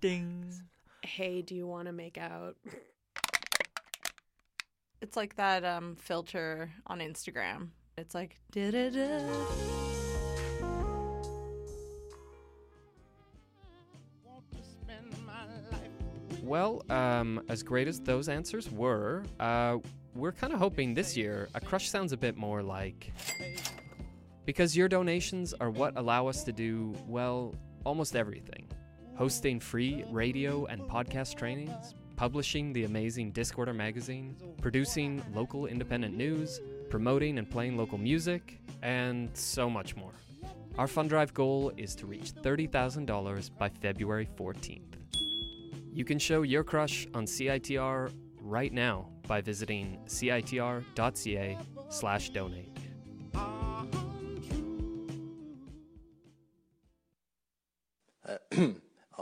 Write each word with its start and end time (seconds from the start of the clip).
Ding. 0.00 0.52
Hey, 1.02 1.42
do 1.42 1.56
you 1.56 1.66
want 1.66 1.86
to 1.86 1.92
make 1.92 2.18
out? 2.18 2.56
It's 5.00 5.16
like 5.16 5.36
that 5.36 5.64
um 5.64 5.96
filter 5.96 6.70
on 6.86 7.00
Instagram. 7.00 7.68
It's 7.96 8.14
like 8.14 8.38
da 8.52 8.70
da 8.70 8.90
da. 8.90 9.20
Well, 16.42 16.82
um, 16.88 17.42
as 17.48 17.62
great 17.62 17.88
as 17.88 18.00
those 18.00 18.28
answers 18.28 18.70
were, 18.70 19.24
uh, 19.38 19.78
we're 20.14 20.32
kind 20.32 20.52
of 20.52 20.58
hoping 20.58 20.94
this 20.94 21.14
year 21.14 21.48
a 21.54 21.60
crush 21.60 21.90
sounds 21.90 22.12
a 22.12 22.16
bit 22.16 22.36
more 22.38 22.62
like. 22.62 23.12
Because 24.46 24.74
your 24.74 24.88
donations 24.88 25.52
are 25.60 25.70
what 25.70 25.98
allow 25.98 26.26
us 26.26 26.44
to 26.44 26.52
do, 26.52 26.94
well, 27.06 27.54
almost 27.84 28.16
everything 28.16 28.66
hosting 29.18 29.58
free 29.58 30.04
radio 30.12 30.64
and 30.66 30.80
podcast 30.82 31.34
trainings, 31.34 31.96
publishing 32.14 32.72
the 32.72 32.84
amazing 32.84 33.32
Discorder 33.32 33.74
magazine, 33.74 34.36
producing 34.62 35.20
local 35.34 35.66
independent 35.66 36.16
news, 36.16 36.60
promoting 36.88 37.38
and 37.38 37.50
playing 37.50 37.76
local 37.76 37.98
music, 37.98 38.60
and 38.80 39.28
so 39.36 39.68
much 39.68 39.96
more. 39.96 40.12
Our 40.78 40.86
fund 40.86 41.08
drive 41.08 41.34
goal 41.34 41.72
is 41.76 41.96
to 41.96 42.06
reach 42.06 42.32
$30,000 42.32 43.50
by 43.58 43.68
February 43.68 44.28
14th. 44.38 44.94
You 45.92 46.04
can 46.04 46.20
show 46.20 46.42
your 46.42 46.62
crush 46.62 47.08
on 47.12 47.26
CITR 47.26 48.12
right 48.40 48.72
now 48.72 49.08
by 49.26 49.40
visiting 49.40 49.98
citr.ca 50.06 51.58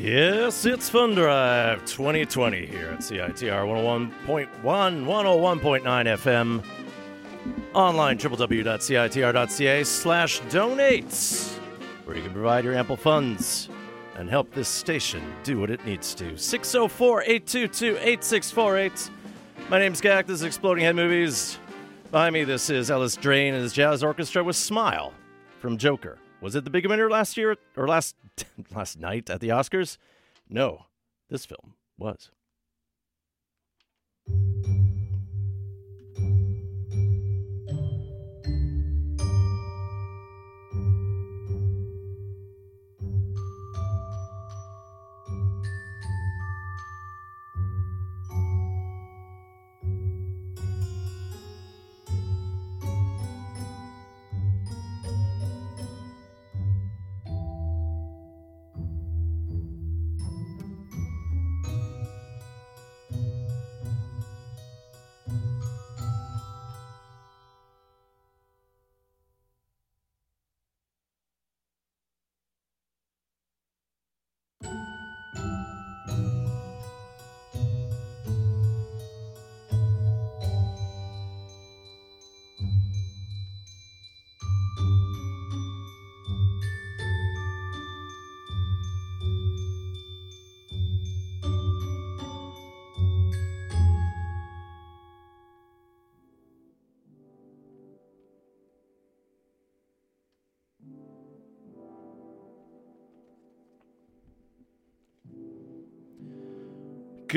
Yes, 0.00 0.64
it's 0.64 0.88
Fun 0.88 1.16
Drive 1.16 1.84
2020 1.84 2.66
here 2.66 2.90
at 2.90 3.00
CITR 3.00 3.66
101.1, 4.22 4.48
101.9 4.62 5.82
FM. 5.82 6.62
Online, 7.74 8.16
www.citr.ca 8.16 9.82
slash 9.82 10.40
donates, 10.42 11.58
where 12.04 12.16
you 12.16 12.22
can 12.22 12.32
provide 12.32 12.62
your 12.62 12.74
ample 12.74 12.96
funds 12.96 13.70
and 14.14 14.30
help 14.30 14.52
this 14.54 14.68
station 14.68 15.20
do 15.42 15.58
what 15.58 15.68
it 15.68 15.84
needs 15.84 16.14
to. 16.14 16.38
604 16.38 17.22
822 17.22 17.96
8648. 18.00 19.10
My 19.68 19.80
name's 19.80 20.00
Gak. 20.00 20.26
This 20.26 20.36
is 20.36 20.42
Exploding 20.44 20.84
Head 20.84 20.94
Movies. 20.94 21.58
Behind 22.12 22.32
me, 22.34 22.44
this 22.44 22.70
is 22.70 22.88
Ellis 22.88 23.16
Drane 23.16 23.52
and 23.52 23.64
his 23.64 23.72
jazz 23.72 24.04
orchestra 24.04 24.44
with 24.44 24.54
Smile 24.54 25.12
from 25.58 25.76
Joker. 25.76 26.18
Was 26.40 26.54
it 26.54 26.62
the 26.62 26.70
big 26.70 26.86
winner 26.86 27.10
last 27.10 27.36
year 27.36 27.56
or 27.76 27.88
last 27.88 28.14
last 28.74 28.98
night 28.98 29.30
at 29.30 29.40
the 29.40 29.48
Oscars? 29.48 29.98
No, 30.48 30.86
this 31.28 31.46
film 31.46 31.74
was. 31.96 32.30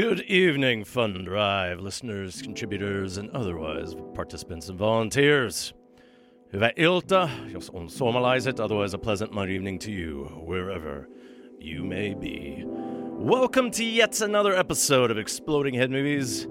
Good 0.01 0.21
evening, 0.21 0.83
Fun 0.83 1.23
Drive 1.25 1.79
listeners, 1.79 2.41
contributors, 2.41 3.17
and 3.17 3.29
otherwise 3.35 3.93
participants 4.15 4.67
and 4.69 4.79
volunteers. 4.79 5.73
Hyvää 6.53 6.71
ilta, 6.75 7.29
jos 7.53 7.69
on 7.69 7.89
suomalaiset, 7.89 8.59
otherwise 8.59 8.95
a 8.95 8.97
pleasant 8.97 9.31
Monday 9.31 9.53
evening 9.53 9.79
to 9.79 9.91
you, 9.91 10.25
wherever 10.47 11.07
you 11.59 11.83
may 11.83 12.15
be. 12.15 12.63
Welcome 13.19 13.69
to 13.71 13.83
yet 13.83 14.21
another 14.21 14.55
episode 14.55 15.11
of 15.11 15.19
Exploding 15.19 15.75
Head 15.75 15.91
Movies, 15.91 16.47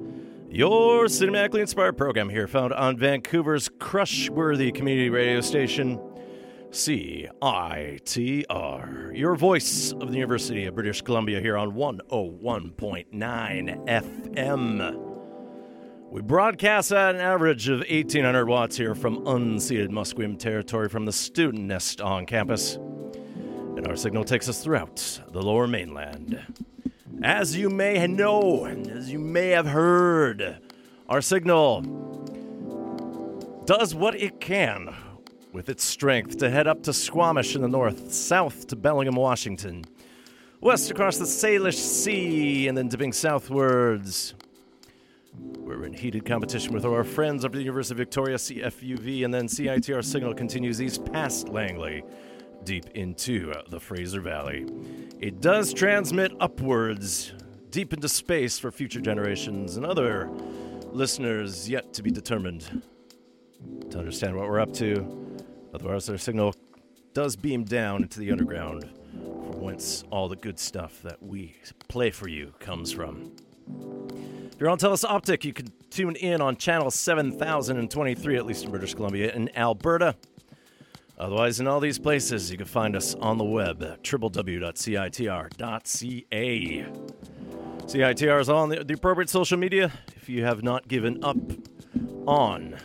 your 0.49 1.09
cinematically 1.09 1.61
inspired 1.61 1.97
program 1.97 2.29
here 2.29 2.47
found 2.47 2.73
on 2.73 2.97
Vancouver's 2.97 3.69
crush-worthy 3.81 4.71
community 4.71 5.11
radio 5.11 5.41
station, 5.41 5.99
CITR, 6.71 8.39
your 9.19 9.35
voice 9.35 9.91
of 9.93 10.13
the 10.13 10.15
University 10.15 10.67
of 10.67 10.77
British 10.77 11.03
Columbia 11.03 11.41
here 11.41 11.57
on 11.57 11.73
101.9 11.73 13.11
FM. 13.89 15.07
We 16.13 16.23
broadcast 16.23 16.93
at 16.93 17.17
an 17.17 17.21
average 17.21 17.69
of 17.69 17.81
1800 17.81 18.47
watts 18.47 18.77
here 18.77 18.95
from 18.95 19.25
unceded 19.25 19.89
Musqueam 19.89 20.39
territory 20.39 20.89
from 20.89 21.07
the 21.07 21.13
student 21.13 21.65
nest 21.65 22.01
on 22.01 22.25
campus. 22.25 22.77
And 22.77 23.89
our 23.89 23.97
signal 23.97 24.23
takes 24.23 24.49
us 24.49 24.63
throughout 24.63 25.23
the 25.33 25.43
lower 25.43 25.67
mainland. 25.67 26.41
As 27.21 27.57
you 27.57 27.69
may 27.69 28.07
know, 28.07 28.65
and 28.67 28.87
as 28.87 29.11
you 29.11 29.19
may 29.19 29.49
have 29.49 29.67
heard, 29.67 30.61
our 31.09 31.21
signal 31.21 31.83
does 33.67 33.93
what 33.93 34.15
it 34.15 34.41
can 34.41 34.95
with 35.53 35.69
its 35.69 35.85
strength 35.85 36.39
to 36.39 36.51
head 36.51 36.67
up 36.67 36.83
to 36.85 36.93
Squamish 36.93 37.55
in 37.55 37.63
the 37.63 37.69
north, 37.69 38.13
south 38.13 38.67
to 38.69 38.77
Bellingham, 38.77 39.17
Washington, 39.17 39.85
west 40.61 40.91
across 40.91 41.19
the 41.19 41.25
Salish 41.25 41.75
Sea, 41.75 42.69
and 42.69 42.77
then 42.77 42.89
dipping 42.89 43.13
southwards. 43.13 44.35
We're 45.35 45.85
in 45.85 45.93
heated 45.93 46.25
competition 46.25 46.75
with 46.75 46.85
our 46.85 47.05
friends 47.05 47.45
up 47.45 47.53
at 47.53 47.59
the 47.59 47.63
University 47.63 47.95
of 47.95 47.99
Victoria, 47.99 48.37
CFUV, 48.37 49.25
and 49.25 49.33
then 49.33 49.47
CITR 49.47 50.05
signal 50.05 50.35
continues 50.35 50.83
east 50.83 51.05
past 51.13 51.49
Langley, 51.49 52.03
deep 52.65 52.87
into 52.95 53.53
uh, 53.53 53.63
the 53.69 53.79
Fraser 53.79 54.21
Valley. 54.21 54.67
It 55.21 55.41
does 55.41 55.73
transmit 55.73 56.33
upwards, 56.41 57.33
deep 57.71 57.93
into 57.93 58.09
space 58.09 58.59
for 58.59 58.71
future 58.71 59.01
generations 59.01 59.77
and 59.77 59.87
other 59.87 60.29
listeners 60.93 61.69
yet 61.69 61.93
to 61.95 62.03
be 62.03 62.11
determined 62.11 62.83
to 63.91 63.99
understand 63.99 64.37
what 64.37 64.49
we're 64.49 64.61
up 64.61 64.73
to. 64.75 65.30
Otherwise, 65.73 66.09
our 66.11 66.19
signal 66.19 66.55
does 67.15 67.37
beam 67.37 67.65
down 67.65 68.03
into 68.03 68.21
the 68.21 68.31
underground, 68.31 68.89
from 69.13 69.61
whence 69.61 70.05
all 70.11 70.29
the 70.29 70.37
good 70.37 70.59
stuff 70.59 71.03
that 71.03 71.23
we 71.23 71.55
play 71.89 72.11
for 72.11 72.29
you 72.29 72.53
comes 72.59 72.93
from. 72.93 73.33
If 74.53 74.61
you're 74.61 74.71
on 74.71 74.79
Telus 74.79 75.05
Optic, 75.05 75.45
you 75.45 75.53
can 75.53 75.73
tune 75.91 76.17
in 76.17 76.41
on 76.41 76.57
channel 76.57 76.91
7023, 76.91 78.37
at 78.37 78.47
least 78.47 78.65
in 78.65 78.71
British 78.71 78.95
Columbia, 78.95 79.33
and 79.35 79.57
Alberta. 79.57 80.17
Otherwise, 81.19 81.61
in 81.61 81.67
all 81.67 81.81
these 81.81 81.99
places, 81.99 82.51
you 82.51 82.57
can 82.57 82.67
find 82.67 82.97
us 82.97 83.15
on 83.17 83.37
the 83.39 83.45
web 83.45 83.83
at 83.83 84.03
www.citr.ca. 84.03 84.67
CITR 87.91 88.41
is 88.41 88.49
on 88.49 88.69
the, 88.71 88.85
the 88.85 88.95
appropriate 88.95 89.29
social 89.29 89.59
media 89.59 89.93
if 90.17 90.29
you 90.29 90.45
have 90.45 90.63
not 90.63 90.89
given 90.89 91.23
up 91.25 91.37
on 92.27 92.77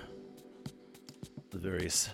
the 1.51 1.57
various 1.57 2.09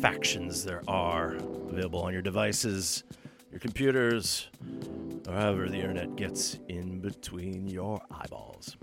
factions 0.00 0.64
there 0.64 0.82
are 0.86 1.34
available 1.70 2.02
on 2.02 2.12
your 2.12 2.22
devices, 2.22 3.04
your 3.50 3.58
computers, 3.58 4.48
or 5.26 5.32
however 5.32 5.68
the 5.68 5.76
internet 5.76 6.16
gets 6.16 6.58
in 6.68 7.00
between 7.00 7.66
your 7.66 8.00
eyeballs. 8.10 8.76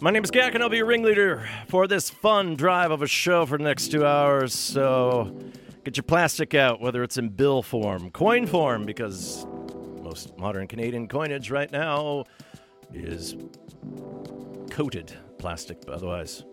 My 0.00 0.10
name 0.10 0.24
is 0.24 0.30
Gak, 0.30 0.54
and 0.54 0.62
I'll 0.62 0.70
be 0.70 0.78
your 0.78 0.86
ringleader 0.86 1.46
for 1.68 1.86
this 1.86 2.08
fun 2.08 2.54
drive 2.54 2.90
of 2.90 3.02
a 3.02 3.06
show 3.06 3.44
for 3.44 3.58
the 3.58 3.64
next 3.64 3.88
two 3.88 4.06
hours. 4.06 4.54
So 4.54 5.36
get 5.84 5.96
your 5.96 6.04
plastic 6.04 6.54
out, 6.54 6.80
whether 6.80 7.02
it's 7.02 7.18
in 7.18 7.28
bill 7.30 7.62
form, 7.62 8.10
coin 8.10 8.46
form, 8.46 8.86
because 8.86 9.46
most 10.02 10.38
modern 10.38 10.66
Canadian 10.66 11.08
coinage 11.08 11.50
right 11.50 11.70
now 11.70 12.24
is 12.94 13.36
coated 14.70 15.12
plastic, 15.38 15.84
but 15.84 15.94
otherwise, 15.94 16.44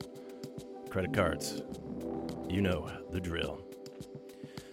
credit 0.90 1.14
cards. 1.14 1.62
You 2.50 2.62
know 2.62 2.90
the 3.16 3.22
drill. 3.22 3.66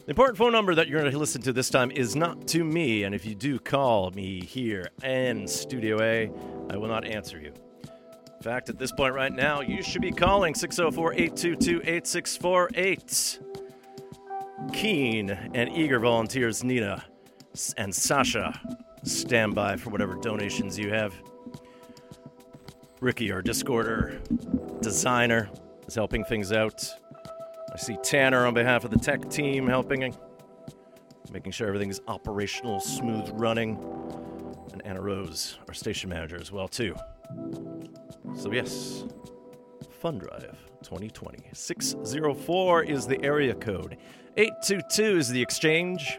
The 0.05 0.11
important 0.11 0.37
phone 0.37 0.51
number 0.51 0.75
that 0.75 0.89
you're 0.89 1.01
going 1.01 1.13
to 1.13 1.19
listen 1.19 1.41
to 1.43 1.53
this 1.53 1.71
time 1.71 1.93
is 1.93 2.17
not 2.17 2.49
to 2.49 2.65
me, 2.65 3.05
and 3.05 3.15
if 3.15 3.25
you 3.25 3.37
do 3.37 3.61
call 3.61 4.11
me 4.11 4.41
here 4.41 4.89
in 5.05 5.47
Studio 5.47 6.03
A, 6.03 6.29
I 6.69 6.77
will 6.77 6.89
not 6.89 7.07
answer 7.07 7.41
you. 7.41 7.53
In 7.85 8.43
fact, 8.43 8.69
at 8.69 8.81
this 8.81 8.91
point 8.91 9.15
right 9.15 9.33
now, 9.33 9.61
you 9.61 9.81
should 9.81 10.03
be 10.03 10.11
calling 10.11 10.57
604 10.57 11.13
822 11.13 11.83
8648. 11.85 13.39
Keen 14.73 15.31
and 15.31 15.71
eager 15.71 16.01
volunteers 16.01 16.65
Nina 16.65 17.05
and 17.77 17.95
Sasha 17.95 18.61
stand 19.05 19.55
by 19.55 19.77
for 19.77 19.91
whatever 19.91 20.17
donations 20.17 20.77
you 20.77 20.91
have. 20.91 21.15
Ricky, 23.01 23.31
our 23.31 23.41
Discorder 23.43 24.19
designer, 24.81 25.49
is 25.87 25.95
helping 25.95 26.25
things 26.25 26.51
out. 26.51 26.85
I 27.73 27.79
see 27.79 27.97
Tanner 28.03 28.47
on 28.47 28.53
behalf 28.53 28.85
of 28.85 28.91
the 28.91 28.99
tech 28.99 29.31
team 29.31 29.67
helping, 29.67 30.15
making 31.33 31.53
sure 31.53 31.67
everything's 31.69 32.01
operational, 32.07 32.81
smooth 32.81 33.31
running. 33.33 33.79
And 34.73 34.85
Anna 34.85 35.01
Rose, 35.01 35.59
our 35.69 35.75
station 35.75 36.11
manager, 36.11 36.37
as 36.37 36.53
well 36.53 36.69
too. 36.69 36.95
So 38.37 38.53
yes, 38.53 39.05
Fun 40.01 40.19
Drive 40.19 40.59
2020. 40.83 41.39
604 41.53 42.83
is 42.85 43.07
the 43.07 43.23
area 43.25 43.55
code. 43.55 43.97
822 44.37 45.19
is 45.19 45.29
the 45.29 45.41
exchange. 45.41 46.19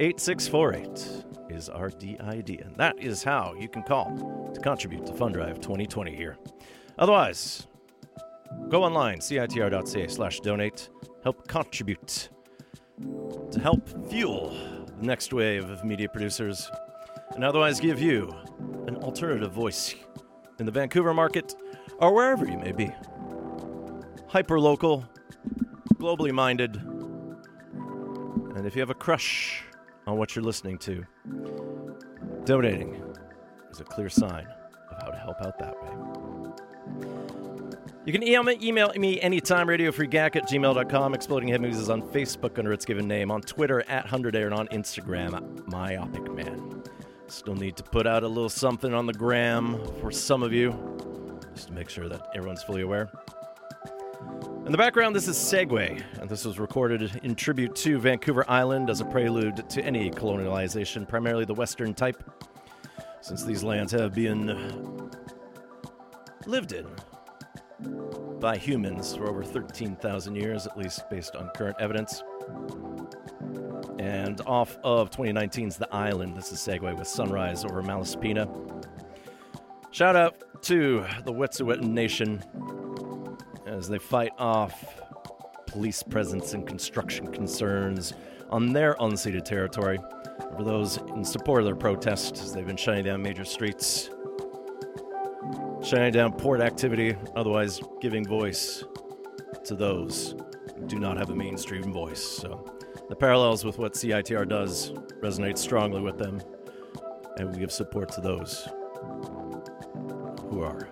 8648 0.00 1.54
is 1.56 1.68
our 1.68 1.90
DID. 1.90 2.60
And 2.60 2.74
that 2.76 2.98
is 2.98 3.22
how 3.22 3.54
you 3.58 3.68
can 3.68 3.82
call 3.82 4.50
to 4.54 4.60
contribute 4.60 5.06
to 5.06 5.12
Fun 5.12 5.32
Drive 5.32 5.60
2020 5.60 6.14
here. 6.14 6.36
Otherwise, 6.98 7.66
go 8.68 8.84
online, 8.84 9.18
citr.ca 9.18 10.08
slash 10.08 10.40
donate. 10.40 10.88
Help 11.22 11.48
contribute 11.48 12.28
to 13.50 13.60
help 13.60 13.88
fuel 14.08 14.56
the 14.98 15.06
next 15.06 15.32
wave 15.32 15.68
of 15.68 15.84
media 15.84 16.08
producers 16.08 16.70
and 17.34 17.44
otherwise 17.44 17.80
give 17.80 18.00
you 18.00 18.34
an 18.86 18.96
alternative 18.96 19.52
voice 19.52 19.94
in 20.58 20.66
the 20.66 20.72
Vancouver 20.72 21.12
market 21.12 21.54
or 21.98 22.14
wherever 22.14 22.46
you 22.46 22.58
may 22.58 22.72
be. 22.72 22.90
Hyper 24.28 24.58
local, 24.58 25.04
globally 25.94 26.32
minded, 26.32 26.76
and 28.56 28.66
if 28.66 28.74
you 28.74 28.80
have 28.80 28.90
a 28.90 28.94
crush 28.94 29.62
on 30.06 30.16
what 30.16 30.34
you're 30.34 30.44
listening 30.44 30.78
to, 30.78 31.04
donating 32.44 33.02
is 33.70 33.80
a 33.80 33.84
clear 33.84 34.08
sign 34.08 34.46
of 34.90 35.02
how 35.02 35.10
to 35.10 35.18
help 35.18 35.36
out 35.42 35.58
that 35.58 35.74
way. 35.82 36.25
You 38.06 38.12
can 38.12 38.22
email 38.22 38.92
me, 38.94 39.20
anytime, 39.20 39.66
radiofreegak 39.66 40.36
at 40.36 40.48
gmail.com. 40.48 41.12
Exploding 41.12 41.48
Head 41.48 41.60
Movies 41.60 41.80
is 41.80 41.90
on 41.90 42.02
Facebook 42.02 42.56
under 42.56 42.72
its 42.72 42.84
given 42.84 43.08
name, 43.08 43.32
on 43.32 43.40
Twitter 43.40 43.80
at 43.88 44.04
100 44.04 44.36
Air, 44.36 44.46
and 44.46 44.54
on 44.54 44.68
Instagram, 44.68 45.66
Myopic 45.66 46.32
Man. 46.32 46.84
Still 47.26 47.56
need 47.56 47.76
to 47.76 47.82
put 47.82 48.06
out 48.06 48.22
a 48.22 48.28
little 48.28 48.48
something 48.48 48.94
on 48.94 49.06
the 49.06 49.12
gram 49.12 49.80
for 50.00 50.12
some 50.12 50.44
of 50.44 50.52
you, 50.52 50.72
just 51.52 51.66
to 51.66 51.72
make 51.72 51.90
sure 51.90 52.08
that 52.08 52.28
everyone's 52.36 52.62
fully 52.62 52.82
aware. 52.82 53.10
In 54.66 54.70
the 54.70 54.78
background, 54.78 55.16
this 55.16 55.26
is 55.26 55.36
Segue, 55.36 56.00
and 56.20 56.30
this 56.30 56.44
was 56.44 56.60
recorded 56.60 57.10
in 57.24 57.34
tribute 57.34 57.74
to 57.74 57.98
Vancouver 57.98 58.48
Island 58.48 58.88
as 58.88 59.00
a 59.00 59.04
prelude 59.04 59.68
to 59.68 59.84
any 59.84 60.12
colonialization, 60.12 61.08
primarily 61.08 61.44
the 61.44 61.54
Western 61.54 61.92
type, 61.92 62.22
since 63.20 63.42
these 63.44 63.64
lands 63.64 63.90
have 63.90 64.14
been 64.14 65.10
lived 66.46 66.70
in 66.70 66.86
by 68.40 68.56
humans 68.56 69.16
for 69.16 69.28
over 69.28 69.42
13,000 69.42 70.34
years, 70.34 70.66
at 70.66 70.76
least 70.76 71.08
based 71.10 71.36
on 71.36 71.50
current 71.54 71.76
evidence. 71.80 72.22
And 73.98 74.40
off 74.46 74.78
of 74.84 75.10
2019's 75.10 75.76
The 75.76 75.92
Island, 75.94 76.36
this 76.36 76.52
is 76.52 76.58
Segue 76.58 76.98
with 76.98 77.08
Sunrise 77.08 77.64
over 77.64 77.82
Malaspina. 77.82 78.46
Shout 79.90 80.16
out 80.16 80.62
to 80.62 81.04
the 81.24 81.32
Wet'suwet'en 81.32 81.88
Nation 81.88 82.42
as 83.66 83.88
they 83.88 83.98
fight 83.98 84.32
off 84.38 85.00
police 85.66 86.02
presence 86.02 86.54
and 86.54 86.66
construction 86.66 87.32
concerns 87.32 88.14
on 88.50 88.72
their 88.72 88.94
unceded 88.96 89.44
territory. 89.44 89.98
For 90.56 90.64
those 90.64 90.98
in 91.14 91.24
support 91.24 91.60
of 91.60 91.66
their 91.66 91.76
protest, 91.76 92.38
as 92.38 92.52
they've 92.52 92.66
been 92.66 92.76
shutting 92.76 93.04
down 93.04 93.22
major 93.22 93.44
streets, 93.44 94.10
shutting 95.86 96.12
down 96.12 96.32
port 96.32 96.60
activity, 96.60 97.16
otherwise 97.36 97.80
giving 98.00 98.26
voice 98.26 98.82
to 99.64 99.76
those 99.76 100.34
who 100.76 100.84
do 100.86 100.98
not 100.98 101.16
have 101.16 101.30
a 101.30 101.34
mainstream 101.34 101.92
voice. 101.92 102.20
So 102.20 102.76
the 103.08 103.14
parallels 103.14 103.64
with 103.64 103.78
what 103.78 103.94
CITR 103.94 104.48
does 104.48 104.90
resonate 105.22 105.56
strongly 105.56 106.00
with 106.00 106.18
them, 106.18 106.40
and 107.36 107.52
we 107.52 107.60
give 107.60 107.70
support 107.70 108.10
to 108.12 108.20
those 108.20 108.68
who 110.50 110.60
are 110.60 110.88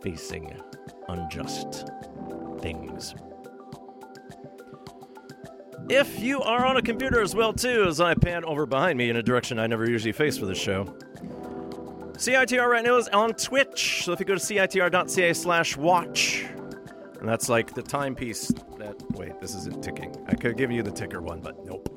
facing 0.00 0.54
unjust 1.08 1.90
things. 2.60 3.16
If 5.88 6.20
you 6.20 6.40
are 6.42 6.64
on 6.64 6.76
a 6.76 6.82
computer 6.82 7.20
as 7.20 7.34
well 7.34 7.52
too, 7.52 7.86
as 7.88 8.00
I 8.00 8.14
pan 8.14 8.44
over 8.44 8.64
behind 8.64 8.96
me 8.96 9.10
in 9.10 9.16
a 9.16 9.22
direction 9.24 9.58
I 9.58 9.66
never 9.66 9.90
usually 9.90 10.12
face 10.12 10.38
for 10.38 10.46
this 10.46 10.58
show, 10.58 10.96
CITR 12.20 12.68
right 12.68 12.84
now 12.84 12.98
is 12.98 13.08
on 13.08 13.32
Twitch. 13.32 14.04
So 14.04 14.12
if 14.12 14.20
you 14.20 14.26
go 14.26 14.34
to 14.34 14.40
citr.ca 14.40 15.32
slash 15.32 15.78
watch, 15.78 16.44
and 17.18 17.26
that's 17.26 17.48
like 17.48 17.72
the 17.72 17.80
timepiece 17.80 18.48
that, 18.76 18.94
wait, 19.12 19.40
this 19.40 19.54
isn't 19.54 19.82
ticking. 19.82 20.14
I 20.28 20.34
could 20.34 20.58
give 20.58 20.70
you 20.70 20.82
the 20.82 20.90
ticker 20.90 21.22
one, 21.22 21.40
but 21.40 21.64
nope. 21.64 21.88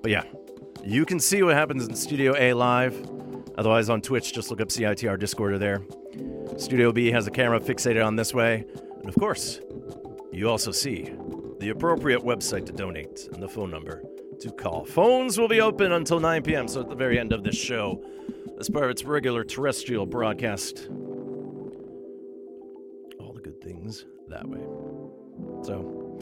But 0.00 0.12
yeah, 0.12 0.22
you 0.84 1.04
can 1.04 1.18
see 1.18 1.42
what 1.42 1.56
happens 1.56 1.88
in 1.88 1.96
Studio 1.96 2.32
A 2.38 2.52
live. 2.52 2.94
Otherwise, 3.58 3.90
on 3.90 4.00
Twitch, 4.00 4.32
just 4.32 4.52
look 4.52 4.60
up 4.60 4.68
CITR 4.68 5.18
Discorder 5.18 5.58
there. 5.58 5.82
Studio 6.60 6.92
B 6.92 7.10
has 7.10 7.26
a 7.26 7.32
camera 7.32 7.58
fixated 7.58 8.06
on 8.06 8.14
this 8.14 8.32
way. 8.32 8.64
And 9.00 9.08
of 9.08 9.16
course, 9.16 9.58
you 10.32 10.48
also 10.48 10.70
see 10.70 11.12
the 11.58 11.70
appropriate 11.70 12.20
website 12.20 12.66
to 12.66 12.72
donate 12.72 13.28
and 13.32 13.42
the 13.42 13.48
phone 13.48 13.72
number 13.72 14.04
to 14.42 14.52
call. 14.52 14.84
Phones 14.84 15.40
will 15.40 15.48
be 15.48 15.60
open 15.60 15.90
until 15.90 16.20
9 16.20 16.44
p.m., 16.44 16.68
so 16.68 16.82
at 16.82 16.88
the 16.88 16.94
very 16.94 17.18
end 17.18 17.32
of 17.32 17.42
this 17.42 17.56
show, 17.56 18.00
as 18.62 18.70
part 18.70 18.84
of 18.84 18.90
its 18.92 19.02
regular 19.02 19.42
terrestrial 19.42 20.06
broadcast, 20.06 20.86
all 23.18 23.32
the 23.32 23.40
good 23.42 23.60
things 23.60 24.04
that 24.28 24.48
way. 24.48 24.60
So, 25.64 26.20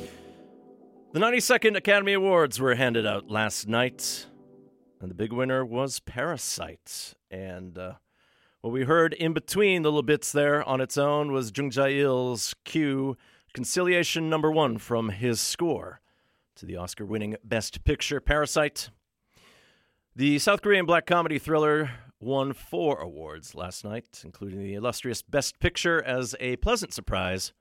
the 1.12 1.20
92nd 1.20 1.76
Academy 1.76 2.14
Awards 2.14 2.58
were 2.58 2.76
handed 2.76 3.06
out 3.06 3.30
last 3.30 3.68
night, 3.68 4.24
and 5.02 5.10
the 5.10 5.14
big 5.14 5.34
winner 5.34 5.66
was 5.66 6.00
Parasite. 6.00 7.12
And 7.30 7.76
uh, 7.76 7.96
what 8.62 8.72
we 8.72 8.84
heard 8.84 9.12
in 9.12 9.34
between 9.34 9.82
the 9.82 9.90
little 9.90 10.02
bits 10.02 10.32
there 10.32 10.66
on 10.66 10.80
its 10.80 10.96
own 10.96 11.32
was 11.32 11.52
Jung 11.54 11.70
Jae-il's 11.70 12.54
cue, 12.64 13.18
Conciliation 13.52 14.30
Number 14.30 14.50
One 14.50 14.78
from 14.78 15.10
his 15.10 15.42
score 15.42 16.00
to 16.56 16.64
the 16.64 16.76
Oscar-winning 16.76 17.36
Best 17.44 17.84
Picture, 17.84 18.18
Parasite. 18.18 18.88
The 20.16 20.38
South 20.38 20.62
Korean 20.62 20.86
black 20.86 21.04
comedy 21.04 21.38
thriller 21.38 21.90
won 22.20 22.52
four 22.52 23.00
awards 23.00 23.54
last 23.54 23.84
night, 23.84 24.22
including 24.24 24.62
the 24.62 24.74
illustrious 24.74 25.22
Best 25.22 25.58
Picture 25.58 26.02
as 26.02 26.36
a 26.38 26.56
pleasant 26.56 26.92
surprise, 26.92 27.52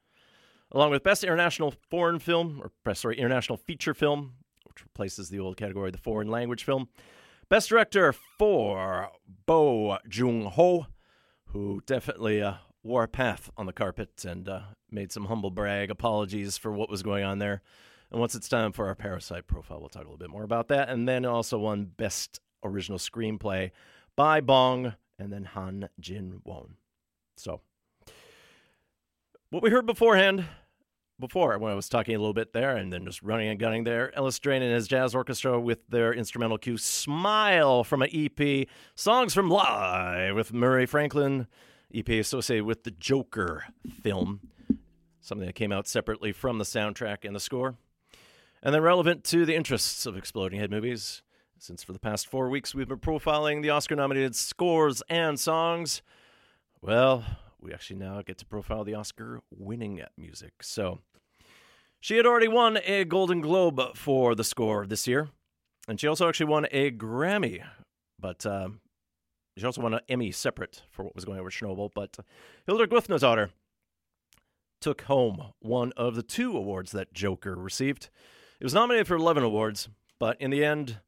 along 0.72 0.92
with 0.92 1.04
Best 1.04 1.24
International 1.24 1.74
Foreign 1.90 2.20
Film, 2.20 2.62
or 2.62 2.94
sorry, 2.94 3.18
International 3.18 3.58
Feature 3.58 3.94
Film, 3.94 4.34
which 4.66 4.84
replaces 4.84 5.30
the 5.30 5.40
old 5.40 5.58
category, 5.58 5.92
the 5.92 5.98
foreign 5.98 6.28
language 6.28 6.64
film. 6.64 6.90
Best 7.50 7.70
Director 7.70 8.14
for 8.14 9.10
Bong 9.48 9.98
Joon 10.08 10.46
Ho, 10.46 10.88
who 11.46 11.82
definitely 11.88 12.42
uh, 12.42 12.56
wore 12.84 13.04
a 13.04 13.08
path 13.08 13.50
on 13.58 13.66
the 13.66 13.74
carpet 13.74 14.24
and 14.26 14.48
uh, 14.48 14.62
made 14.92 15.12
some 15.12 15.26
humble 15.26 15.50
brag 15.50 15.90
apologies 15.90 16.58
for 16.58 16.72
what 16.72 16.90
was 16.90 17.02
going 17.02 17.24
on 17.24 17.40
there. 17.40 17.62
And 18.12 18.20
once 18.20 18.36
it's 18.36 18.50
time 18.50 18.72
for 18.72 18.88
our 18.88 18.96
Parasite 18.96 19.48
profile, 19.48 19.80
we'll 19.80 19.90
talk 19.90 20.04
a 20.04 20.06
little 20.06 20.18
bit 20.18 20.30
more 20.30 20.44
about 20.44 20.68
that. 20.68 20.90
And 20.90 21.08
then 21.08 21.26
also 21.26 21.58
won 21.58 21.86
Best 21.86 22.40
Original 22.64 23.00
Screenplay 23.00 23.72
by 24.20 24.42
Bong 24.42 24.96
and 25.18 25.32
then 25.32 25.46
Han 25.46 25.88
Jin 25.98 26.42
Won. 26.44 26.76
So, 27.38 27.62
what 29.50 29.64
we 29.64 29.70
heard 29.70 29.86
beforehand, 29.86 30.44
before 31.18 31.58
when 31.58 31.72
I 31.72 31.76
was 31.76 31.88
talking 31.88 32.16
a 32.16 32.20
little 32.20 32.34
bit 32.34 32.52
there 32.52 32.76
and 32.76 32.92
then 32.92 33.06
just 33.06 33.24
running 33.24 33.48
and 33.48 33.58
gunning 33.58 33.86
there, 33.86 34.14
Ellis 34.18 34.38
Drane 34.38 34.62
and 34.62 34.74
his 34.74 34.90
jazz 34.90 35.16
orchestra 35.16 35.58
with 35.58 35.88
their 35.88 36.14
instrumental 36.14 36.58
cue 36.58 36.78
Smile 36.78 37.86
from 37.86 38.02
an 38.02 38.10
EP, 38.14 38.68
songs 38.94 39.34
from 39.34 39.50
Live 39.50 40.36
with 40.36 40.52
Murray 40.52 40.86
Franklin, 40.86 41.48
EP 41.96 42.10
associated 42.10 42.66
with 42.66 42.84
the 42.84 42.92
Joker 42.92 43.68
film, 44.04 44.42
something 45.22 45.48
that 45.48 45.56
came 45.56 45.72
out 45.72 45.88
separately 45.88 46.34
from 46.34 46.58
the 46.58 46.66
soundtrack 46.66 47.24
and 47.24 47.34
the 47.34 47.40
score. 47.40 47.76
And 48.62 48.76
then 48.76 48.82
relevant 48.82 49.24
to 49.26 49.46
the 49.46 49.56
interests 49.56 50.06
of 50.06 50.18
Exploding 50.18 50.60
Head 50.60 50.72
movies, 50.72 51.22
since 51.60 51.84
for 51.84 51.94
the 51.94 52.00
past 52.00 52.28
four 52.28 52.50
weeks 52.50 52.74
we've 52.74 52.88
been 52.88 53.00
profiling 53.00 53.62
the 53.62 53.70
Oscar 53.70 53.96
nominated 53.96 54.36
scores 54.36 55.04
and 55.10 55.40
songs, 55.40 56.02
well, 56.82 57.24
we 57.60 57.74
actually 57.74 57.98
now 57.98 58.22
get 58.22 58.38
to 58.38 58.46
profile 58.46 58.84
the 58.84 58.96
Oscar 58.96 59.42
winning 59.52 60.02
music. 60.18 60.64
So, 60.64 61.00
she 62.00 62.16
had 62.16 62.26
already 62.26 62.48
won 62.48 62.80
a 62.86 63.04
Golden 63.04 63.42
Globe 63.42 63.96
for 63.96 64.34
the 64.36 64.44
score 64.46 64.86
this 64.86 65.06
year, 65.06 65.28
and 65.88 66.00
she 66.00 66.08
also 66.08 66.30
actually 66.30 66.46
won 66.46 66.66
a 66.72 66.92
Grammy, 66.92 67.62
but 68.18 68.46
uh, 68.46 68.70
she 69.58 69.66
also 69.66 69.82
won 69.82 69.94
an 69.94 70.00
Emmy 70.08 70.32
separate 70.32 70.84
for 70.90 71.04
what 71.04 71.14
was 71.14 71.26
going 71.26 71.40
on 71.40 71.44
with 71.44 71.54
Chernobyl. 71.54 71.92
But 71.94 72.20
Hildur 72.66 72.88
Guðnadóttir 72.88 73.50
took 74.80 75.02
home 75.02 75.52
one 75.60 75.92
of 75.98 76.16
the 76.16 76.24
two 76.24 76.56
awards 76.56 76.94
that 76.94 77.12
Joker 77.12 77.56
received. 77.56 78.10
It 78.62 78.64
was 78.64 78.74
nominated 78.74 79.08
for 79.08 79.16
11 79.16 79.44
awards, 79.44 79.90
but 80.20 80.40
in 80.40 80.52
the 80.52 80.64
end, 80.64 81.00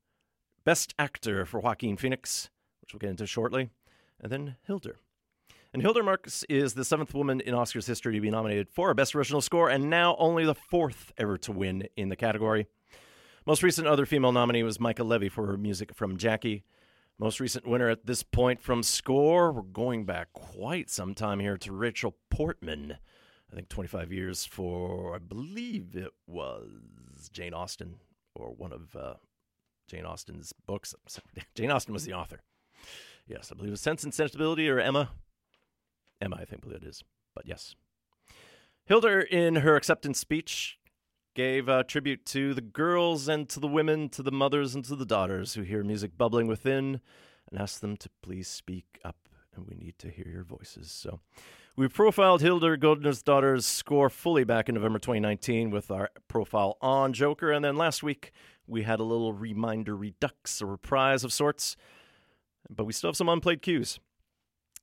Best 0.64 0.94
Actor 1.00 1.46
for 1.46 1.60
Joaquin 1.60 1.98
Phoenix, 1.98 2.50
which 2.82 2.94
we'll 2.94 3.00
get 3.00 3.10
into 3.10 3.26
shortly, 3.26 3.70
and 4.20 4.32
then 4.32 4.58
Hildur. 4.68 4.98
And 5.74 5.82
Hildur 5.82 6.04
Marks 6.04 6.44
is 6.50 6.74
the 6.74 6.86
seventh 6.86 7.14
woman 7.14 7.42
in 7.42 7.56
Oscars 7.56 7.88
history 7.88 8.14
to 8.14 8.22
be 8.22 8.30
nominated 8.30 8.70
for 8.70 8.92
a 8.92 8.96
Best 8.96 9.16
Original 9.16 9.42
Score, 9.42 9.70
and 9.70 9.90
now 9.90 10.16
only 10.20 10.46
the 10.46 10.54
fourth 10.54 11.14
ever 11.18 11.38
to 11.40 11.52
win 11.52 11.88
in 11.96 12.10
the 12.10 12.16
category. 12.16 12.68
Most 13.48 13.64
recent 13.64 13.88
other 13.88 14.06
female 14.06 14.32
nominee 14.32 14.62
was 14.62 14.80
Mica 14.80 15.04
Levi 15.04 15.30
for 15.30 15.48
her 15.48 15.58
music 15.58 15.96
from 15.96 16.18
Jackie. 16.18 16.64
Most 17.18 17.40
recent 17.40 17.66
winner 17.66 17.90
at 17.90 18.06
this 18.06 18.22
point 18.22 18.62
from 18.62 18.84
Score, 18.84 19.52
we're 19.52 19.62
going 19.64 20.06
back 20.06 20.34
quite 20.34 20.90
some 20.92 21.16
time 21.16 21.40
here 21.40 21.58
to 21.58 21.72
Rachel 21.72 22.18
Portman. 22.30 22.98
I 23.52 23.56
think 23.56 23.70
25 23.70 24.12
years 24.12 24.46
for, 24.46 25.16
I 25.16 25.20
believe 25.20 25.96
it 25.96 26.12
was 26.28 27.30
Jane 27.32 27.54
Austen 27.54 27.96
or 28.36 28.54
one 28.54 28.74
of 28.74 28.96
uh, 28.96 29.14
Jane 29.92 30.06
Austen's 30.06 30.54
books. 30.66 30.96
Jane 31.54 31.70
Austen 31.70 31.94
was 31.94 32.06
the 32.06 32.14
author. 32.14 32.40
Yes, 33.28 33.52
I 33.52 33.56
believe 33.56 33.68
it 33.68 33.72
was 33.72 33.82
Sense 33.82 34.06
and 34.06 34.14
Sensibility 34.14 34.70
or 34.70 34.80
Emma. 34.80 35.10
Emma, 36.22 36.38
I 36.40 36.46
think 36.46 36.62
believe 36.62 36.82
it 36.82 36.88
is. 36.88 37.04
But 37.36 37.46
yes. 37.46 37.76
Hildur, 38.86 39.20
in 39.20 39.58
her 39.58 39.76
acceptance 39.76 40.18
speech, 40.18 40.78
gave 41.36 41.68
uh, 41.68 41.84
tribute 41.84 42.26
to 42.28 42.54
the 42.54 42.62
girls 42.62 43.28
and 43.28 43.50
to 43.50 43.60
the 43.60 43.68
women, 43.68 44.08
to 44.10 44.24
the 44.24 44.32
mothers 44.32 44.76
and 44.76 44.86
to 44.86 44.96
the 44.96 45.06
daughters 45.06 45.56
who 45.56 45.62
hear 45.62 45.84
music 45.84 46.18
bubbling 46.18 46.48
within, 46.48 47.02
and 47.50 47.60
asked 47.60 47.82
them 47.82 47.98
to 47.98 48.10
please 48.22 48.48
speak 48.48 48.98
up, 49.04 49.18
and 49.54 49.68
we 49.68 49.76
need 49.76 50.00
to 50.00 50.10
hear 50.10 50.28
your 50.30 50.46
voices. 50.46 50.90
So 50.90 51.20
we 51.76 51.88
profiled 51.88 52.42
Hildur 52.42 52.78
Guðnadóttir's 52.78 53.66
score 53.66 54.10
fully 54.10 54.44
back 54.44 54.68
in 54.68 54.76
November 54.76 55.00
2019 55.00 55.72
with 55.72 55.90
our 55.90 56.10
profile 56.28 56.78
on 56.82 57.14
Joker, 57.14 57.52
and 57.52 57.64
then 57.64 57.78
last 57.78 58.04
week 58.04 58.32
we 58.68 58.84
had 58.84 59.00
a 59.00 59.04
little 59.04 59.34
reminder 59.34 59.96
redux, 59.96 60.62
a 60.62 60.66
reprise 60.66 61.24
of 61.24 61.32
sorts, 61.32 61.78
but 62.70 62.86
we 62.86 62.94
still 62.94 63.10
have 63.10 63.18
some 63.18 63.30
unplayed 63.30 63.62
cues. 63.62 64.00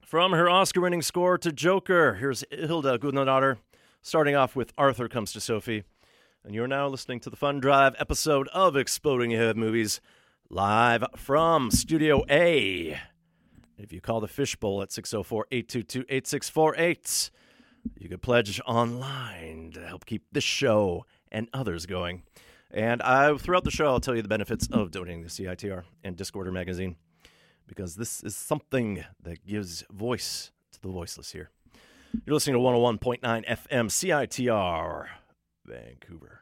From 0.04 0.32
her 0.32 0.48
Oscar 0.48 0.80
winning 0.80 1.02
score 1.02 1.36
to 1.38 1.52
Joker, 1.52 2.14
here's 2.14 2.42
Hildur 2.50 2.98
Guðnadóttir, 2.98 3.58
starting 4.00 4.34
off 4.34 4.56
with 4.56 4.72
Arthur 4.78 5.08
Comes 5.08 5.32
to 5.34 5.40
Sophie. 5.40 5.84
And 6.44 6.54
you're 6.54 6.66
now 6.66 6.88
listening 6.88 7.20
to 7.20 7.30
the 7.30 7.36
Fun 7.36 7.60
Drive 7.60 7.94
episode 7.98 8.48
of 8.48 8.76
Exploding 8.76 9.32
Head 9.32 9.56
Movies, 9.58 10.00
live 10.48 11.04
from 11.16 11.70
Studio 11.70 12.24
A. 12.30 12.98
If 13.78 13.92
you 13.92 14.00
call 14.00 14.20
the 14.20 14.28
Fishbowl 14.28 14.82
at 14.82 14.90
604 14.90 15.46
822 15.52 16.04
8648, 16.08 17.30
you 17.96 18.08
could 18.08 18.22
pledge 18.22 18.60
online 18.66 19.70
to 19.74 19.86
help 19.86 20.04
keep 20.04 20.24
this 20.32 20.42
show 20.42 21.06
and 21.30 21.48
others 21.52 21.86
going. 21.86 22.24
And 22.72 23.00
I, 23.02 23.36
throughout 23.36 23.64
the 23.64 23.70
show, 23.70 23.86
I'll 23.86 24.00
tell 24.00 24.16
you 24.16 24.22
the 24.22 24.28
benefits 24.28 24.68
of 24.72 24.90
donating 24.90 25.22
to 25.22 25.28
CITR 25.28 25.84
and 26.02 26.16
Discorder 26.16 26.52
magazine 26.52 26.96
because 27.68 27.94
this 27.94 28.22
is 28.24 28.36
something 28.36 29.04
that 29.22 29.46
gives 29.46 29.84
voice 29.92 30.50
to 30.72 30.80
the 30.80 30.88
voiceless 30.88 31.32
here. 31.32 31.50
You're 32.26 32.34
listening 32.34 32.54
to 32.54 32.60
101.9 32.60 33.20
FM 33.22 33.86
CITR, 33.86 35.06
Vancouver. 35.64 36.40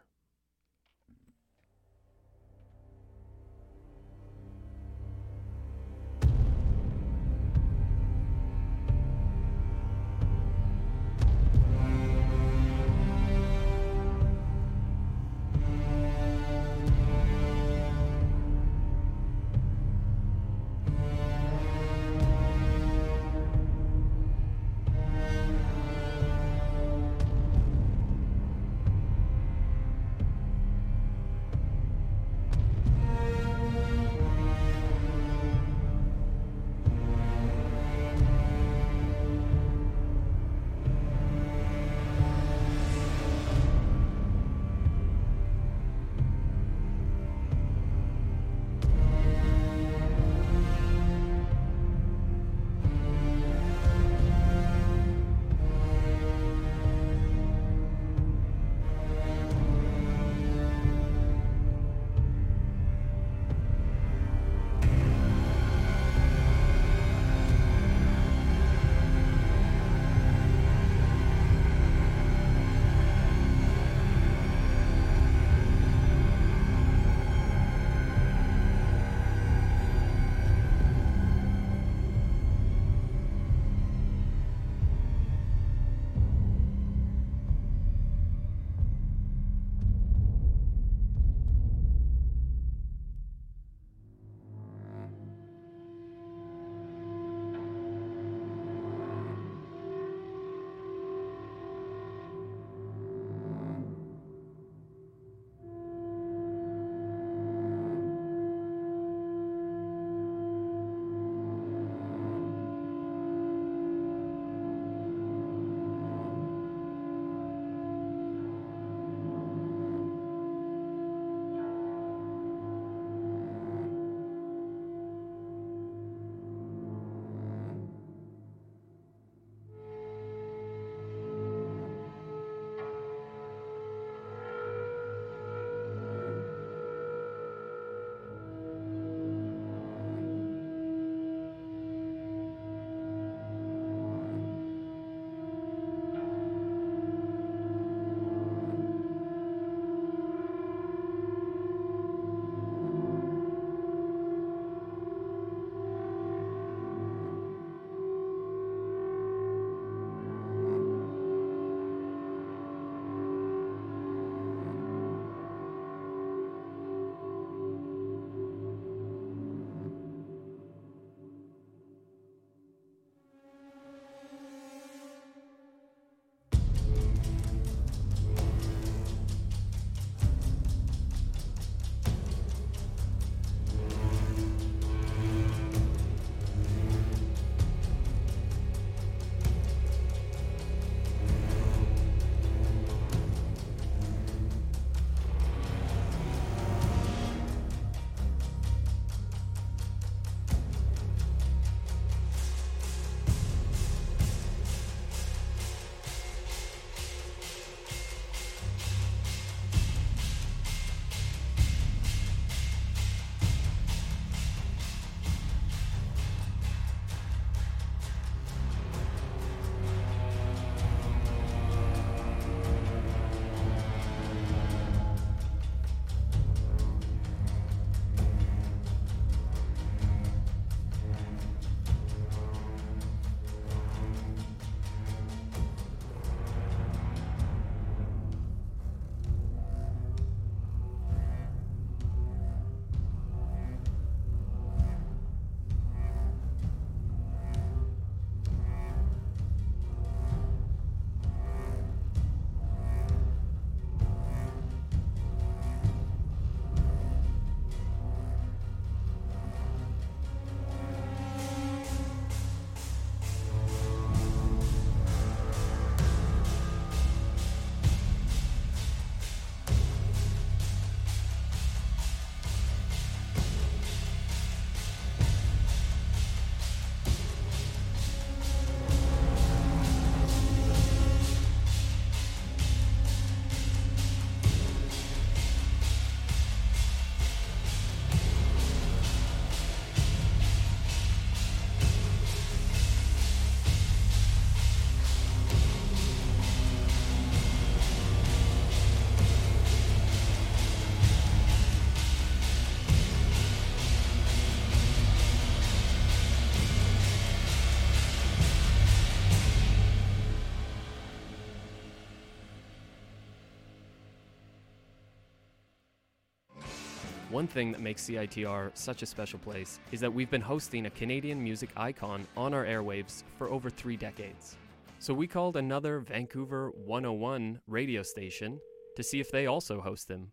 One 317.37 317.46
thing 317.46 317.70
that 317.72 317.83
makes 317.83 318.03
CITR 318.05 318.70
such 318.72 319.03
a 319.03 319.07
special 319.07 319.38
place 319.38 319.79
is 319.92 320.01
that 320.01 320.11
we've 320.11 320.31
been 320.31 320.40
hosting 320.40 320.87
a 320.87 320.90
Canadian 320.90 321.44
music 321.44 321.68
icon 321.77 322.27
on 322.35 322.55
our 322.55 322.64
airwaves 322.64 323.25
for 323.37 323.51
over 323.51 323.68
three 323.68 323.99
decades. 323.99 324.57
So 325.01 325.12
we 325.12 325.27
called 325.27 325.59
another 325.59 325.99
Vancouver 325.99 326.70
101 326.70 327.61
radio 327.66 328.03
station 328.03 328.59
to 328.96 329.03
see 329.03 329.20
if 329.20 329.31
they 329.31 329.44
also 329.44 329.83
host 329.83 330.09
him. 330.09 330.33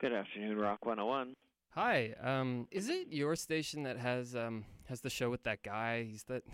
Good 0.00 0.12
afternoon, 0.12 0.56
Rock 0.56 0.86
101. 0.86 1.34
Hi, 1.70 2.14
um, 2.22 2.68
is 2.70 2.88
it 2.90 3.08
your 3.10 3.34
station 3.34 3.82
that 3.82 3.98
has 3.98 4.36
um 4.36 4.64
has 4.84 5.00
the 5.00 5.10
show 5.10 5.30
with 5.30 5.42
that 5.42 5.64
guy? 5.64 6.04
He's 6.04 6.22
that 6.28 6.44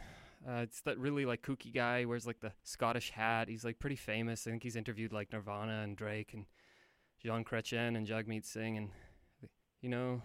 uh, 0.49 0.61
it's 0.63 0.81
that 0.87 0.97
really 0.97 1.27
like 1.27 1.43
kooky 1.43 1.75
guy. 1.75 2.07
Wears 2.07 2.27
like 2.27 2.41
the 2.41 2.53
Scottish 2.63 3.11
hat. 3.11 3.51
He's 3.51 3.67
like 3.67 3.79
pretty 3.79 3.97
famous. 3.97 4.47
I 4.47 4.53
think 4.53 4.63
he's 4.63 4.75
interviewed 4.77 5.13
like 5.13 5.35
Nirvana 5.35 5.83
and 5.83 5.99
Drake 5.99 6.33
and 6.33 6.47
Jean 7.23 7.45
Chrétien 7.45 7.97
and 7.97 8.07
Jagmeet 8.07 8.45
Singh 8.45 8.77
and 8.77 8.91
you 9.81 9.89
know 9.89 10.23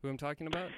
who 0.00 0.08
I'm 0.08 0.16
talking 0.16 0.46
about? 0.46 0.68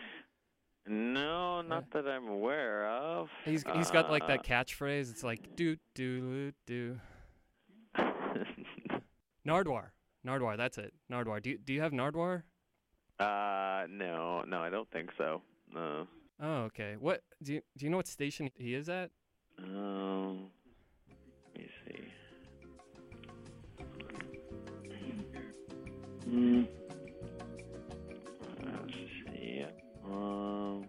No, 0.87 1.62
not 1.62 1.90
that 1.92 2.07
I'm 2.07 2.29
aware 2.29 2.88
of. 2.90 3.31
He's 3.44 3.64
he's 3.74 3.90
got 3.90 4.11
like 4.11 4.24
Uh, 4.24 4.29
that 4.29 4.44
catchphrase. 4.44 5.11
It's 5.11 5.24
like 5.24 5.57
do 5.57 5.77
do 5.94 6.53
do. 6.66 7.00
Nardwuar, 9.46 9.90
Nardwuar. 10.27 10.57
That's 10.57 10.79
it. 10.79 10.92
Nardwuar. 11.11 11.42
Do 11.42 11.50
you, 11.50 11.59
do 11.59 11.72
you 11.72 11.81
have 11.81 11.92
Nardwuar? 11.92 12.42
uh, 13.20 13.87
no, 13.88 14.42
no, 14.46 14.61
I 14.61 14.70
don't 14.70 14.90
think 14.90 15.11
so. 15.16 15.42
No. 15.72 16.07
Oh, 16.42 16.62
okay. 16.64 16.96
What 16.98 17.22
do 17.42 17.55
you 17.55 17.62
do 17.77 17.85
you 17.87 17.90
know 17.90 17.96
what 17.98 18.09
station 18.09 18.50
he 18.59 18.74
is 18.74 18.88
at? 18.88 19.11
Um, 19.59 20.50
let 20.63 20.63
Hmm. 26.35 26.62
Let's 28.64 28.92
see. 29.27 29.64
Um, 30.05 30.87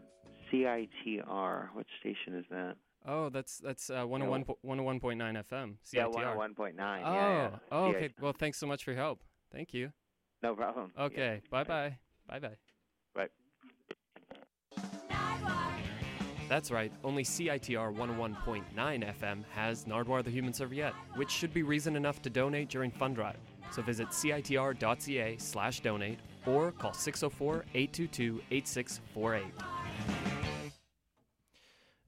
CITR. 0.52 1.68
What 1.74 1.86
station 2.00 2.36
is 2.36 2.46
that? 2.50 2.76
Oh, 3.08 3.30
that's 3.30 3.60
that's 3.60 3.92
uh, 3.92 4.06
101 4.06 4.46
po- 4.46 4.58
101.9 4.66 5.18
FM. 5.20 5.76
CITR. 5.86 5.94
Yeah, 5.94 6.36
101.9. 6.36 6.48
Oh, 6.50 7.14
yeah, 7.14 7.14
yeah. 7.14 7.50
oh, 7.72 7.76
CITR. 7.76 7.96
okay. 7.96 8.10
Well, 8.20 8.34
thanks 8.34 8.58
so 8.58 8.66
much 8.66 8.84
for 8.84 8.92
your 8.92 9.00
help. 9.00 9.22
Thank 9.52 9.74
you. 9.74 9.92
No 10.42 10.56
problem. 10.56 10.92
Yeah. 10.98 11.04
Okay. 11.04 11.42
Bye 11.52 11.64
bye. 11.64 11.98
Bye 12.28 12.40
bye. 12.40 12.58
Bye. 13.14 13.28
That's 16.50 16.70
right. 16.72 16.92
Only 17.04 17.24
CITR 17.24 17.96
101.9 17.96 18.64
FM 18.76 19.44
has 19.54 19.86
Nardwuar 19.86 20.24
the 20.24 20.30
Human 20.30 20.54
Serviette, 20.54 20.94
which 21.16 21.32
should 21.32 21.54
be 21.54 21.64
reason 21.64 21.96
enough 21.96 22.22
to 22.24 22.30
donate 22.30 22.70
during 22.70 22.92
fund 22.92 23.16
drive. 23.16 23.38
So 23.71 23.82
visit 23.82 24.10
citr.ca 24.10 25.38
slash 25.38 25.80
donate 25.82 26.19
or 26.45 26.71
call 26.71 26.91
604-822-8648. 26.91 29.43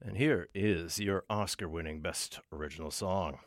And 0.00 0.16
here 0.16 0.48
is 0.54 0.98
your 0.98 1.24
Oscar 1.28 1.68
winning 1.68 2.00
Best 2.00 2.40
Original 2.52 2.90
Song. 2.90 3.40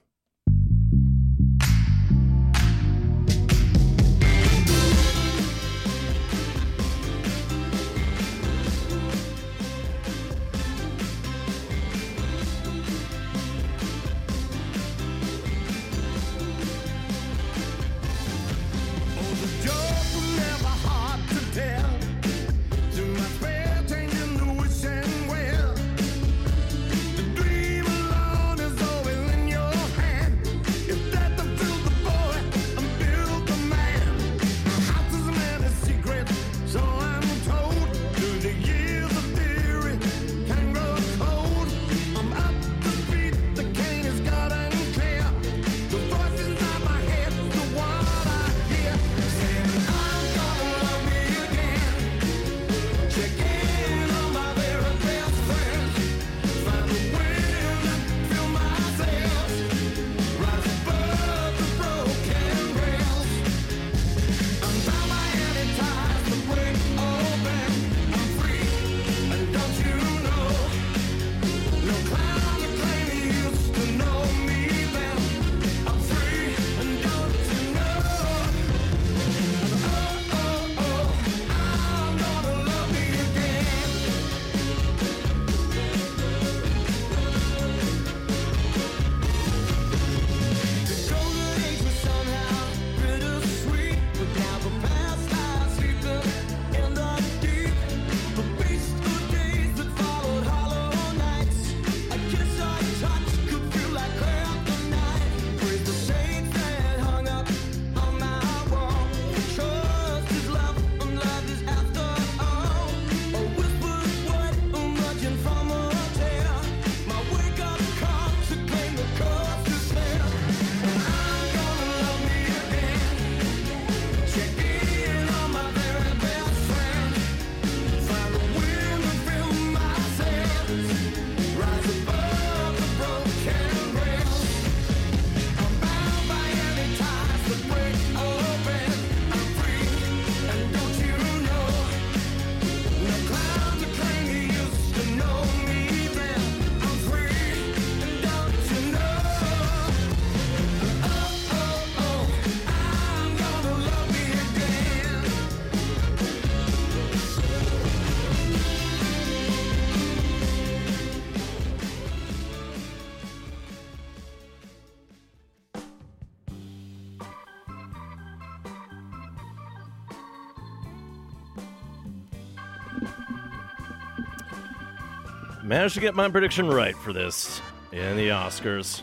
I 175.81 175.83
managed 175.83 175.95
to 175.95 176.01
get 176.01 176.13
my 176.13 176.29
prediction 176.29 176.69
right 176.69 176.95
for 176.95 177.11
this 177.11 177.59
in 177.91 178.15
the 178.15 178.27
Oscars. 178.27 179.01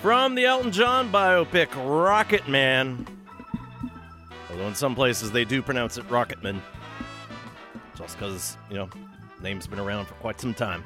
From 0.00 0.36
the 0.36 0.44
Elton 0.44 0.70
John 0.70 1.10
biopic 1.10 1.66
Rocket 1.74 2.46
Man. 2.46 3.04
Although 4.48 4.68
in 4.68 4.76
some 4.76 4.94
places 4.94 5.32
they 5.32 5.44
do 5.44 5.60
pronounce 5.60 5.98
it 5.98 6.08
Rocketman. 6.08 6.60
Just 7.96 8.16
because, 8.16 8.56
you 8.70 8.76
know, 8.76 8.88
name's 9.42 9.66
been 9.66 9.80
around 9.80 10.06
for 10.06 10.14
quite 10.14 10.40
some 10.40 10.54
time. 10.54 10.84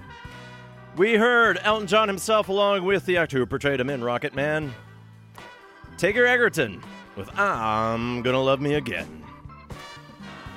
We 0.97 1.17
heard 1.17 1.61
Elton 1.65 1.87
John 1.87 2.09
himself 2.09 2.49
along 2.49 2.83
with 2.83 3.05
the 3.05 3.19
actor 3.19 3.37
who 3.37 3.45
portrayed 3.45 3.79
him 3.79 3.91
in 3.91 4.03
Rocket 4.03 4.35
Man, 4.35 4.73
Taron 5.99 6.27
Egerton. 6.27 6.83
with 7.15 7.29
I'm 7.39 8.23
Gonna 8.23 8.41
Love 8.41 8.63
Me 8.63 8.73
Again. 8.73 9.22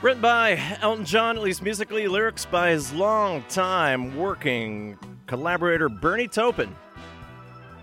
Written 0.05 0.21
by 0.21 0.61
Elton 0.81 1.03
John, 1.03 1.35
at 1.35 1.41
least 1.41 1.63
musically, 1.63 2.07
lyrics 2.07 2.45
by 2.45 2.69
his 2.69 2.93
long-time 2.93 4.15
working 4.15 4.99
collaborator 5.25 5.89
Bernie 5.89 6.27
Taupin, 6.27 6.75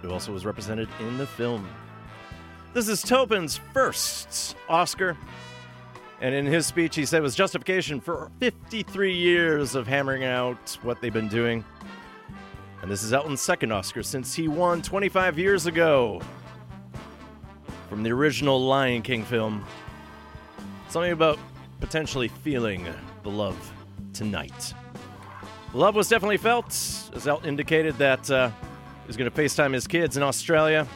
who 0.01 0.13
also 0.13 0.33
was 0.33 0.47
represented 0.47 0.89
in 1.01 1.19
the 1.19 1.27
film. 1.27 1.67
This 2.75 2.87
is 2.87 3.03
Taupin's 3.03 3.59
first 3.75 4.55
Oscar, 4.69 5.17
and 6.21 6.33
in 6.33 6.47
his 6.47 6.65
speech, 6.65 6.95
he 6.95 7.05
said 7.05 7.19
it 7.19 7.23
was 7.23 7.35
justification 7.35 8.01
for 8.01 8.31
53 8.39 9.13
years 9.13 9.75
of 9.75 9.89
hammering 9.89 10.23
out 10.23 10.79
what 10.83 11.01
they've 11.01 11.13
been 11.13 11.27
doing. 11.27 11.65
And 12.83 12.89
this 12.89 13.03
is 13.03 13.13
Elton's 13.13 13.41
second 13.41 13.73
Oscar 13.73 14.05
since 14.05 14.33
he 14.33 14.47
won 14.47 14.81
25 14.81 15.41
years 15.41 15.67
ago 15.67 16.23
from 17.89 18.05
the 18.05 18.13
original 18.13 18.65
Lion 18.65 19.03
King 19.03 19.25
film. 19.25 19.65
Something 20.89 21.11
about 21.11 21.41
potentially 21.83 22.29
feeling 22.29 22.87
the 23.25 23.29
love 23.29 23.73
tonight. 24.13 24.73
The 25.73 25.79
love 25.79 25.97
was 25.97 26.09
definitely 26.09 26.37
felt, 26.37 26.69
as 27.13 27.27
Elton 27.27 27.49
indicated 27.49 27.99
that 27.99 28.31
uh, 28.31 28.49
he 28.49 29.07
was 29.09 29.17
going 29.17 29.29
to 29.29 29.37
FaceTime 29.37 29.75
his 29.75 29.89
kids 29.89 30.17
in 30.17 30.23
Australia. 30.23 30.87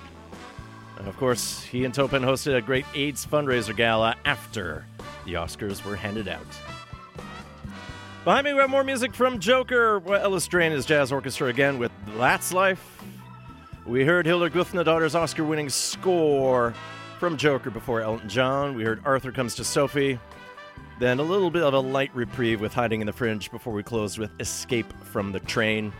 And 0.98 1.08
of 1.08 1.16
course, 1.16 1.60
he 1.64 1.84
and 1.84 1.92
Taupin 1.92 2.22
hosted 2.22 2.56
a 2.56 2.62
great 2.62 2.86
AIDS 2.94 3.26
fundraiser 3.26 3.76
gala 3.76 4.14
after 4.24 4.86
the 5.24 5.34
Oscars 5.34 5.84
were 5.84 5.96
handed 5.96 6.28
out. 6.28 6.46
Behind 8.24 8.44
me, 8.44 8.54
we 8.54 8.60
have 8.60 8.70
more 8.70 8.84
music 8.84 9.12
from 9.12 9.40
Joker. 9.40 9.98
Well, 9.98 10.22
Ellis 10.22 10.46
Drane 10.46 10.70
is 10.70 10.86
jazz 10.86 11.10
orchestra 11.10 11.48
again 11.48 11.78
with 11.80 11.90
That's 12.16 12.52
Life. 12.52 13.02
We 13.84 14.04
heard 14.04 14.24
Hildur 14.24 14.50
Guðnadóttir's 14.50 15.16
Oscar 15.16 15.42
winning 15.42 15.68
score 15.68 16.74
from 17.18 17.36
Joker 17.36 17.70
before 17.70 18.02
Elton 18.02 18.28
John. 18.28 18.76
We 18.76 18.84
heard 18.84 19.00
Arthur 19.04 19.32
Comes 19.32 19.56
to 19.56 19.64
Sophie. 19.64 20.20
Then 20.98 21.18
a 21.18 21.22
little 21.22 21.50
bit 21.50 21.62
of 21.62 21.74
a 21.74 21.80
light 21.80 22.10
reprieve 22.14 22.60
with 22.60 22.72
Hiding 22.72 23.02
in 23.02 23.06
the 23.06 23.12
Fridge 23.12 23.50
before 23.50 23.74
we 23.74 23.82
close 23.82 24.16
with 24.18 24.30
Escape 24.40 24.90
from 25.04 25.30
the 25.30 25.40
Train. 25.40 25.92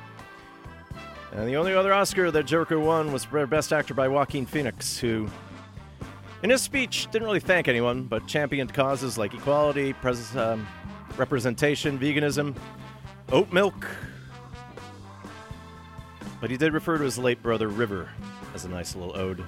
And 1.33 1.47
the 1.47 1.57
only 1.57 1.75
other 1.75 1.93
Oscar 1.93 2.31
that 2.31 2.47
Joker 2.47 2.81
won 2.81 3.13
was 3.13 3.25
for 3.25 3.47
Best 3.47 3.75
Actor 3.75 3.93
by 3.93 4.09
Joaquin 4.09 4.47
Phoenix, 4.47 4.99
who, 4.99 5.29
in 6.43 6.49
his 6.49 6.63
speech, 6.63 7.09
didn't 7.11 7.27
really 7.27 7.41
thank 7.41 7.69
anyone, 7.69 8.05
but 8.05 8.27
championed 8.27 8.73
causes 8.73 9.19
like 9.19 9.35
equality, 9.35 9.93
pres- 9.93 10.35
um, 10.35 10.67
representation, 11.19 11.99
veganism, 11.99 12.57
oat 13.33 13.53
milk. 13.53 13.87
But 16.41 16.51
he 16.51 16.57
did 16.57 16.73
refer 16.73 16.97
to 16.97 17.05
his 17.05 17.19
late 17.19 17.43
brother 17.43 17.69
River 17.69 18.09
as 18.55 18.65
a 18.65 18.71
nice 18.71 18.97
little 18.97 19.15
ode. 19.15 19.45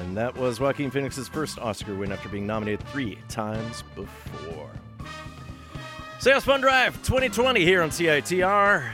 And 0.00 0.16
that 0.16 0.36
was 0.36 0.60
Joaquin 0.60 0.90
Phoenix's 0.90 1.28
first 1.28 1.58
Oscar 1.58 1.94
win 1.94 2.12
after 2.12 2.28
being 2.28 2.46
nominated 2.46 2.86
three 2.88 3.18
times 3.28 3.82
before. 3.94 4.70
Sales 6.18 6.44
Fund 6.44 6.62
Drive 6.62 6.94
2020 7.02 7.64
here 7.64 7.82
on 7.82 7.90
CITR. 7.90 8.90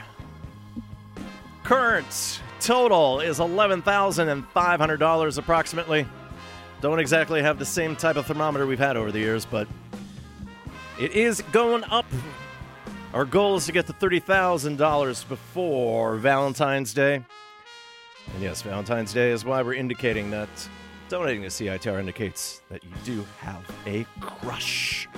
Current 1.62 2.40
total 2.60 3.20
is 3.20 3.38
$11,500 3.38 5.38
approximately. 5.38 6.06
Don't 6.80 7.00
exactly 7.00 7.42
have 7.42 7.58
the 7.58 7.66
same 7.66 7.96
type 7.96 8.16
of 8.16 8.26
thermometer 8.26 8.66
we've 8.66 8.78
had 8.78 8.96
over 8.96 9.12
the 9.12 9.18
years, 9.18 9.44
but 9.44 9.68
it 10.98 11.12
is 11.12 11.42
going 11.52 11.84
up. 11.84 12.06
Our 13.12 13.24
goal 13.24 13.56
is 13.56 13.66
to 13.66 13.72
get 13.72 13.86
to 13.88 13.92
$30,000 13.92 15.28
before 15.28 16.16
Valentine's 16.16 16.94
Day. 16.94 17.24
And 18.34 18.42
yes, 18.42 18.62
Valentine's 18.62 19.12
Day 19.12 19.30
is 19.30 19.44
why 19.44 19.62
we're 19.62 19.74
indicating 19.74 20.30
that 20.30 20.48
donating 21.08 21.42
to 21.42 21.48
CITR 21.48 21.98
indicates 21.98 22.62
that 22.70 22.84
you 22.84 22.90
do 23.04 23.26
have 23.38 23.64
a 23.86 24.06
crush. 24.20 25.08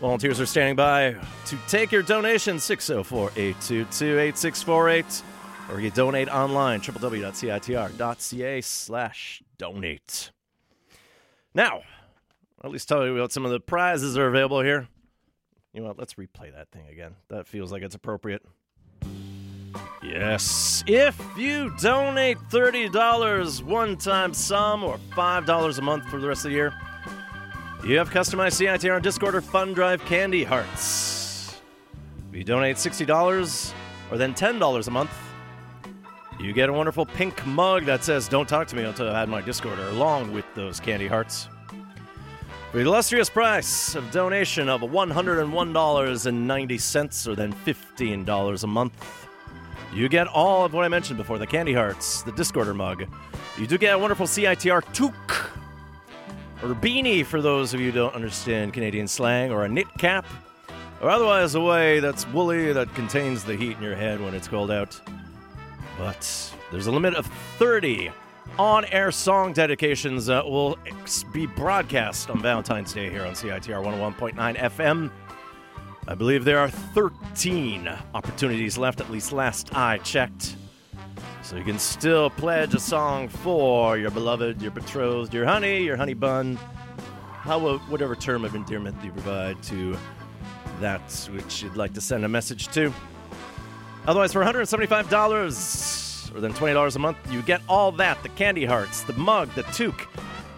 Volunteers 0.00 0.40
are 0.40 0.46
standing 0.46 0.76
by 0.76 1.16
to 1.46 1.58
take 1.68 1.90
your 1.90 2.02
donation 2.02 2.58
604 2.58 3.30
822 3.36 4.18
8648 4.18 5.22
or 5.70 5.80
you 5.80 5.90
donate 5.90 6.28
online 6.28 6.80
www.citr.ca 6.80 8.60
slash 8.60 9.42
donate. 9.58 10.30
Now, 11.54 11.82
at 12.62 12.70
least 12.70 12.88
tell 12.88 13.06
you 13.06 13.14
what 13.14 13.32
some 13.32 13.44
of 13.44 13.50
the 13.50 13.60
prizes 13.60 14.16
are 14.18 14.28
available 14.28 14.60
here. 14.60 14.88
You 15.72 15.80
know 15.80 15.88
what? 15.88 15.98
Let's 15.98 16.14
replay 16.14 16.52
that 16.54 16.70
thing 16.70 16.86
again. 16.88 17.16
That 17.28 17.46
feels 17.46 17.72
like 17.72 17.82
it's 17.82 17.94
appropriate. 17.94 18.42
Yes. 20.02 20.84
If 20.86 21.18
you 21.36 21.74
donate 21.80 22.38
$30 22.50 23.62
one 23.62 23.96
time 23.96 24.34
sum 24.34 24.84
or 24.84 24.98
$5 25.12 25.78
a 25.78 25.82
month 25.82 26.04
for 26.08 26.20
the 26.20 26.28
rest 26.28 26.44
of 26.44 26.50
the 26.50 26.56
year, 26.56 26.74
you 27.84 27.96
have 27.98 28.10
customized 28.10 28.60
CITR 28.60 28.96
on 28.96 29.02
Discord 29.02 29.34
or 29.34 29.40
Fun 29.40 29.72
Drive 29.72 30.04
candy 30.04 30.44
hearts. 30.44 31.56
If 32.30 32.36
you 32.36 32.44
donate 32.44 32.76
$60 32.76 33.72
or 34.10 34.18
then 34.18 34.34
$10 34.34 34.86
a 34.86 34.90
month, 34.90 35.10
you 36.38 36.52
get 36.52 36.68
a 36.68 36.72
wonderful 36.72 37.06
pink 37.06 37.46
mug 37.46 37.86
that 37.86 38.04
says, 38.04 38.28
Don't 38.28 38.48
talk 38.48 38.68
to 38.68 38.76
me 38.76 38.84
until 38.84 39.08
I've 39.08 39.14
had 39.14 39.28
my 39.28 39.40
Discord, 39.40 39.78
along 39.78 40.32
with 40.32 40.44
those 40.54 40.78
candy 40.80 41.06
hearts. 41.06 41.48
For 42.70 42.78
the 42.78 42.84
illustrious 42.84 43.30
price 43.30 43.94
of 43.94 44.10
donation 44.10 44.68
of 44.68 44.82
$101.90 44.82 47.26
or 47.26 47.34
then 47.34 47.52
$15 47.52 48.62
a 48.62 48.66
month, 48.66 49.25
you 49.92 50.08
get 50.08 50.26
all 50.26 50.64
of 50.64 50.72
what 50.72 50.84
I 50.84 50.88
mentioned 50.88 51.16
before 51.16 51.38
the 51.38 51.46
candy 51.46 51.72
hearts, 51.72 52.22
the 52.22 52.32
Discorder 52.32 52.74
mug. 52.74 53.06
You 53.58 53.66
do 53.66 53.78
get 53.78 53.94
a 53.94 53.98
wonderful 53.98 54.26
CITR 54.26 54.82
toque 54.92 55.50
or 56.62 56.74
beanie 56.74 57.24
for 57.24 57.42
those 57.42 57.74
of 57.74 57.80
you 57.80 57.90
who 57.90 57.98
don't 57.98 58.14
understand 58.14 58.72
Canadian 58.72 59.06
slang, 59.06 59.52
or 59.52 59.64
a 59.64 59.68
knit 59.68 59.86
cap, 59.98 60.26
or 61.00 61.10
otherwise 61.10 61.54
a 61.54 61.60
way 61.60 62.00
that's 62.00 62.26
woolly 62.28 62.72
that 62.72 62.92
contains 62.94 63.44
the 63.44 63.54
heat 63.54 63.76
in 63.76 63.82
your 63.82 63.94
head 63.94 64.20
when 64.20 64.34
it's 64.34 64.48
cold 64.48 64.70
out. 64.70 64.98
But 65.98 66.52
there's 66.70 66.86
a 66.86 66.92
limit 66.92 67.14
of 67.14 67.26
30 67.58 68.10
on 68.58 68.84
air 68.86 69.10
song 69.10 69.52
dedications 69.52 70.26
that 70.26 70.46
will 70.46 70.78
be 71.32 71.46
broadcast 71.46 72.30
on 72.30 72.40
Valentine's 72.40 72.92
Day 72.92 73.10
here 73.10 73.24
on 73.24 73.34
CITR 73.34 73.82
101.9 73.84 74.56
FM. 74.56 75.10
I 76.08 76.14
believe 76.14 76.44
there 76.44 76.60
are 76.60 76.70
13 76.70 77.90
opportunities 78.14 78.78
left, 78.78 79.00
at 79.00 79.10
least 79.10 79.32
last 79.32 79.74
I 79.74 79.98
checked. 79.98 80.54
So 81.42 81.56
you 81.56 81.64
can 81.64 81.80
still 81.80 82.30
pledge 82.30 82.74
a 82.74 82.80
song 82.80 83.28
for 83.28 83.98
your 83.98 84.12
beloved, 84.12 84.62
your 84.62 84.70
betrothed, 84.70 85.34
your 85.34 85.44
honey, 85.44 85.82
your 85.82 85.96
honey 85.96 86.14
bun, 86.14 86.60
how 87.40 87.66
uh, 87.66 87.78
whatever 87.88 88.14
term 88.14 88.44
of 88.44 88.54
endearment 88.54 88.96
you 89.02 89.10
provide 89.10 89.60
to 89.64 89.96
that 90.80 91.00
which 91.32 91.64
you'd 91.64 91.76
like 91.76 91.92
to 91.94 92.00
send 92.00 92.24
a 92.24 92.28
message 92.28 92.68
to. 92.68 92.92
Otherwise, 94.06 94.32
for 94.32 94.44
$175 94.44 96.36
or 96.36 96.40
then 96.40 96.52
$20 96.52 96.96
a 96.96 96.98
month, 97.00 97.16
you 97.32 97.42
get 97.42 97.60
all 97.68 97.90
that 97.90 98.22
the 98.22 98.28
candy 98.30 98.64
hearts, 98.64 99.02
the 99.02 99.12
mug, 99.14 99.52
the 99.54 99.64
toque, 99.64 100.06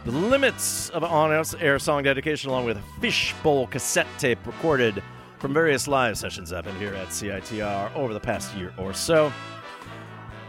the 0.05 0.11
limits 0.11 0.91
of 0.91 1.03
on 1.05 1.31
air 1.59 1.79
song 1.79 2.03
dedication, 2.03 2.51
along 2.51 2.67
with 2.67 2.77
a 2.77 3.01
fishbowl 3.01 3.67
cassette 3.69 4.07
tape 4.19 4.39
recorded 4.47 5.03
from 5.39 5.55
various 5.55 5.87
live 5.87 6.19
sessions 6.19 6.53
I've 6.53 6.65
been 6.65 6.77
here 6.77 6.95
at 6.95 7.09
CITR 7.09 7.95
over 7.95 8.13
the 8.13 8.21
past 8.21 8.55
year 8.57 8.73
or 8.77 8.93
so. 8.93 9.33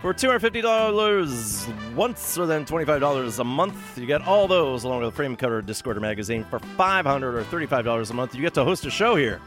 For 0.02 0.14
$250 0.14 1.94
once 1.96 2.38
or 2.38 2.46
then 2.46 2.66
$25 2.66 3.40
a 3.40 3.44
month, 3.44 3.98
you 3.98 4.06
get 4.06 4.26
all 4.26 4.48
those 4.48 4.86
along 4.86 5.02
with 5.02 5.10
a 5.10 5.12
frame 5.12 5.36
cover 5.36 5.62
Discorder 5.62 6.00
magazine. 6.00 6.46
For 6.46 6.60
$500 6.60 7.22
or 7.24 7.44
$35 7.44 8.10
a 8.10 8.14
month, 8.14 8.34
you 8.34 8.42
get 8.42 8.54
to 8.54 8.64
host 8.64 8.86
a 8.86 8.90
show 8.90 9.16
here. 9.16 9.42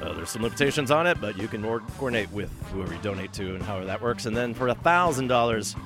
Uh, 0.00 0.12
there's 0.12 0.30
some 0.30 0.42
limitations 0.42 0.90
on 0.92 1.06
it, 1.06 1.20
but 1.20 1.36
you 1.36 1.48
can 1.48 1.64
or- 1.64 1.80
coordinate 1.98 2.30
with 2.30 2.50
whoever 2.72 2.94
you 2.94 3.00
donate 3.02 3.32
to 3.32 3.54
and 3.54 3.62
however 3.62 3.86
that 3.86 4.00
works. 4.00 4.26
And 4.26 4.36
then 4.36 4.54
for 4.54 4.68
$1,000 4.68 5.30
or 5.30 5.76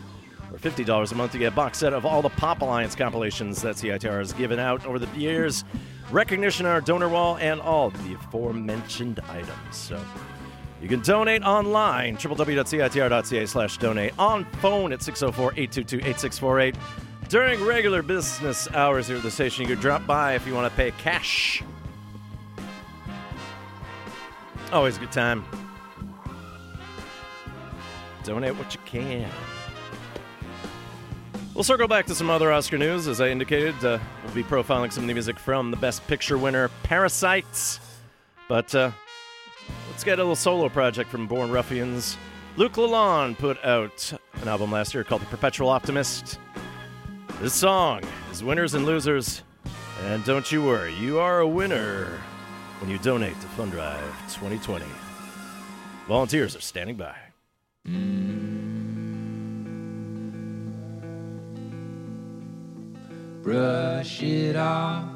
$50 0.60 1.12
a 1.12 1.14
month, 1.14 1.34
you 1.34 1.40
get 1.40 1.52
a 1.52 1.56
box 1.56 1.78
set 1.78 1.92
of 1.92 2.04
all 2.04 2.22
the 2.22 2.28
Pop 2.30 2.62
Alliance 2.62 2.94
compilations 2.94 3.62
that 3.62 3.76
CITR 3.76 4.18
has 4.18 4.32
given 4.32 4.58
out 4.58 4.84
over 4.86 4.98
the 4.98 5.08
years, 5.18 5.64
recognition 6.10 6.66
on 6.66 6.72
our 6.72 6.80
donor 6.80 7.08
wall, 7.08 7.36
and 7.38 7.60
all 7.60 7.90
the 7.90 8.14
aforementioned 8.14 9.20
items. 9.28 9.76
So 9.76 10.00
you 10.80 10.88
can 10.88 11.00
donate 11.00 11.42
online, 11.42 12.16
www.citr.ca 12.16 13.46
slash 13.46 13.78
donate, 13.78 14.12
on 14.18 14.44
phone 14.60 14.92
at 14.92 15.00
604-822-8648. 15.00 16.76
During 17.28 17.64
regular 17.64 18.02
business 18.02 18.68
hours 18.72 19.06
here 19.06 19.18
at 19.18 19.22
the 19.22 19.30
station, 19.30 19.62
you 19.62 19.74
can 19.74 19.80
drop 19.80 20.06
by 20.06 20.34
if 20.34 20.46
you 20.46 20.54
want 20.54 20.70
to 20.70 20.76
pay 20.76 20.90
cash. 20.92 21.62
Always 24.72 24.96
a 24.96 25.00
good 25.00 25.12
time. 25.12 25.44
Donate 28.24 28.56
what 28.56 28.74
you 28.74 28.80
can. 28.84 29.30
We'll 31.54 31.64
circle 31.64 31.88
back 31.88 32.06
to 32.06 32.14
some 32.14 32.30
other 32.30 32.52
Oscar 32.52 32.78
news. 32.78 33.08
As 33.08 33.20
I 33.20 33.28
indicated, 33.28 33.74
uh, 33.84 33.98
we'll 34.24 34.34
be 34.34 34.44
profiling 34.44 34.92
some 34.92 35.04
of 35.04 35.08
the 35.08 35.14
music 35.14 35.38
from 35.38 35.70
the 35.70 35.76
Best 35.76 36.06
Picture 36.06 36.38
winner, 36.38 36.70
Parasites. 36.84 37.80
But 38.48 38.72
uh, 38.74 38.92
let's 39.90 40.04
get 40.04 40.18
a 40.18 40.22
little 40.22 40.36
solo 40.36 40.68
project 40.68 41.10
from 41.10 41.26
Born 41.26 41.50
Ruffians. 41.50 42.16
Luke 42.56 42.74
Lalonde 42.74 43.36
put 43.36 43.62
out 43.64 44.12
an 44.40 44.48
album 44.48 44.70
last 44.70 44.94
year 44.94 45.02
called 45.04 45.22
The 45.22 45.26
Perpetual 45.26 45.68
Optimist. 45.68 46.38
This 47.40 47.54
song 47.54 48.02
is 48.30 48.44
Winners 48.44 48.74
and 48.74 48.86
Losers. 48.86 49.42
And 50.04 50.24
don't 50.24 50.50
you 50.50 50.62
worry, 50.64 50.94
you 50.94 51.18
are 51.18 51.40
a 51.40 51.48
winner 51.48 52.20
when 52.80 52.90
you 52.90 52.98
donate 52.98 53.38
to 53.40 53.46
Fund 53.48 53.72
Drive 53.72 54.00
2020. 54.34 54.84
Volunteers 56.06 56.56
are 56.56 56.60
standing 56.60 56.96
by. 56.96 57.16
Brush 63.42 64.22
it 64.22 64.56
off. 64.56 65.08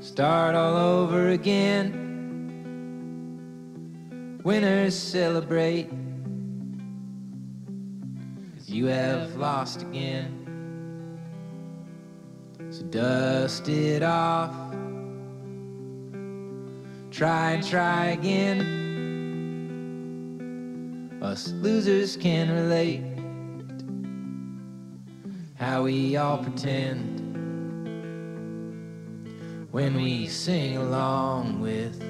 Start 0.00 0.54
all 0.54 0.76
over 0.76 1.30
again. 1.30 2.00
Winners 4.44 4.94
celebrate. 4.98 5.90
you 8.66 8.86
have 8.86 9.36
lost 9.36 9.82
again. 9.82 10.40
So 12.70 12.82
dust 12.84 13.68
it 13.68 14.02
off. 14.02 14.54
Try 17.10 17.52
and 17.52 17.64
try 17.64 18.06
again. 18.06 18.80
Us 21.22 21.52
losers 21.52 22.16
can 22.16 22.50
relate 22.50 23.13
how 25.54 25.84
we 25.84 26.16
all 26.16 26.38
pretend 26.38 27.20
when 29.70 29.94
we 29.94 30.26
sing 30.26 30.76
along 30.76 31.60
with 31.60 32.00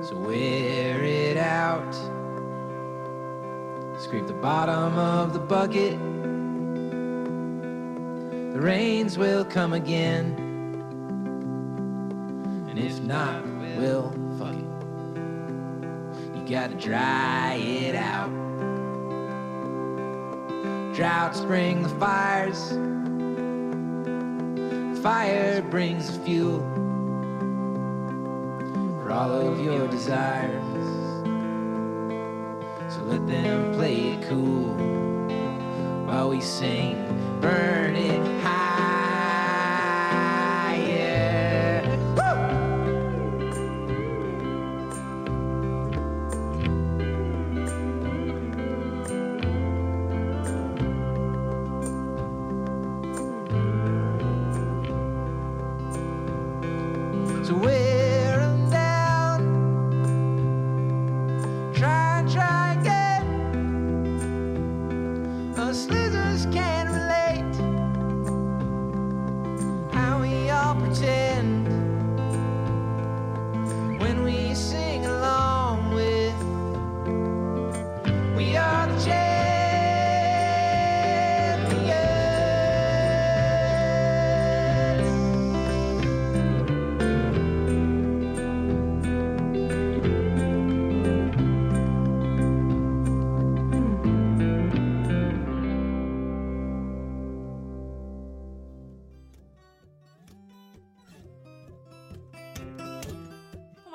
So 0.07 0.17
wear 0.17 1.03
it 1.03 1.37
out. 1.37 1.93
Scrape 3.99 4.25
the 4.25 4.33
bottom 4.33 4.97
of 4.97 5.33
the 5.33 5.39
bucket. 5.39 5.99
The 8.53 8.59
rains 8.59 9.19
will 9.19 9.45
come 9.45 9.73
again. 9.73 10.33
And 12.67 12.79
if 12.79 12.99
not, 13.01 13.54
well, 13.77 14.11
fuck 14.37 14.53
it. 14.53 16.37
You 16.37 16.45
gotta 16.49 16.75
dry 16.75 17.55
it 17.55 17.95
out. 17.95 18.29
Droughts 20.95 21.41
bring 21.41 21.83
the 21.83 21.89
fires. 21.89 22.69
Fire 25.01 25.61
brings 25.61 26.17
the 26.17 26.23
fuel 26.23 26.59
for 29.03 29.11
all 29.11 29.31
of 29.31 29.59
your 29.59 29.87
desires. 29.87 30.63
So 32.93 33.01
let 33.03 33.27
them 33.27 33.73
play 33.73 34.13
it 34.13 34.29
cool 34.29 34.73
while 36.05 36.29
we 36.29 36.39
sing, 36.39 36.95
burn 37.41 37.95
it 37.95 38.41
higher. 38.41 38.64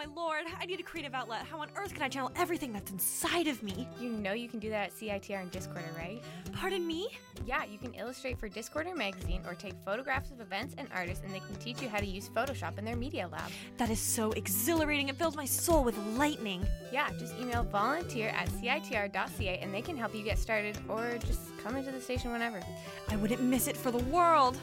My 0.00 0.06
lord, 0.14 0.46
I 0.58 0.64
need 0.64 0.80
a 0.80 0.82
creative 0.82 1.12
outlet. 1.12 1.44
How 1.44 1.60
on 1.60 1.68
earth 1.76 1.92
can 1.92 2.02
I 2.02 2.08
channel 2.08 2.32
everything 2.34 2.72
that's 2.72 2.90
inside 2.90 3.46
of 3.46 3.62
me? 3.62 3.86
You 4.00 4.08
know 4.08 4.32
you 4.32 4.48
can 4.48 4.58
do 4.58 4.70
that 4.70 4.86
at 4.86 4.92
CITR 4.94 5.42
and 5.42 5.52
Discorder, 5.52 5.94
right? 5.94 6.22
Pardon 6.54 6.86
me? 6.86 7.08
Yeah, 7.44 7.64
you 7.64 7.76
can 7.76 7.92
illustrate 7.92 8.38
for 8.38 8.48
Discorder 8.48 8.96
magazine 8.96 9.42
or 9.46 9.54
take 9.54 9.74
photographs 9.84 10.30
of 10.30 10.40
events 10.40 10.74
and 10.78 10.88
artists, 10.94 11.22
and 11.22 11.34
they 11.34 11.40
can 11.40 11.54
teach 11.56 11.82
you 11.82 11.88
how 11.90 11.98
to 11.98 12.06
use 12.06 12.30
Photoshop 12.30 12.78
in 12.78 12.86
their 12.86 12.96
media 12.96 13.28
lab. 13.30 13.50
That 13.76 13.90
is 13.90 14.00
so 14.00 14.32
exhilarating. 14.32 15.10
It 15.10 15.16
fills 15.16 15.36
my 15.36 15.44
soul 15.44 15.84
with 15.84 15.98
lightning. 16.16 16.66
Yeah, 16.90 17.10
just 17.18 17.38
email 17.38 17.64
volunteer 17.64 18.28
at 18.28 18.48
CITR.ca 18.48 19.58
and 19.58 19.74
they 19.74 19.82
can 19.82 19.98
help 19.98 20.14
you 20.14 20.24
get 20.24 20.38
started 20.38 20.78
or 20.88 21.18
just 21.26 21.40
come 21.62 21.76
into 21.76 21.90
the 21.90 22.00
station 22.00 22.32
whenever. 22.32 22.62
I 23.10 23.16
wouldn't 23.16 23.42
miss 23.42 23.68
it 23.68 23.76
for 23.76 23.90
the 23.90 24.02
world. 24.04 24.56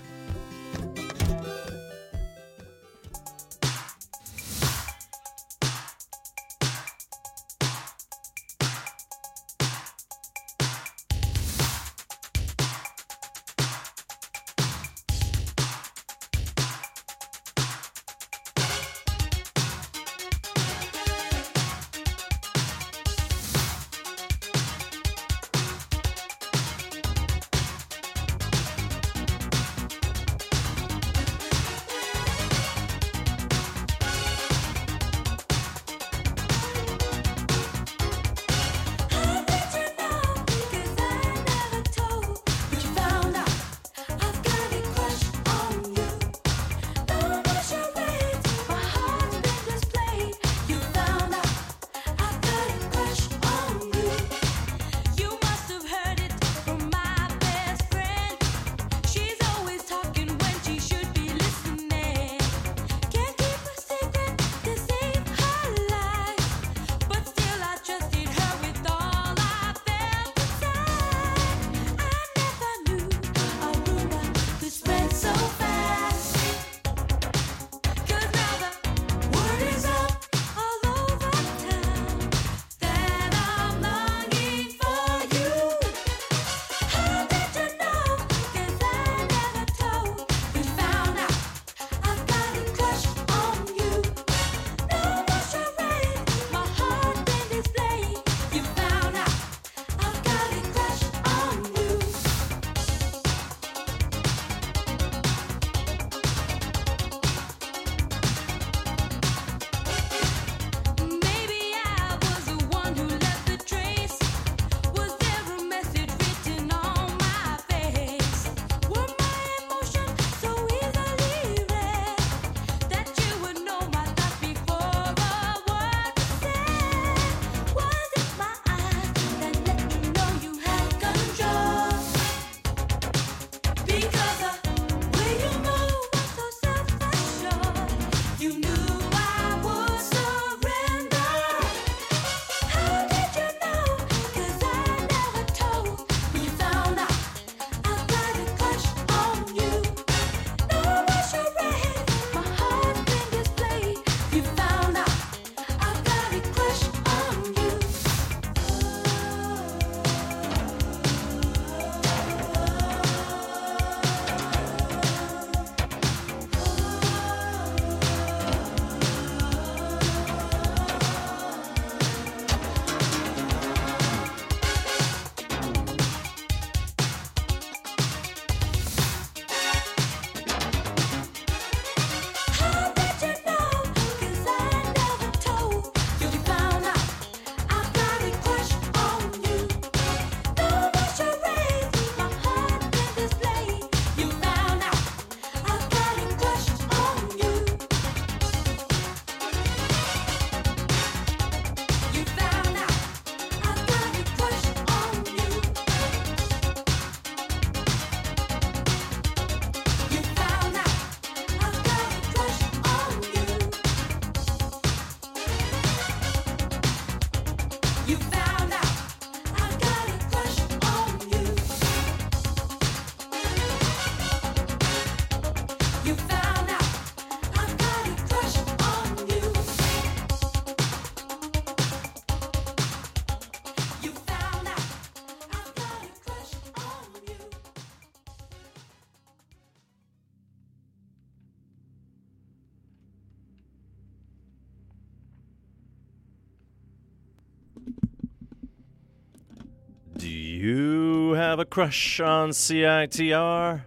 Have 251.57 251.65
a 251.65 251.69
crush 251.69 252.19
on 252.19 252.51
CITR? 252.51 253.81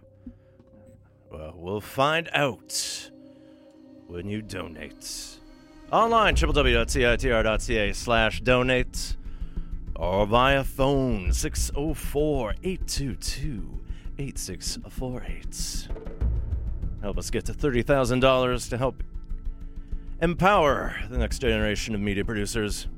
Well, 1.30 1.54
we'll 1.54 1.80
find 1.80 2.28
out 2.32 3.10
when 4.08 4.28
you 4.28 4.42
donate. 4.42 5.38
Online, 5.92 6.34
www.citr.ca 6.34 7.92
slash 7.92 8.40
donate, 8.40 9.16
or 9.94 10.26
via 10.26 10.64
phone, 10.64 11.32
604 11.32 12.54
822 12.64 13.80
8648. 14.18 15.88
Help 17.02 17.18
us 17.18 17.30
get 17.30 17.44
to 17.44 17.52
$30,000 17.52 18.68
to 18.68 18.78
help 18.78 19.04
empower 20.20 20.96
the 21.08 21.18
next 21.18 21.38
generation 21.38 21.94
of 21.94 22.00
media 22.00 22.24
producers, 22.24 22.88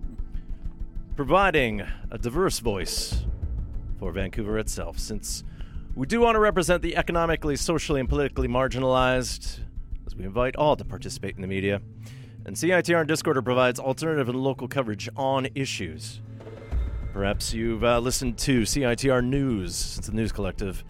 providing 1.15 1.83
a 2.11 2.17
diverse 2.17 2.59
voice 2.59 3.27
for 4.03 4.11
Vancouver 4.11 4.59
itself, 4.59 4.99
since 4.99 5.45
we 5.95 6.09
do 6.09 6.21
want 6.21 6.35
to 6.35 6.41
represent 6.41 6.83
the 6.83 6.97
economically, 6.97 7.55
socially, 7.55 8.01
and 8.01 8.09
politically 8.09 8.49
marginalized, 8.49 9.61
as 10.05 10.17
we 10.17 10.25
invite 10.25 10.57
all 10.57 10.75
to 10.75 10.85
participate 10.85 11.37
in 11.37 11.41
the 11.41 11.47
media. 11.47 11.81
And 12.45 12.57
CITR 12.57 13.03
and 13.03 13.09
Discorder 13.09 13.45
provides 13.45 13.79
alternative 13.79 14.29
and 14.29 14.41
local 14.41 14.67
coverage 14.67 15.09
on 15.15 15.47
issues. 15.55 16.21
Perhaps 17.13 17.55
you've 17.55 17.85
uh, 17.85 18.01
listened 18.01 18.39
to 18.39 18.63
CITR 18.63 19.25
News. 19.25 19.99
It's 19.99 20.09
a 20.09 20.13
news 20.13 20.33
collective. 20.33 20.83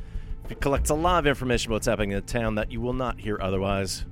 It 0.48 0.62
collects 0.62 0.88
a 0.88 0.94
lot 0.94 1.18
of 1.18 1.26
information 1.26 1.68
about 1.68 1.74
what's 1.74 1.86
happening 1.86 2.12
in 2.12 2.16
the 2.16 2.22
town 2.22 2.54
that 2.54 2.72
you 2.72 2.80
will 2.80 2.94
not 2.94 3.20
hear 3.20 3.38
otherwise. 3.42 4.06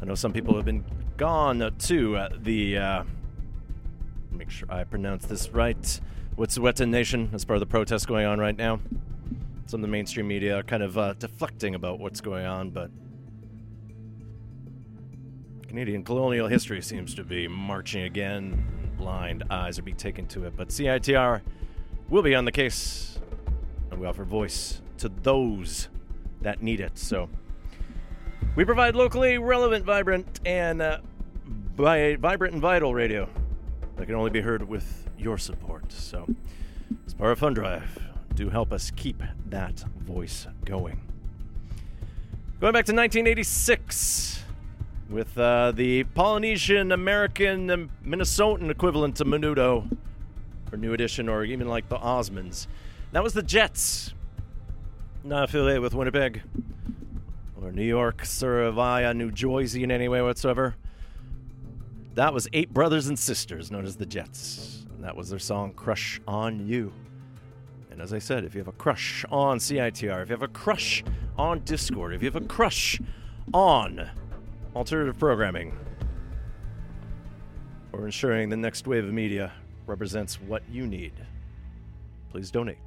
I 0.00 0.06
know 0.06 0.16
some 0.16 0.32
people 0.32 0.56
have 0.56 0.64
been 0.64 0.84
gone 1.18 1.72
to 1.78 2.16
uh, 2.16 2.30
the. 2.36 2.78
Uh, 2.78 3.04
make 4.32 4.50
sure 4.50 4.66
I 4.72 4.82
pronounce 4.82 5.24
this 5.26 5.50
right. 5.50 6.00
Wet'suwet'en 6.36 6.88
Nation 6.88 7.28
as 7.34 7.44
part 7.44 7.56
of 7.56 7.60
the 7.60 7.66
protests 7.66 8.06
going 8.06 8.24
on 8.24 8.38
right 8.38 8.56
now. 8.56 8.80
Some 9.66 9.80
of 9.80 9.82
the 9.82 9.88
mainstream 9.88 10.26
media 10.26 10.58
are 10.58 10.62
kind 10.62 10.82
of 10.82 10.96
uh, 10.96 11.12
deflecting 11.14 11.74
about 11.74 11.98
what's 11.98 12.22
going 12.22 12.46
on, 12.46 12.70
but 12.70 12.90
Canadian 15.68 16.04
colonial 16.04 16.48
history 16.48 16.80
seems 16.80 17.14
to 17.14 17.24
be 17.24 17.48
marching 17.48 18.02
again. 18.04 18.64
Blind 18.96 19.44
eyes 19.50 19.78
are 19.78 19.82
being 19.82 19.96
taken 19.96 20.26
to 20.28 20.44
it, 20.44 20.54
but 20.56 20.68
CITR 20.68 21.42
will 22.08 22.22
be 22.22 22.34
on 22.34 22.46
the 22.46 22.52
case, 22.52 23.18
and 23.90 24.00
we 24.00 24.06
offer 24.06 24.24
voice 24.24 24.80
to 24.98 25.10
those 25.10 25.88
that 26.40 26.62
need 26.62 26.80
it. 26.80 26.96
So 26.96 27.28
we 28.56 28.64
provide 28.64 28.96
locally 28.96 29.36
relevant, 29.36 29.84
vibrant, 29.84 30.40
and 30.46 30.80
uh, 30.80 30.98
vi- 31.44 32.16
vibrant 32.16 32.54
and 32.54 32.62
vital 32.62 32.94
radio 32.94 33.28
that 33.96 34.06
can 34.06 34.14
only 34.14 34.30
be 34.30 34.40
heard 34.40 34.66
with 34.66 35.08
your 35.22 35.38
support. 35.38 35.92
So, 35.92 36.26
of 37.18 37.38
Fund 37.38 37.54
Drive, 37.54 37.98
do 38.34 38.50
help 38.50 38.72
us 38.72 38.90
keep 38.90 39.22
that 39.46 39.80
voice 40.00 40.46
going. 40.64 41.00
Going 42.60 42.72
back 42.72 42.86
to 42.86 42.94
1986 42.94 44.42
with 45.08 45.36
uh, 45.38 45.72
the 45.72 46.04
Polynesian 46.04 46.92
American 46.92 47.70
um, 47.70 47.90
Minnesotan 48.04 48.70
equivalent 48.70 49.16
to 49.16 49.24
Menudo, 49.24 49.90
or 50.72 50.78
New 50.78 50.92
Edition, 50.94 51.28
or 51.28 51.44
even 51.44 51.68
like 51.68 51.88
the 51.88 51.98
Osmonds. 51.98 52.66
That 53.12 53.22
was 53.22 53.34
the 53.34 53.42
Jets, 53.42 54.14
not 55.22 55.44
affiliated 55.44 55.82
with 55.82 55.94
Winnipeg 55.94 56.42
or 57.62 57.70
New 57.70 57.84
York, 57.84 58.24
Surabaya, 58.24 59.14
New 59.14 59.30
Jersey 59.30 59.84
in 59.84 59.90
any 59.90 60.08
way 60.08 60.22
whatsoever. 60.22 60.74
That 62.14 62.34
was 62.34 62.48
eight 62.52 62.72
brothers 62.72 63.06
and 63.06 63.18
sisters 63.18 63.70
known 63.70 63.84
as 63.84 63.96
the 63.96 64.06
Jets. 64.06 64.81
And 65.02 65.08
that 65.08 65.16
was 65.16 65.30
their 65.30 65.40
song 65.40 65.72
Crush 65.72 66.20
on 66.28 66.64
You. 66.64 66.92
And 67.90 68.00
as 68.00 68.12
I 68.12 68.20
said, 68.20 68.44
if 68.44 68.54
you 68.54 68.60
have 68.60 68.68
a 68.68 68.72
crush 68.72 69.24
on 69.32 69.58
CITR, 69.58 70.22
if 70.22 70.28
you 70.28 70.32
have 70.32 70.44
a 70.44 70.46
crush 70.46 71.02
on 71.36 71.58
Discord, 71.64 72.14
if 72.14 72.22
you 72.22 72.30
have 72.30 72.40
a 72.40 72.46
crush 72.46 73.00
on 73.52 74.08
alternative 74.76 75.18
programming, 75.18 75.76
or 77.92 78.04
ensuring 78.04 78.48
the 78.48 78.56
next 78.56 78.86
wave 78.86 79.04
of 79.04 79.12
media 79.12 79.50
represents 79.88 80.40
what 80.40 80.62
you 80.70 80.86
need, 80.86 81.14
please 82.30 82.52
donate. 82.52 82.78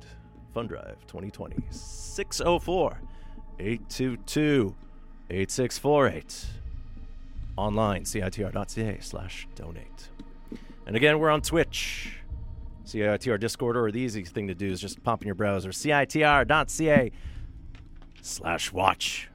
Fund 0.54 0.70
Drive 0.70 1.06
2020 1.08 1.66
604 1.70 3.02
822 3.60 4.74
8648. 5.30 6.46
Online, 7.58 8.04
citr.ca 8.06 9.00
slash 9.02 9.50
donate. 9.56 10.15
And 10.86 10.96
again, 10.96 11.20
we're 11.20 11.30
on 11.30 11.42
Twitch. 11.42 12.14
CITR 12.86 13.40
Discord, 13.40 13.76
or 13.76 13.92
the 13.92 14.00
easy 14.00 14.24
thing 14.24 14.48
to 14.48 14.54
do 14.54 14.72
is 14.72 14.80
just 14.80 15.04
pop 15.04 15.22
in 15.22 15.26
your 15.26 15.34
browser, 15.34 15.70
citr.ca 15.70 17.12
slash 18.22 18.72
watch. 18.72 19.30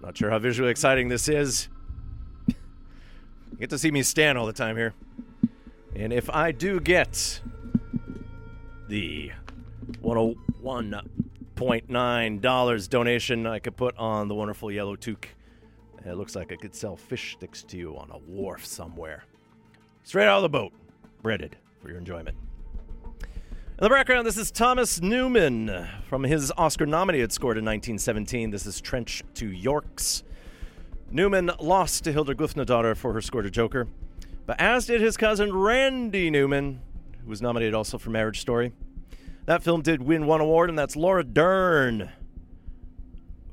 Not 0.00 0.16
sure 0.16 0.30
how 0.30 0.38
visually 0.38 0.70
exciting 0.70 1.08
this 1.08 1.28
is. 1.28 1.68
you 2.46 2.54
get 3.58 3.70
to 3.70 3.78
see 3.78 3.90
me 3.90 4.04
stand 4.04 4.38
all 4.38 4.46
the 4.46 4.52
time 4.52 4.76
here. 4.76 4.94
And 5.96 6.12
if 6.12 6.30
I 6.30 6.52
do 6.52 6.78
get 6.78 7.40
the 8.88 9.32
101.9 10.02 12.88
donation 12.88 13.46
I 13.46 13.58
could 13.58 13.76
put 13.76 13.94
on 13.96 14.28
the 14.28 14.34
wonderful 14.34 14.70
yellow 14.70 14.96
toque. 14.96 15.28
It 16.04 16.16
looks 16.16 16.36
like 16.36 16.52
I 16.52 16.56
could 16.56 16.74
sell 16.74 16.96
fish 16.96 17.32
sticks 17.32 17.62
to 17.64 17.78
you 17.78 17.96
on 17.96 18.10
a 18.10 18.18
wharf 18.18 18.66
somewhere. 18.66 19.24
Straight 20.06 20.26
out 20.26 20.36
of 20.36 20.42
the 20.42 20.50
boat, 20.50 20.72
breaded 21.22 21.56
for 21.80 21.88
your 21.88 21.96
enjoyment. 21.96 22.36
In 23.22 23.80
the 23.80 23.88
background, 23.88 24.26
this 24.26 24.36
is 24.36 24.50
Thomas 24.50 25.00
Newman 25.00 25.88
from 26.08 26.24
his 26.24 26.52
Oscar 26.58 26.84
nominated 26.84 27.32
score 27.32 27.52
in 27.52 27.64
1917. 27.64 28.50
This 28.50 28.66
is 28.66 28.82
Trench 28.82 29.22
to 29.36 29.48
Yorks. 29.48 30.22
Newman 31.10 31.50
lost 31.58 32.04
to 32.04 32.12
Hildur 32.12 32.34
Guðnadóttir 32.34 32.98
for 32.98 33.14
her 33.14 33.22
score 33.22 33.40
to 33.40 33.50
Joker, 33.50 33.88
but 34.44 34.60
as 34.60 34.84
did 34.84 35.00
his 35.00 35.16
cousin 35.16 35.56
Randy 35.56 36.28
Newman, 36.30 36.82
who 37.22 37.30
was 37.30 37.40
nominated 37.40 37.72
also 37.72 37.96
for 37.96 38.10
Marriage 38.10 38.40
Story. 38.40 38.72
That 39.46 39.62
film 39.62 39.80
did 39.80 40.02
win 40.02 40.26
one 40.26 40.42
award, 40.42 40.68
and 40.68 40.78
that's 40.78 40.96
Laura 40.96 41.24
Dern 41.24 42.10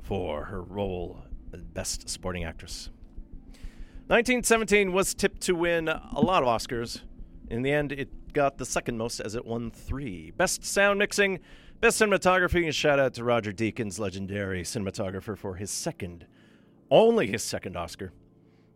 for 0.02 0.44
her 0.44 0.62
role 0.62 1.24
as 1.54 1.64
Best 1.64 2.10
Supporting 2.10 2.44
Actress. 2.44 2.90
1917 4.08 4.92
was 4.92 5.14
tipped 5.14 5.40
to 5.42 5.54
win 5.54 5.88
a 5.88 6.20
lot 6.20 6.42
of 6.42 6.48
Oscars. 6.48 7.02
In 7.48 7.62
the 7.62 7.72
end, 7.72 7.92
it 7.92 8.32
got 8.32 8.58
the 8.58 8.66
second 8.66 8.98
most 8.98 9.20
as 9.20 9.36
it 9.36 9.46
won 9.46 9.70
three. 9.70 10.32
Best 10.32 10.64
Sound 10.64 10.98
Mixing, 10.98 11.38
Best 11.80 12.00
Cinematography, 12.00 12.64
and 12.64 12.74
shout 12.74 12.98
out 12.98 13.14
to 13.14 13.24
Roger 13.24 13.52
Deakins, 13.52 14.00
legendary 14.00 14.64
cinematographer, 14.64 15.38
for 15.38 15.54
his 15.54 15.70
second, 15.70 16.26
only 16.90 17.28
his 17.28 17.44
second 17.44 17.76
Oscar, 17.76 18.12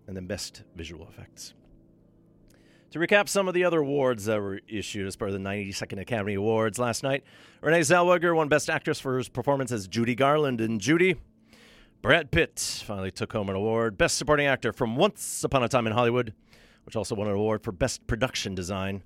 and 0.06 0.16
then 0.16 0.26
Best 0.26 0.62
Visual 0.76 1.08
Effects. 1.08 1.54
To 2.92 3.00
recap 3.00 3.28
some 3.28 3.48
of 3.48 3.54
the 3.54 3.64
other 3.64 3.80
awards 3.80 4.26
that 4.26 4.40
were 4.40 4.60
issued 4.68 5.08
as 5.08 5.16
part 5.16 5.30
of 5.30 5.34
the 5.34 5.46
92nd 5.48 6.00
Academy 6.00 6.34
Awards 6.34 6.78
last 6.78 7.02
night, 7.02 7.24
Renee 7.60 7.80
Zellweger 7.80 8.34
won 8.34 8.48
Best 8.48 8.70
Actress 8.70 9.00
for 9.00 9.16
her 9.16 9.24
performance 9.30 9.72
as 9.72 9.88
Judy 9.88 10.14
Garland 10.14 10.60
in 10.60 10.78
Judy. 10.78 11.16
Brad 12.06 12.30
Pitt 12.30 12.84
finally 12.86 13.10
took 13.10 13.32
home 13.32 13.48
an 13.48 13.56
award, 13.56 13.98
Best 13.98 14.16
Supporting 14.16 14.46
Actor 14.46 14.72
from 14.74 14.94
Once 14.94 15.42
Upon 15.42 15.64
a 15.64 15.68
Time 15.68 15.88
in 15.88 15.92
Hollywood, 15.92 16.32
which 16.84 16.94
also 16.94 17.16
won 17.16 17.26
an 17.26 17.32
award 17.32 17.64
for 17.64 17.72
Best 17.72 18.06
Production 18.06 18.54
Design, 18.54 19.02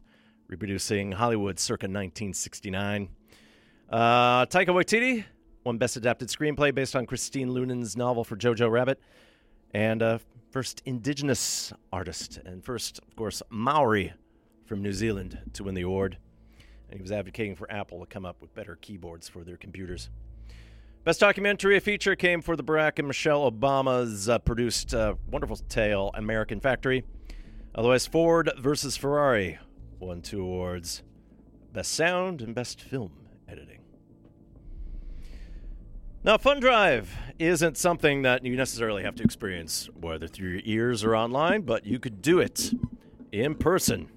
reproducing 0.49 1.13
Hollywood 1.13 1.59
circa 1.59 1.85
1969. 1.85 3.09
Uh, 3.89 4.45
Taika 4.45 4.67
Waititi 4.67 5.25
won 5.65 5.79
Best 5.79 5.97
Adapted 5.97 6.29
Screenplay 6.29 6.75
based 6.75 6.95
on 6.95 7.07
Christine 7.07 7.49
Leunens' 7.55 7.97
novel 7.97 8.23
for 8.23 8.37
Jojo 8.37 8.71
Rabbit, 8.71 9.01
and 9.73 10.03
uh, 10.03 10.19
first 10.51 10.83
Indigenous 10.85 11.73
artist, 11.91 12.39
and 12.45 12.63
first, 12.63 12.99
of 13.09 13.17
course, 13.17 13.43
Maori 13.49 14.13
from 14.67 14.83
New 14.83 14.93
Zealand 14.93 15.39
to 15.55 15.65
win 15.65 15.75
the 15.75 15.81
award. 15.81 16.19
And 16.91 16.99
he 16.99 17.03
was 17.03 17.13
advocating 17.13 17.57
for 17.57 17.73
Apple 17.73 18.01
to 18.01 18.07
come 18.07 18.27
up 18.27 18.43
with 18.43 18.55
better 18.55 18.77
keyboards 18.77 19.27
for 19.27 19.43
their 19.43 19.57
computers. 19.57 20.11
Best 21.03 21.21
documentary 21.21 21.81
feature 21.81 22.15
came 22.15 22.43
for 22.43 22.57
the 22.57 22.63
Barack 22.63 22.99
and 22.99 23.09
Michelle 23.09 23.51
Obama's 23.51 24.29
uh, 24.29 24.39
produced 24.39 24.93
uh, 24.93 25.15
wonderful 25.31 25.57
tale, 25.57 26.11
American 26.13 26.61
Factory. 26.61 27.05
Otherwise, 27.75 28.07
Ford 28.07 28.51
versus 28.59 28.99
Ferrari 28.99 29.59
won 29.99 30.21
two 30.21 30.43
awards 30.43 31.03
Best 31.73 31.93
Sound 31.95 32.43
and 32.43 32.55
Best 32.55 32.83
Film 32.83 33.13
Editing. 33.49 33.79
Now, 36.23 36.37
Fun 36.37 36.61
Drive 36.61 37.17
isn't 37.39 37.79
something 37.79 38.21
that 38.21 38.45
you 38.45 38.55
necessarily 38.55 39.03
have 39.03 39.15
to 39.15 39.23
experience, 39.23 39.89
whether 39.99 40.29
through 40.29 40.51
your 40.51 40.63
ears 40.65 41.03
or 41.03 41.17
online, 41.17 41.63
but 41.63 41.87
you 41.87 41.99
could 41.99 42.21
do 42.21 42.41
it 42.41 42.73
in 43.33 43.55
person. 43.55 44.11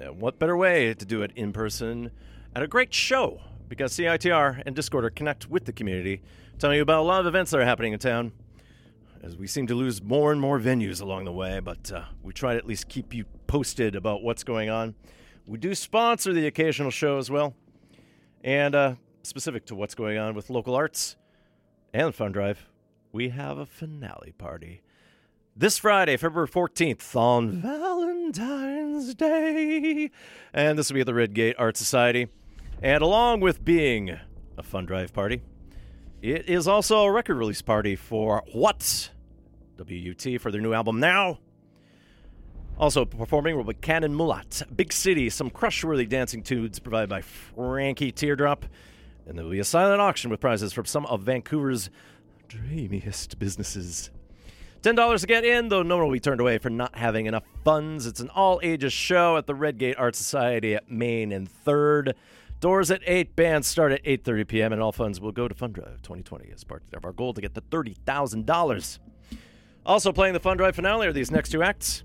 And 0.00 0.18
what 0.18 0.38
better 0.38 0.56
way 0.56 0.94
to 0.94 1.04
do 1.04 1.20
it 1.20 1.30
in 1.36 1.52
person 1.52 2.10
at 2.56 2.62
a 2.62 2.66
great 2.66 2.94
show? 2.94 3.42
Because 3.72 3.94
CITR 3.94 4.64
and 4.66 4.76
Discorder 4.76 5.14
connect 5.14 5.48
with 5.48 5.64
the 5.64 5.72
community, 5.72 6.20
telling 6.58 6.76
you 6.76 6.82
about 6.82 7.00
a 7.00 7.08
lot 7.08 7.20
of 7.20 7.26
events 7.26 7.52
that 7.52 7.58
are 7.58 7.64
happening 7.64 7.94
in 7.94 7.98
town. 7.98 8.32
As 9.22 9.34
we 9.34 9.46
seem 9.46 9.66
to 9.68 9.74
lose 9.74 10.02
more 10.02 10.30
and 10.30 10.38
more 10.38 10.60
venues 10.60 11.00
along 11.00 11.24
the 11.24 11.32
way, 11.32 11.58
but 11.58 11.90
uh, 11.90 12.04
we 12.22 12.34
try 12.34 12.52
to 12.52 12.58
at 12.58 12.66
least 12.66 12.90
keep 12.90 13.14
you 13.14 13.24
posted 13.46 13.96
about 13.96 14.22
what's 14.22 14.44
going 14.44 14.68
on. 14.68 14.94
We 15.46 15.56
do 15.56 15.74
sponsor 15.74 16.34
the 16.34 16.46
occasional 16.46 16.90
show 16.90 17.16
as 17.16 17.30
well. 17.30 17.54
And 18.44 18.74
uh, 18.74 18.96
specific 19.22 19.64
to 19.64 19.74
what's 19.74 19.94
going 19.94 20.18
on 20.18 20.34
with 20.34 20.50
local 20.50 20.74
arts 20.74 21.16
and 21.94 22.14
Fun 22.14 22.32
Drive, 22.32 22.66
we 23.10 23.30
have 23.30 23.56
a 23.56 23.64
finale 23.64 24.34
party. 24.36 24.82
This 25.56 25.78
Friday, 25.78 26.18
February 26.18 26.48
14th, 26.48 27.16
on 27.16 27.62
Valentine's 27.62 29.14
Day. 29.14 30.10
And 30.52 30.78
this 30.78 30.90
will 30.90 30.96
be 30.96 31.00
at 31.00 31.06
the 31.06 31.14
Redgate 31.14 31.56
Art 31.58 31.78
Society. 31.78 32.28
And 32.82 33.00
along 33.00 33.38
with 33.38 33.64
being 33.64 34.18
a 34.58 34.62
Fun 34.64 34.86
Drive 34.86 35.12
party, 35.12 35.40
it 36.20 36.48
is 36.48 36.66
also 36.66 37.02
a 37.02 37.12
record 37.12 37.36
release 37.36 37.62
party 37.62 37.94
for 37.94 38.42
What? 38.52 39.10
WUT 39.78 40.40
for 40.40 40.50
their 40.50 40.60
new 40.60 40.72
album 40.72 40.98
Now. 40.98 41.38
Also 42.76 43.04
performing 43.04 43.56
will 43.56 43.62
be 43.62 43.74
Cannon 43.74 44.14
Mulat, 44.14 44.64
Big 44.76 44.92
City, 44.92 45.30
some 45.30 45.48
crush-worthy 45.48 46.06
dancing 46.06 46.42
tunes 46.42 46.80
provided 46.80 47.08
by 47.08 47.20
Frankie 47.20 48.10
Teardrop, 48.10 48.64
and 49.26 49.38
there 49.38 49.44
will 49.44 49.52
be 49.52 49.60
a 49.60 49.64
silent 49.64 50.00
auction 50.00 50.30
with 50.30 50.40
prizes 50.40 50.72
from 50.72 50.84
some 50.84 51.06
of 51.06 51.22
Vancouver's 51.22 51.88
dreamiest 52.48 53.38
businesses. 53.38 54.10
Ten 54.82 54.96
dollars 54.96 55.20
to 55.20 55.28
get 55.28 55.44
in, 55.44 55.68
though 55.68 55.84
no 55.84 55.98
one 55.98 56.06
will 56.06 56.12
be 56.12 56.18
turned 56.18 56.40
away 56.40 56.58
for 56.58 56.70
not 56.70 56.96
having 56.96 57.26
enough 57.26 57.44
funds. 57.64 58.06
It's 58.06 58.18
an 58.18 58.30
all-ages 58.30 58.92
show 58.92 59.36
at 59.36 59.46
the 59.46 59.54
Redgate 59.54 59.96
Art 59.98 60.16
Society 60.16 60.74
at 60.74 60.90
Main 60.90 61.30
and 61.30 61.48
Third. 61.48 62.16
Doors 62.62 62.92
at 62.92 63.02
eight. 63.08 63.34
Bands 63.34 63.66
start 63.66 63.90
at 63.90 64.04
8:30 64.04 64.46
p.m. 64.46 64.72
and 64.72 64.80
all 64.80 64.92
funds 64.92 65.20
will 65.20 65.32
go 65.32 65.48
to 65.48 65.54
Fund 65.54 65.74
Drive 65.74 66.00
2020 66.02 66.52
as 66.54 66.62
part 66.62 66.84
of 66.92 67.04
our 67.04 67.12
goal 67.12 67.34
to 67.34 67.40
get 67.40 67.56
to 67.56 67.60
thirty 67.60 67.94
thousand 68.06 68.46
dollars. 68.46 69.00
Also 69.84 70.12
playing 70.12 70.32
the 70.32 70.38
Fun 70.38 70.58
Drive 70.58 70.76
finale 70.76 71.08
are 71.08 71.12
these 71.12 71.32
next 71.32 71.50
two 71.50 71.60
acts. 71.64 72.04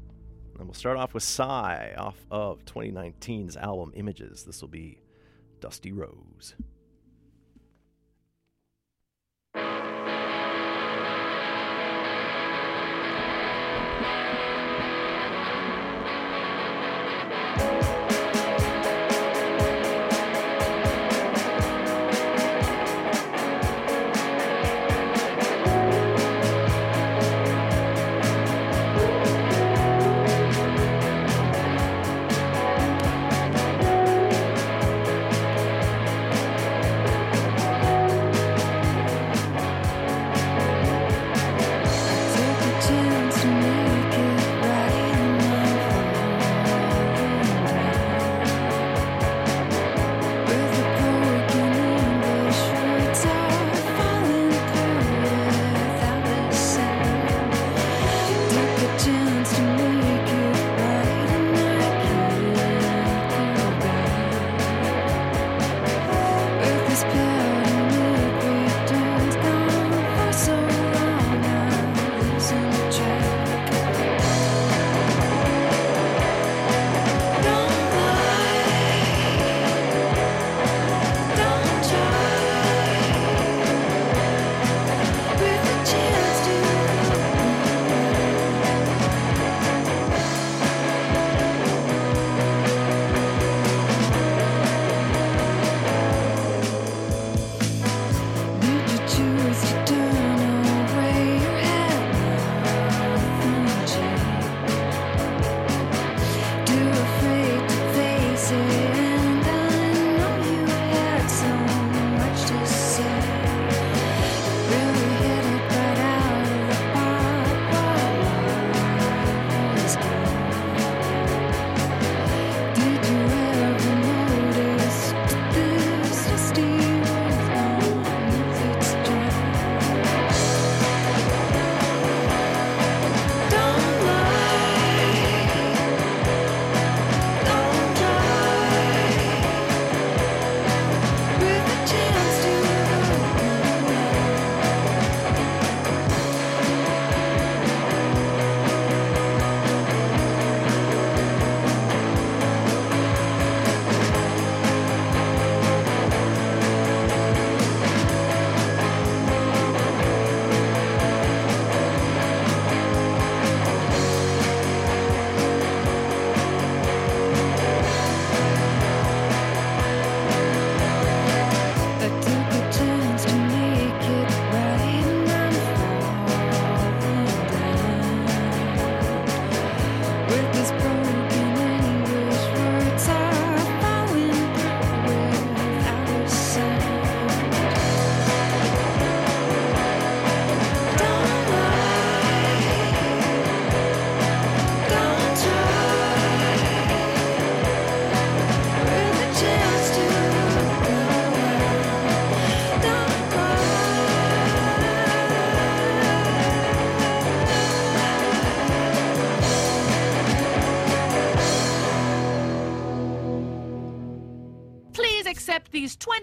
And 0.57 0.67
we'll 0.67 0.73
start 0.73 0.97
off 0.97 1.13
with 1.13 1.21
Sigh 1.21 1.93
off 1.95 2.17
of 2.31 2.65
2019's 2.65 3.55
album 3.55 3.91
Images. 3.95 4.45
This 4.45 4.59
will 4.61 4.67
be 4.67 4.97
Dusty 5.59 5.91
Rose. 5.91 6.55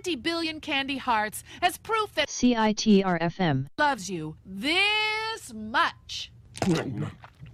20 0.05 0.17
billion 0.17 0.61
candy 0.61 0.99
hearts 0.99 1.43
as 1.63 1.79
proof 1.79 2.15
that 2.15 2.29
CITR 2.29 3.19
FM. 3.23 3.69
loves 3.79 4.11
you 4.11 4.37
this 4.45 5.51
much. 5.55 6.31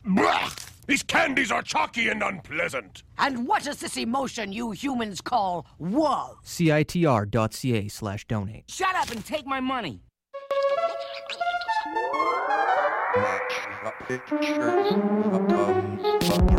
Blah! 0.05 0.51
These 0.89 1.05
candies 1.05 1.53
are 1.53 1.63
chalky 1.63 2.09
and 2.09 2.25
unpleasant. 2.25 3.05
And 3.19 3.47
what 3.47 3.69
is 3.69 3.77
this 3.77 3.97
emotion 3.97 4.53
you 4.53 4.73
humans 4.73 5.21
call 5.21 5.65
whoa? 5.79 6.39
CITR.ca 6.45 7.87
slash 7.87 8.27
donate. 8.27 8.65
Shut 8.69 8.97
up 8.97 9.13
and 9.13 9.25
take 9.25 9.47
my 9.47 9.61
money. 9.61 10.03
ocean 14.33 16.50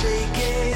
shaking 0.00 0.67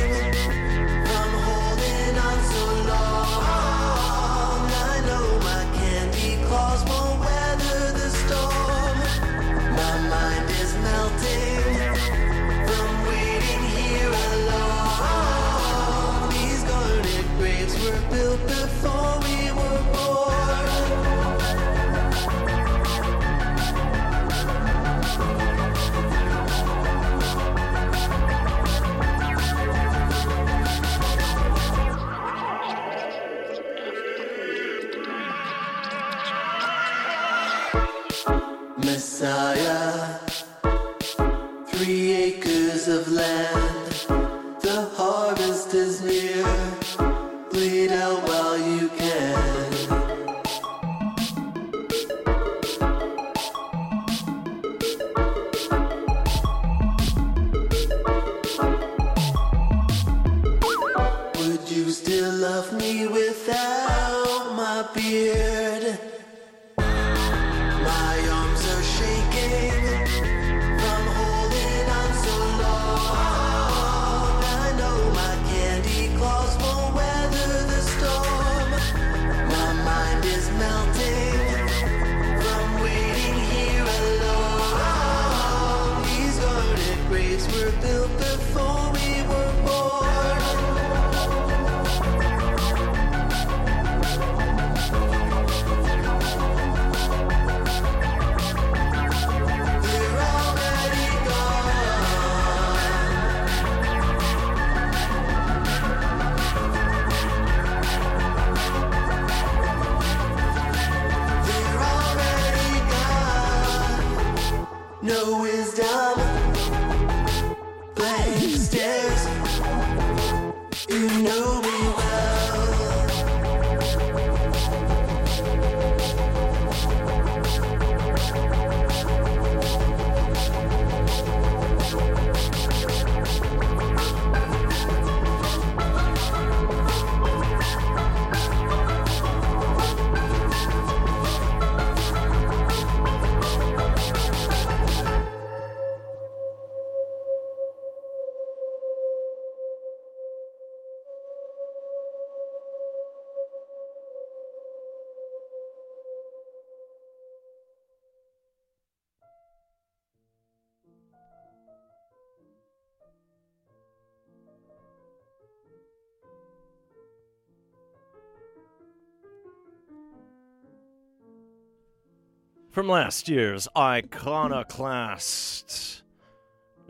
last 172.92 173.26
year's 173.26 173.66
Iconoclast. 173.74 174.42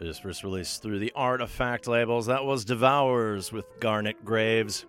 It 0.00 0.06
is 0.08 0.18
first 0.18 0.42
released 0.42 0.82
through 0.82 0.98
the 0.98 1.12
Artoffact 1.16 1.86
labels. 1.86 2.26
That 2.26 2.44
was 2.44 2.64
Devours 2.64 3.52
with 3.52 3.66
Garnet 3.78 4.24
Graves. 4.24 4.84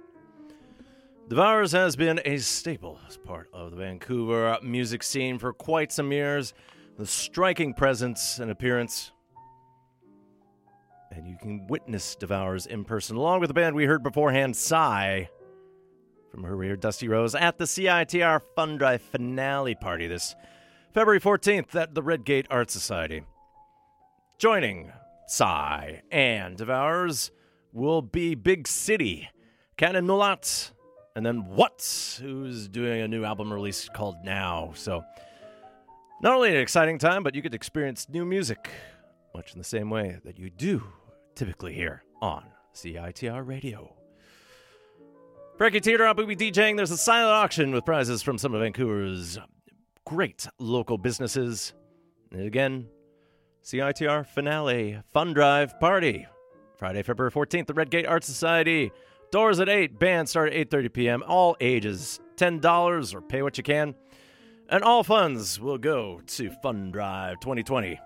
Devours 1.29 1.71
has 1.71 1.95
been 1.95 2.19
a 2.25 2.37
staple 2.37 2.97
as 3.07 3.17
part 3.17 3.47
of 3.53 3.69
the 3.69 3.77
Vancouver 3.77 4.57
music 4.63 5.03
scene 5.03 5.37
for 5.37 5.53
quite 5.53 5.91
some 5.91 6.11
years, 6.11 6.55
The 6.97 7.05
striking 7.05 7.75
presence 7.75 8.39
and 8.39 8.49
appearance. 8.49 9.11
And 11.11 11.27
you 11.27 11.37
can 11.39 11.67
witness 11.67 12.15
Devours 12.15 12.65
in 12.65 12.85
person, 12.85 13.17
along 13.17 13.39
with 13.39 13.49
the 13.49 13.53
band 13.53 13.75
we 13.75 13.85
heard 13.85 14.01
beforehand, 14.01 14.55
Sigh 14.55 15.29
from 16.31 16.43
her 16.43 16.55
rear 16.55 16.75
Dusty 16.75 17.07
Rose, 17.07 17.35
at 17.35 17.59
the 17.59 17.65
CITR 17.65 18.41
Fun 18.55 18.79
Drive 18.79 19.03
finale 19.03 19.75
party 19.75 20.07
this 20.07 20.33
February 20.93 21.19
14th 21.19 21.73
at 21.73 21.95
the 21.95 22.03
Redgate 22.03 22.45
Art 22.51 22.69
Society. 22.69 23.23
Joining 24.37 24.91
Sigh 25.25 26.03
and 26.11 26.55
Devours 26.55 27.31
will 27.71 28.03
be 28.03 28.35
Big 28.35 28.67
City, 28.67 29.27
Canon 29.75 30.05
Mulat, 30.05 30.71
and 31.15 31.25
then 31.25 31.47
What, 31.47 32.19
who's 32.21 32.67
doing 32.67 33.01
a 33.01 33.07
new 33.07 33.23
album 33.23 33.51
release 33.51 33.89
called 33.91 34.17
Now. 34.23 34.73
So, 34.75 35.03
not 36.21 36.35
only 36.35 36.49
an 36.49 36.61
exciting 36.61 36.99
time, 36.99 37.23
but 37.23 37.33
you 37.33 37.41
get 37.41 37.53
to 37.53 37.55
experience 37.55 38.07
new 38.07 38.23
music, 38.23 38.69
much 39.33 39.53
in 39.53 39.57
the 39.57 39.63
same 39.63 39.89
way 39.89 40.19
that 40.23 40.37
you 40.37 40.51
do 40.51 40.83
typically 41.33 41.73
here 41.73 42.03
on 42.21 42.43
CITR 42.75 43.47
Radio. 43.47 43.95
Frankie 45.57 45.79
Teardrop 45.79 46.17
will 46.17 46.27
be 46.27 46.35
DJing. 46.35 46.77
There's 46.77 46.91
a 46.91 46.97
silent 46.97 47.33
auction 47.33 47.71
with 47.71 47.83
prizes 47.83 48.21
from 48.21 48.37
some 48.37 48.53
of 48.53 48.61
Vancouver's 48.61 49.39
great 50.13 50.47
local 50.59 50.99
businesses. 50.99 51.73
And 52.31 52.43
again, 52.43 52.87
CITR 53.63 54.27
finale 54.27 54.99
fun 55.11 55.33
drive 55.33 55.79
party. 55.79 56.27
Friday, 56.77 57.01
February 57.01 57.31
14th, 57.31 57.65
the 57.65 57.73
Redgate 57.73 58.05
Art 58.05 58.23
Society. 58.23 58.91
Doors 59.31 59.59
at 59.59 59.69
8, 59.69 59.97
band 59.97 60.29
start 60.29 60.53
at 60.53 60.69
8.30 60.69 60.93
p.m. 60.93 61.23
All 61.27 61.57
ages, 61.59 62.19
$10 62.35 63.15
or 63.15 63.21
pay 63.21 63.41
what 63.41 63.57
you 63.57 63.63
can. 63.63 63.95
And 64.69 64.83
all 64.83 65.03
funds 65.03 65.59
will 65.59 65.79
go 65.79 66.21
to 66.27 66.51
Fun 66.61 66.91
Drive 66.91 67.39
2020 67.39 67.99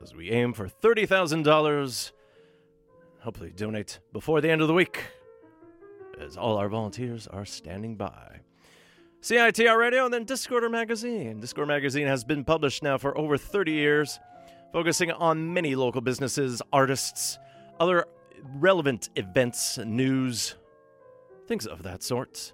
as 0.00 0.14
we 0.14 0.30
aim 0.30 0.52
for 0.52 0.68
$30,000. 0.68 2.12
Hopefully 3.22 3.52
donate 3.56 3.98
before 4.12 4.40
the 4.40 4.50
end 4.50 4.60
of 4.60 4.68
the 4.68 4.74
week 4.74 5.00
as 6.20 6.36
all 6.36 6.58
our 6.58 6.68
volunteers 6.68 7.26
are 7.26 7.44
standing 7.44 7.96
by. 7.96 8.40
CITR 9.24 9.78
Radio 9.78 10.04
and 10.04 10.12
then 10.12 10.26
Discorder 10.26 10.70
Magazine. 10.70 11.40
Discord 11.40 11.66
Magazine 11.66 12.06
has 12.06 12.24
been 12.24 12.44
published 12.44 12.82
now 12.82 12.98
for 12.98 13.16
over 13.16 13.38
30 13.38 13.72
years, 13.72 14.20
focusing 14.70 15.10
on 15.12 15.54
many 15.54 15.74
local 15.74 16.02
businesses, 16.02 16.60
artists, 16.74 17.38
other 17.80 18.04
relevant 18.56 19.08
events, 19.16 19.78
news, 19.78 20.56
things 21.46 21.66
of 21.66 21.84
that 21.84 22.02
sort. 22.02 22.52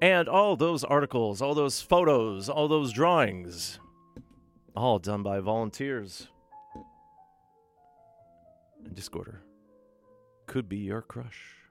And 0.00 0.28
all 0.28 0.54
those 0.54 0.84
articles, 0.84 1.42
all 1.42 1.56
those 1.56 1.82
photos, 1.82 2.48
all 2.48 2.68
those 2.68 2.92
drawings, 2.92 3.80
all 4.76 5.00
done 5.00 5.24
by 5.24 5.40
volunteers. 5.40 6.28
And 8.84 8.94
Discorder 8.94 9.38
could 10.46 10.68
be 10.68 10.78
your 10.78 11.02
crush. 11.02 11.65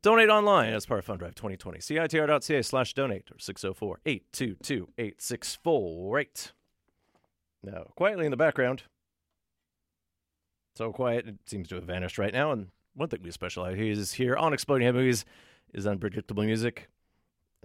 Donate 0.00 0.30
online 0.30 0.72
as 0.72 0.86
part 0.86 0.98
of 0.98 1.04
Fund 1.04 1.18
Drive 1.18 1.34
2020. 1.34 1.80
CITR.ca 1.80 2.62
slash 2.62 2.94
donate 2.94 3.30
or 3.32 3.38
604 3.38 4.00
822 4.06 4.88
8648. 4.96 6.52
Now, 7.64 7.82
quietly 7.96 8.24
in 8.24 8.30
the 8.30 8.36
background, 8.36 8.84
so 10.76 10.92
quiet 10.92 11.26
it 11.26 11.36
seems 11.46 11.66
to 11.68 11.74
have 11.74 11.84
vanished 11.84 12.18
right 12.18 12.32
now. 12.32 12.52
And 12.52 12.68
one 12.94 13.08
thing 13.08 13.20
we 13.24 13.32
specialize 13.32 13.76
is 13.76 14.12
here 14.12 14.36
on 14.36 14.52
Exploding 14.52 14.86
Head 14.86 14.94
Movies 14.94 15.24
is 15.74 15.84
unpredictable 15.84 16.44
music, 16.44 16.88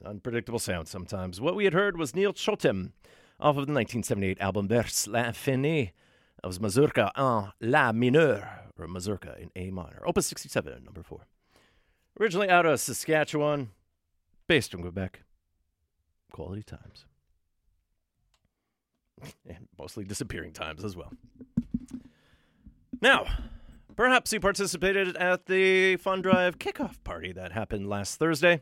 unpredictable 0.03 0.57
sound 0.57 0.87
sometimes. 0.87 1.39
What 1.39 1.55
we 1.55 1.65
had 1.65 1.73
heard 1.73 1.97
was 1.97 2.15
Neil 2.15 2.33
Chotem 2.33 2.93
off 3.39 3.57
of 3.57 3.67
the 3.67 3.73
1978 3.73 4.41
album 4.41 4.67
Vers 4.67 5.07
l'Infini. 5.07 5.91
Was 6.43 6.59
Mazurka 6.59 7.09
en 7.15 7.53
La 7.61 7.93
mineur, 7.93 8.45
or 8.77 8.85
Mazurka 8.85 9.39
in 9.39 9.49
A 9.55 9.71
minor. 9.71 10.03
Opus 10.05 10.27
67, 10.27 10.83
number 10.83 11.01
4. 11.01 11.25
Originally 12.19 12.49
out 12.49 12.65
of 12.65 12.79
Saskatchewan, 12.79 13.71
based 14.47 14.73
in 14.73 14.81
Quebec. 14.81 15.23
Quality 16.31 16.63
times. 16.63 17.05
and 19.47 19.67
mostly 19.77 20.03
disappearing 20.03 20.53
times 20.53 20.83
as 20.83 20.95
well. 20.95 21.11
Now, 23.01 23.25
perhaps 23.95 24.31
you 24.31 24.39
participated 24.39 25.17
at 25.17 25.45
the 25.47 25.97
Fun 25.97 26.21
Drive 26.21 26.59
kickoff 26.59 27.03
party 27.03 27.31
that 27.33 27.51
happened 27.51 27.89
last 27.89 28.17
Thursday. 28.17 28.61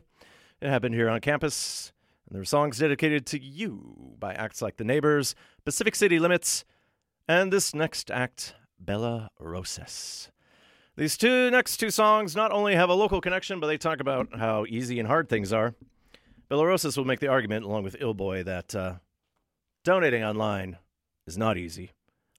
It 0.60 0.68
happened 0.68 0.94
here 0.94 1.08
on 1.08 1.20
campus, 1.20 1.92
and 2.26 2.34
there 2.34 2.40
were 2.40 2.46
songs 2.46 2.78
dedicated 2.78 3.26
to 3.26 3.40
you 3.40 4.16
by 4.18 4.32
acts 4.34 4.62
like 4.62 4.76
The 4.76 4.84
Neighbors, 4.84 5.34
Pacific 5.64 5.94
City 5.94 6.18
Limits, 6.18 6.64
and 7.28 7.52
this 7.52 7.74
next 7.74 8.10
act, 8.10 8.54
Bella 8.78 9.30
Roces. 9.38 10.30
These 10.94 11.16
two 11.16 11.50
next 11.50 11.78
two 11.78 11.90
songs 11.90 12.36
not 12.36 12.52
only 12.52 12.74
have 12.74 12.90
a 12.90 12.94
local 12.94 13.22
connection, 13.22 13.60
but 13.60 13.66
they 13.66 13.78
talk 13.78 14.00
about 14.00 14.38
how 14.38 14.66
easy 14.68 14.98
and 14.98 15.08
hard 15.08 15.28
things 15.28 15.52
are. 15.52 15.74
Bella 16.50 16.66
Roces 16.66 16.98
will 16.98 17.06
make 17.06 17.20
the 17.20 17.28
argument, 17.28 17.64
along 17.64 17.82
with 17.84 17.96
Ill 17.98 18.12
Boy, 18.12 18.42
that 18.42 18.74
uh, 18.74 18.94
donating 19.84 20.22
online 20.22 20.76
is 21.26 21.38
not 21.38 21.56
easy. 21.56 21.92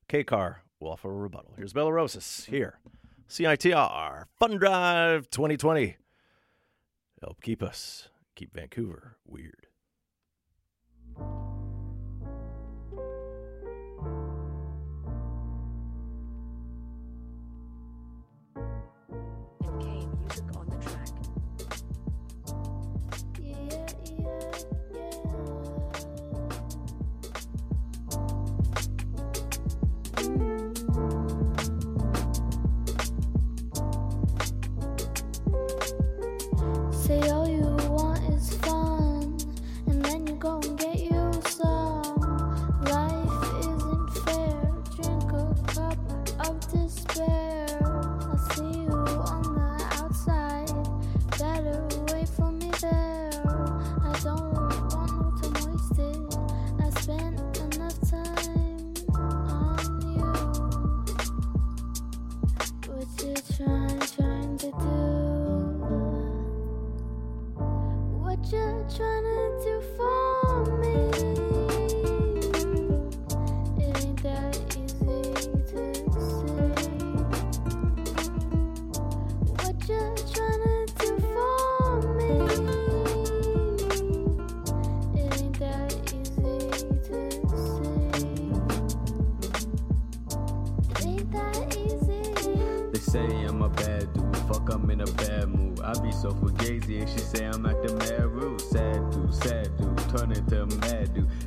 KCAR 0.08 0.58
will 0.80 0.92
offer 0.92 1.10
a 1.10 1.16
rebuttal. 1.16 1.54
Here's 1.58 1.74
Bella 1.74 1.92
Roces 1.92 2.46
here. 2.46 2.80
CITR 3.28 4.26
Fun 4.38 4.58
Drive 4.58 5.32
2020. 5.32 5.98
Help 7.22 7.42
keep 7.42 7.64
us, 7.64 8.10
keep 8.36 8.54
Vancouver 8.54 9.18
weird. 9.26 9.66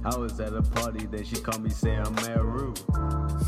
I 0.06 0.16
was 0.16 0.38
at 0.38 0.54
a 0.54 0.62
party, 0.62 1.04
then 1.06 1.24
she 1.24 1.34
called 1.34 1.64
me 1.64 1.68
say 1.68 1.96
I'm 1.96 2.14
mad 2.14 2.40
rude. 2.40 2.78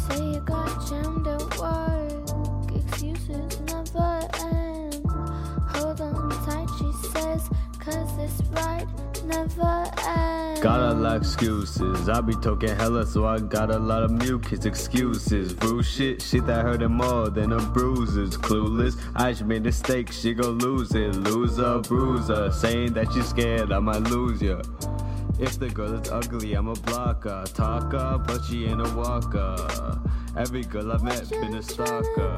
Say 0.08 0.32
you 0.32 0.40
got 0.40 0.88
jammed 0.88 1.28
at 1.28 1.56
work. 1.56 2.74
Excuses 2.74 3.60
never 3.60 4.28
end. 4.42 5.06
Hold 5.70 6.00
on 6.00 6.30
tight, 6.44 6.68
she 6.76 6.92
says, 7.10 7.48
cause 7.78 8.16
this 8.16 8.42
ride 8.50 8.88
never 9.24 9.84
ends. 10.04 10.60
Got 10.60 10.80
a 10.80 10.94
lot 10.94 11.14
of 11.14 11.22
excuses. 11.22 12.08
I 12.08 12.20
be 12.22 12.34
talking 12.34 12.74
hella, 12.74 13.06
so 13.06 13.24
I 13.24 13.38
got 13.38 13.70
a 13.70 13.78
lot 13.78 14.02
of 14.02 14.10
mucus 14.10 14.64
excuses. 14.64 15.54
Rude 15.62 15.84
shit, 15.84 16.20
shit 16.20 16.44
that 16.46 16.64
hurt 16.64 16.82
him 16.82 16.94
more 16.94 17.30
than 17.30 17.52
a 17.52 17.60
bruises. 17.60 18.36
Clueless, 18.36 19.00
I 19.14 19.30
just 19.30 19.44
made 19.44 19.58
a 19.58 19.66
mistake, 19.66 20.10
she 20.10 20.34
gon' 20.34 20.58
lose 20.58 20.92
it. 20.92 21.14
Loser, 21.14 21.78
bruiser, 21.78 22.50
saying 22.50 22.94
that 22.94 23.12
she's 23.12 23.28
scared 23.28 23.70
I 23.70 23.78
might 23.78 24.02
lose 24.10 24.42
ya. 24.42 24.60
If 25.38 25.58
the 25.60 25.68
girl 25.68 25.94
is 25.94 26.10
ugly, 26.10 26.54
I'm 26.54 26.68
a 26.68 26.74
blocker. 26.74 27.44
Talker, 27.54 28.22
but 28.26 28.44
she 28.44 28.66
ain't 28.66 28.80
a 28.80 28.90
walker. 28.96 30.00
Every 30.36 30.62
girl 30.62 30.92
I've 30.92 31.02
met 31.02 31.30
been 31.30 31.54
a 31.54 31.62
stalker. 31.62 32.36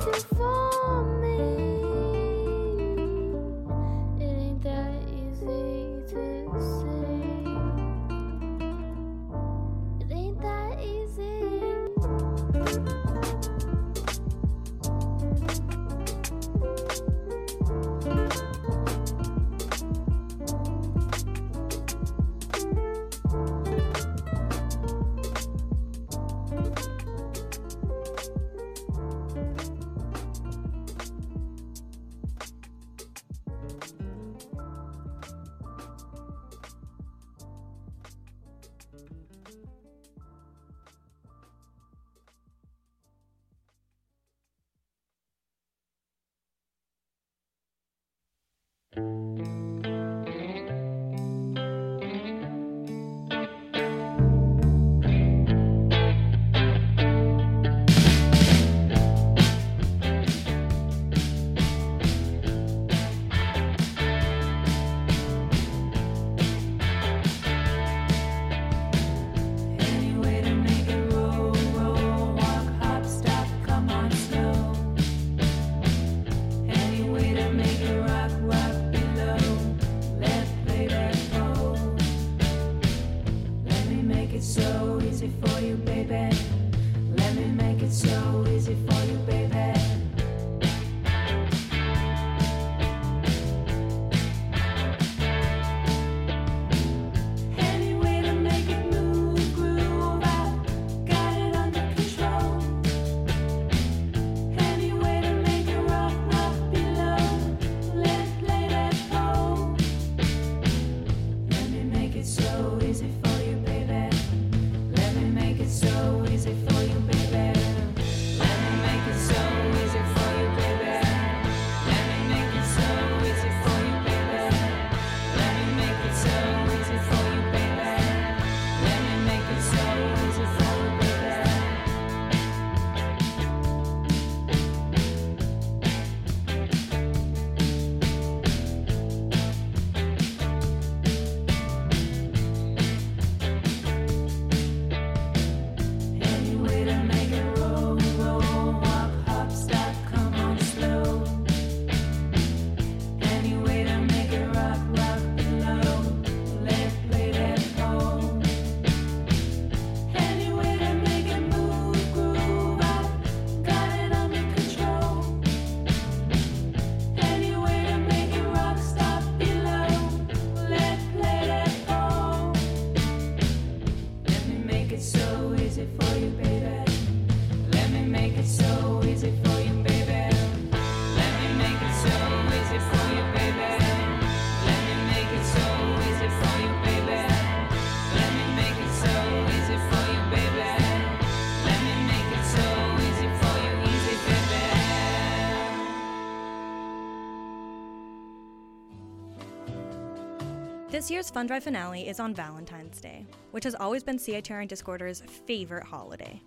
This 200.90 201.08
year's 201.08 201.30
Fund 201.30 201.46
Drive 201.46 201.62
finale 201.62 202.08
is 202.08 202.18
on 202.18 202.34
Valentine's 202.34 203.00
Day, 203.00 203.24
which 203.52 203.62
has 203.62 203.76
always 203.76 204.02
been 204.02 204.18
CITR 204.18 204.58
and 204.58 204.68
Discorder's 204.68 205.20
favorite 205.46 205.84
holiday. 205.84 206.42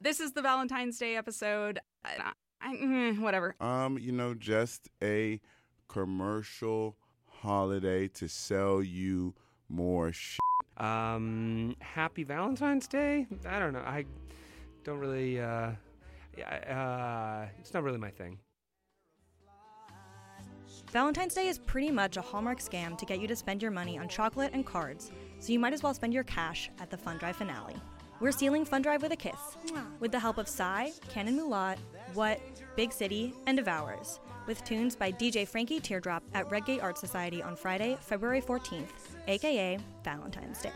This 0.00 0.18
is 0.18 0.32
the 0.32 0.40
Valentine's 0.40 0.96
Day 0.98 1.16
episode. 1.16 1.78
I, 2.06 2.32
I, 2.62 2.74
mm, 2.74 3.18
whatever. 3.18 3.54
Um, 3.60 3.98
you 3.98 4.12
know, 4.12 4.32
just 4.32 4.88
a 5.02 5.42
commercial 5.88 6.96
holiday 7.26 8.08
to 8.08 8.26
sell 8.26 8.82
you 8.82 9.34
more 9.68 10.10
shit. 10.10 10.40
Um, 10.78 11.76
happy 11.80 12.24
Valentine's 12.24 12.88
Day? 12.88 13.26
I 13.46 13.58
don't 13.58 13.74
know. 13.74 13.80
I 13.80 14.06
don't 14.84 15.00
really, 15.00 15.38
uh, 15.38 15.72
yeah, 16.34 17.46
uh, 17.46 17.48
it's 17.60 17.74
not 17.74 17.82
really 17.82 17.98
my 17.98 18.10
thing. 18.10 18.38
Valentine's 20.92 21.34
Day 21.34 21.48
is 21.48 21.58
pretty 21.58 21.90
much 21.90 22.16
a 22.16 22.22
Hallmark 22.22 22.60
scam 22.60 22.96
to 22.96 23.04
get 23.04 23.20
you 23.20 23.28
to 23.28 23.36
spend 23.36 23.60
your 23.60 23.70
money 23.70 23.98
on 23.98 24.08
chocolate 24.08 24.52
and 24.54 24.64
cards, 24.64 25.12
so 25.38 25.52
you 25.52 25.58
might 25.58 25.74
as 25.74 25.82
well 25.82 25.92
spend 25.92 26.14
your 26.14 26.24
cash 26.24 26.70
at 26.80 26.88
the 26.88 26.96
Fund 26.96 27.20
Drive 27.20 27.36
finale. 27.36 27.74
We're 28.20 28.32
sealing 28.32 28.64
Fund 28.64 28.84
Drive 28.84 29.02
with 29.02 29.12
a 29.12 29.16
kiss, 29.16 29.58
with 30.00 30.12
the 30.12 30.18
help 30.18 30.38
of 30.38 30.48
Sigh, 30.48 30.92
Canon 31.10 31.38
Mulat, 31.38 31.76
What, 32.14 32.40
Big 32.74 32.90
City, 32.90 33.34
and 33.46 33.58
Devours, 33.58 34.18
with 34.46 34.64
tunes 34.64 34.96
by 34.96 35.12
DJ 35.12 35.46
Frankie 35.46 35.78
Teardrop 35.78 36.22
at 36.32 36.50
Redgate 36.50 36.80
Art 36.80 36.96
Society 36.96 37.42
on 37.42 37.54
Friday, 37.54 37.98
February 38.00 38.40
14th, 38.40 38.88
aka 39.26 39.78
Valentine's 40.04 40.62
Day. 40.62 40.72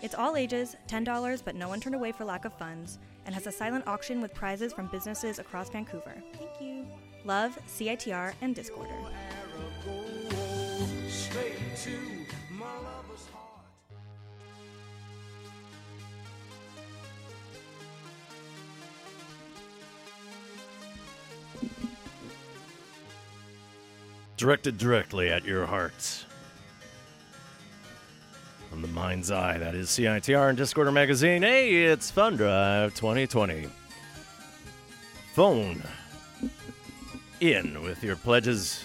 It's 0.00 0.14
all 0.14 0.36
ages, 0.36 0.74
$10, 0.88 1.44
but 1.44 1.54
no 1.54 1.68
one 1.68 1.80
turned 1.80 1.94
away 1.94 2.12
for 2.12 2.24
lack 2.24 2.46
of 2.46 2.56
funds, 2.56 2.98
and 3.26 3.34
has 3.34 3.46
a 3.46 3.52
silent 3.52 3.86
auction 3.86 4.22
with 4.22 4.32
prizes 4.32 4.72
from 4.72 4.86
businesses 4.86 5.38
across 5.38 5.68
Vancouver. 5.68 6.14
Thank 6.32 6.60
you. 6.62 6.86
Love, 7.24 7.58
CITR, 7.66 8.34
and 8.42 8.54
Discorder. 8.54 9.10
Directed 24.36 24.76
directly 24.76 25.30
at 25.30 25.44
your 25.44 25.64
heart. 25.64 26.26
From 28.68 28.82
the 28.82 28.88
mind's 28.88 29.30
eye, 29.30 29.56
that 29.56 29.74
is 29.74 29.88
CITR 29.88 30.50
and 30.50 30.58
Discorder 30.58 30.92
Magazine. 30.92 31.42
Hey, 31.42 31.84
it's 31.84 32.10
Fun 32.10 32.36
Drive 32.36 32.94
2020. 32.94 33.68
Phone 35.32 35.82
in 37.40 37.82
with 37.82 38.02
your 38.02 38.16
pledges. 38.16 38.84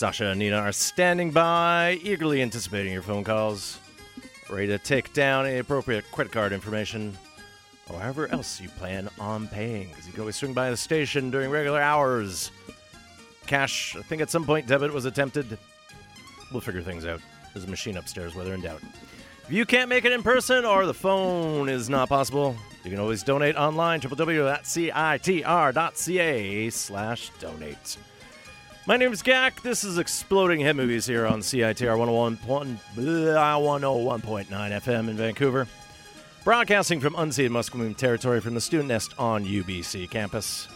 Sasha 0.00 0.28
and 0.28 0.38
Nina 0.38 0.56
are 0.56 0.72
standing 0.72 1.30
by, 1.30 2.00
eagerly 2.02 2.40
anticipating 2.40 2.90
your 2.90 3.02
phone 3.02 3.22
calls, 3.22 3.78
ready 4.48 4.66
to 4.68 4.78
take 4.78 5.12
down 5.12 5.44
any 5.44 5.58
appropriate 5.58 6.10
credit 6.10 6.32
card 6.32 6.54
information 6.54 7.18
or 7.90 8.00
however 8.00 8.26
else 8.28 8.62
you 8.62 8.70
plan 8.70 9.10
on 9.18 9.46
paying. 9.48 9.90
Because 9.90 10.06
you 10.06 10.12
can 10.12 10.22
always 10.22 10.36
swing 10.36 10.54
by 10.54 10.70
the 10.70 10.76
station 10.78 11.30
during 11.30 11.50
regular 11.50 11.82
hours. 11.82 12.50
Cash, 13.46 13.94
I 13.94 14.00
think 14.00 14.22
at 14.22 14.30
some 14.30 14.46
point 14.46 14.66
debit 14.66 14.90
was 14.90 15.04
attempted. 15.04 15.58
We'll 16.50 16.62
figure 16.62 16.80
things 16.80 17.04
out. 17.04 17.20
There's 17.52 17.66
a 17.66 17.68
machine 17.68 17.98
upstairs, 17.98 18.34
whether 18.34 18.54
in 18.54 18.62
doubt. 18.62 18.80
If 19.44 19.52
you 19.52 19.66
can't 19.66 19.90
make 19.90 20.06
it 20.06 20.12
in 20.12 20.22
person 20.22 20.64
or 20.64 20.86
the 20.86 20.94
phone 20.94 21.68
is 21.68 21.90
not 21.90 22.08
possible, 22.08 22.56
you 22.84 22.90
can 22.90 23.00
always 23.00 23.22
donate 23.22 23.54
online, 23.54 24.00
www.citr.ca 24.00 24.60
slash 26.70 27.30
donate. 27.38 27.98
My 28.86 28.96
name 28.96 29.12
is 29.12 29.22
Gak. 29.22 29.60
This 29.60 29.84
is 29.84 29.98
Exploding 29.98 30.60
Head 30.60 30.74
Movies 30.74 31.04
here 31.04 31.26
on 31.26 31.40
CITR 31.40 31.98
101.9 31.98 32.78
FM 34.48 35.08
in 35.10 35.16
Vancouver. 35.18 35.68
Broadcasting 36.44 36.98
from 36.98 37.12
unceded 37.14 37.50
Musqueam 37.50 37.94
territory 37.94 38.40
from 38.40 38.54
the 38.54 38.60
student 38.60 38.88
nest 38.88 39.12
on 39.18 39.44
UBC 39.44 40.08
campus. 40.08 40.66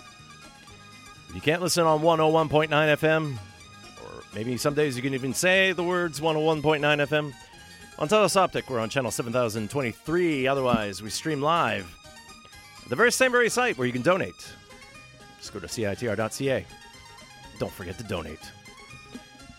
If 1.30 1.34
you 1.34 1.40
can't 1.40 1.62
listen 1.62 1.84
on 1.84 2.02
101.9 2.02 2.68
FM, 2.68 3.38
or 4.04 4.22
maybe 4.34 4.58
some 4.58 4.74
days 4.74 4.96
you 4.96 5.02
can 5.02 5.14
even 5.14 5.32
say 5.32 5.72
the 5.72 5.82
words 5.82 6.20
101.9 6.20 6.80
FM, 6.82 7.32
on 7.98 8.08
Telus 8.08 8.36
Optik, 8.36 8.68
we're 8.68 8.80
on 8.80 8.90
channel 8.90 9.10
7023. 9.10 10.46
Otherwise, 10.46 11.02
we 11.02 11.08
stream 11.08 11.40
live 11.40 11.90
at 12.82 12.90
the 12.90 12.96
very 12.96 13.10
same 13.10 13.32
very 13.32 13.48
site 13.48 13.78
where 13.78 13.86
you 13.86 13.94
can 13.94 14.02
donate. 14.02 14.52
Just 15.38 15.54
go 15.54 15.60
to 15.60 15.66
CITR.ca. 15.66 16.66
Don't 17.58 17.72
forget 17.72 17.98
to 17.98 18.04
donate. 18.04 18.40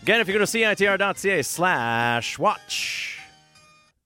Again, 0.02 0.20
if 0.20 0.28
you 0.28 0.34
go 0.34 0.38
to 0.38 0.44
CITR.ca 0.44 1.42
slash 1.42 2.38
watch, 2.38 3.20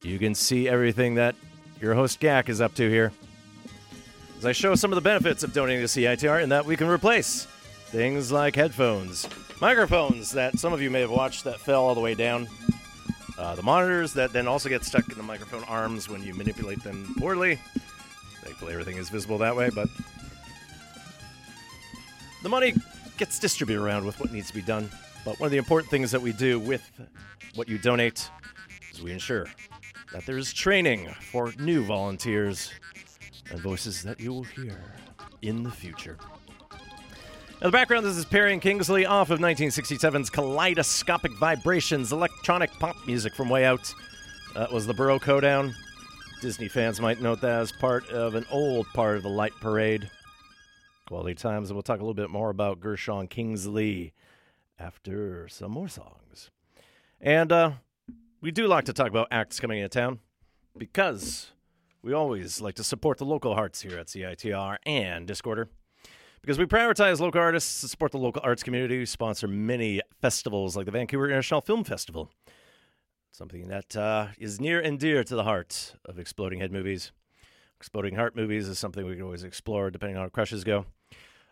you 0.03 0.19
can 0.19 0.35
see 0.35 0.69
everything 0.69 1.17
that 1.17 1.35
your 1.81 1.95
host 1.95 2.21
Gak 2.21 2.49
is 2.49 2.61
up 2.61 2.75
to 2.77 2.89
here. 2.89 3.13
As 4.39 4.47
I 4.47 4.53
show 4.53 4.75
some 4.75 4.93
of 4.93 4.95
the 4.95 5.03
benefits 5.03 5.43
of 5.43 5.53
donating 5.53 5.87
to 5.87 5.87
CITR, 5.87 6.43
in 6.43 6.49
that 6.49 6.65
we 6.65 6.77
can 6.77 6.89
replace 6.89 7.45
things 7.87 8.33
like 8.33 8.57
headphones, 8.57 9.29
microphones 9.61 10.33
that 10.33 10.59
some 10.59 10.73
of 10.73 10.81
you 10.81 10.89
may 10.89 11.01
have 11.01 11.11
watched 11.11 11.45
that 11.45 11.61
fell 11.61 11.85
all 11.85 11.95
the 11.95 12.01
way 12.01 12.15
down, 12.15 12.49
uh, 13.37 13.55
the 13.55 13.63
monitors 13.63 14.15
that 14.15 14.33
then 14.33 14.47
also 14.47 14.69
get 14.69 14.85
stuck 14.85 15.07
in 15.11 15.19
the 15.19 15.23
microphone 15.23 15.65
arms 15.65 16.09
when 16.09 16.23
you 16.23 16.35
manipulate 16.35 16.83
them 16.83 17.15
poorly. 17.19 17.59
Thankfully, 18.43 18.73
everything 18.73 18.97
is 18.97 19.11
visible 19.11 19.37
that 19.39 19.55
way, 19.55 19.69
but 19.69 19.89
the 22.43 22.49
money 22.49 22.75
gets 23.21 23.39
distributed 23.39 23.83
around 23.83 24.07
with 24.07 24.19
what 24.19 24.33
needs 24.33 24.49
to 24.49 24.55
be 24.55 24.63
done. 24.63 24.89
But 25.27 25.39
one 25.39 25.47
of 25.47 25.51
the 25.53 25.59
important 25.59 25.91
things 25.91 26.11
that 26.11 26.23
we 26.23 26.33
do 26.33 26.59
with 26.59 26.91
what 27.55 27.69
you 27.69 27.77
donate 27.77 28.31
is 28.93 29.03
we 29.03 29.13
ensure 29.13 29.47
that 30.15 30.25
there 30.25 30.39
is 30.39 30.55
training 30.55 31.07
for 31.31 31.53
new 31.59 31.85
volunteers 31.85 32.73
and 33.51 33.61
voices 33.61 34.03
that 34.05 34.21
you 34.21 34.33
will 34.33 34.45
hear 34.45 34.83
in 35.43 35.63
the 35.63 35.71
future. 35.71 36.17
Now, 37.61 37.67
the 37.67 37.73
background 37.73 38.07
this 38.07 38.17
is 38.17 38.25
Perrey 38.25 38.55
and 38.55 38.63
Kingsley 38.63 39.05
off 39.05 39.29
of 39.29 39.39
1967's 39.39 40.31
Kaleidoscopic 40.31 41.33
Vibrations 41.39 42.13
electronic 42.13 42.71
pop 42.81 42.97
music 43.07 43.35
from 43.35 43.51
Way 43.51 43.67
Out. 43.67 43.93
That 44.55 44.73
was 44.73 44.87
the 44.87 44.95
Baroque 44.95 45.25
Hoedown. 45.25 45.75
Disney 46.41 46.69
fans 46.69 47.03
might 47.03 47.21
note 47.21 47.43
that 47.43 47.61
as 47.61 47.71
part 47.71 48.09
of 48.09 48.35
an 48.35 48.47
old 48.51 48.87
part 48.95 49.19
of 49.19 49.23
the 49.23 49.29
Light 49.29 49.53
Parade. 49.61 50.11
Quality 51.11 51.35
Times, 51.35 51.71
and 51.71 51.75
we'll 51.75 51.83
talk 51.83 51.99
a 51.99 52.05
little 52.05 52.15
bit 52.15 52.31
more 52.31 52.51
about 52.51 52.79
Gershon 52.79 53.27
Kingsley 53.27 54.15
after 54.79 55.49
some 55.49 55.73
more 55.73 55.89
songs. 55.89 56.53
And 57.21 57.51
uh, 57.51 57.73
we 58.41 58.53
do 58.53 58.69
like 58.69 58.85
to 58.85 58.93
talk 58.93 59.09
about 59.09 59.27
acts 59.33 59.59
coming 59.59 59.81
into 59.81 59.89
town 59.89 60.21
because 60.79 61.51
we 62.01 62.13
always 62.13 62.61
like 62.61 62.77
to 62.77 62.85
support 62.85 63.19
the 63.19 63.25
local 63.25 63.53
arts 63.53 63.83
here 63.83 63.99
at 63.99 64.07
CITR 64.07 64.77
and 64.87 65.27
Discorder. 65.27 65.67
Because 66.43 66.61
we 66.61 66.65
prioritize 66.65 67.19
local 67.19 67.41
artists, 67.41 67.91
support 67.91 68.13
the 68.13 68.19
local 68.19 68.41
arts 68.45 68.63
community, 68.63 68.99
we 68.99 69.05
sponsor 69.05 69.49
many 69.49 70.01
festivals 70.21 70.77
like 70.77 70.87
the 70.87 70.93
Vancouver 70.93 71.25
International 71.25 71.61
Film 71.61 71.83
Festival. 71.83 72.31
Something 73.33 73.67
that 73.67 73.97
uh, 73.97 74.29
is 74.39 74.61
near 74.61 74.79
and 74.79 74.97
dear 74.97 75.25
to 75.25 75.35
the 75.35 75.43
heart 75.43 75.97
of 76.05 76.21
Exploding 76.21 76.61
Head 76.61 76.71
Movies. 76.71 77.11
Exploding 77.81 78.15
Heart 78.15 78.37
Movies 78.37 78.69
is 78.69 78.79
something 78.79 79.05
we 79.05 79.15
can 79.15 79.23
always 79.23 79.43
explore 79.43 79.91
depending 79.91 80.17
on 80.17 80.23
how 80.23 80.29
crushes 80.29 80.63
go. 80.63 80.87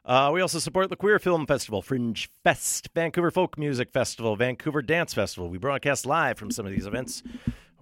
Uh, 0.05 0.31
we 0.33 0.41
also 0.41 0.59
support 0.59 0.89
the 0.89 0.97
Queer 0.97 1.19
Film 1.19 1.47
Festival, 1.47 1.83
Fringe 1.83 2.31
Fest, 2.43 2.89
Vancouver 2.95 3.31
Folk 3.31 3.59
Music 3.59 3.91
Festival, 3.91 4.37
Vancouver 4.37 4.81
Dance 4.81 5.13
Festival. 5.13 5.51
We 5.51 5.59
broadcast 5.59 6.07
live 6.07 6.39
from 6.39 6.51
some 6.51 6.65
of 6.67 6.73
these 6.73 6.87
events. 6.87 7.23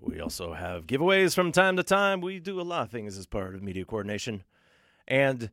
We 0.01 0.21
also 0.21 0.55
have 0.55 0.87
giveaways 0.87 1.35
from 1.35 1.53
time 1.53 1.77
to 1.77 1.83
time. 1.83 2.21
We 2.21 2.41
do 2.41 2.61
a 2.61 2.63
lot 2.63 2.83
of 2.83 2.91
things 2.91 3.17
as 3.17 3.27
part 3.27 3.55
of 3.55 3.63
media 3.63 3.85
coordination. 3.85 4.43
And 5.07 5.51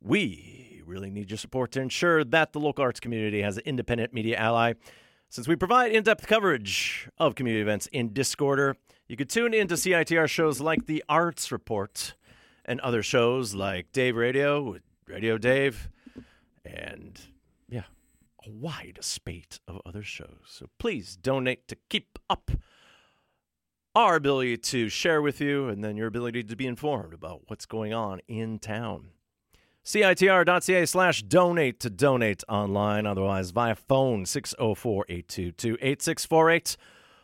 we 0.00 0.82
really 0.84 1.10
need 1.10 1.30
your 1.30 1.38
support 1.38 1.72
to 1.72 1.80
ensure 1.80 2.24
that 2.24 2.52
the 2.52 2.60
local 2.60 2.82
arts 2.82 3.00
community 3.00 3.42
has 3.42 3.56
an 3.56 3.62
independent 3.66 4.12
media 4.12 4.36
ally. 4.36 4.74
Since 5.28 5.46
we 5.46 5.56
provide 5.56 5.92
in 5.92 6.02
depth 6.02 6.26
coverage 6.26 7.08
of 7.18 7.34
community 7.34 7.60
events 7.60 7.86
in 7.88 8.10
Discorder, 8.10 8.74
you 9.08 9.16
can 9.16 9.26
tune 9.26 9.52
into 9.52 9.74
CITR 9.74 10.28
shows 10.28 10.60
like 10.60 10.86
The 10.86 11.04
Arts 11.08 11.52
Report 11.52 12.14
and 12.64 12.80
other 12.80 13.02
shows 13.02 13.54
like 13.54 13.92
Dave 13.92 14.16
Radio 14.16 14.76
Radio 15.06 15.38
Dave 15.38 15.88
and, 16.74 17.20
yeah, 17.68 17.84
a 18.46 18.50
wide 18.50 18.98
spate 19.00 19.60
of 19.66 19.80
other 19.84 20.02
shows. 20.02 20.46
So 20.46 20.66
please 20.78 21.16
donate 21.16 21.68
to 21.68 21.76
keep 21.88 22.18
up 22.28 22.50
our 23.94 24.16
ability 24.16 24.56
to 24.56 24.88
share 24.88 25.20
with 25.20 25.40
you 25.40 25.68
and 25.68 25.82
then 25.82 25.96
your 25.96 26.06
ability 26.06 26.44
to 26.44 26.56
be 26.56 26.66
informed 26.66 27.12
about 27.12 27.42
what's 27.48 27.66
going 27.66 27.92
on 27.92 28.20
in 28.28 28.58
town. 28.58 29.08
CITR.ca 29.84 30.84
slash 30.84 31.22
donate 31.22 31.80
to 31.80 31.90
donate 31.90 32.44
online, 32.48 33.06
otherwise 33.06 33.50
via 33.50 33.74
phone 33.74 34.26
604 34.26 35.06
822 35.08 35.78
8648. 35.80 36.76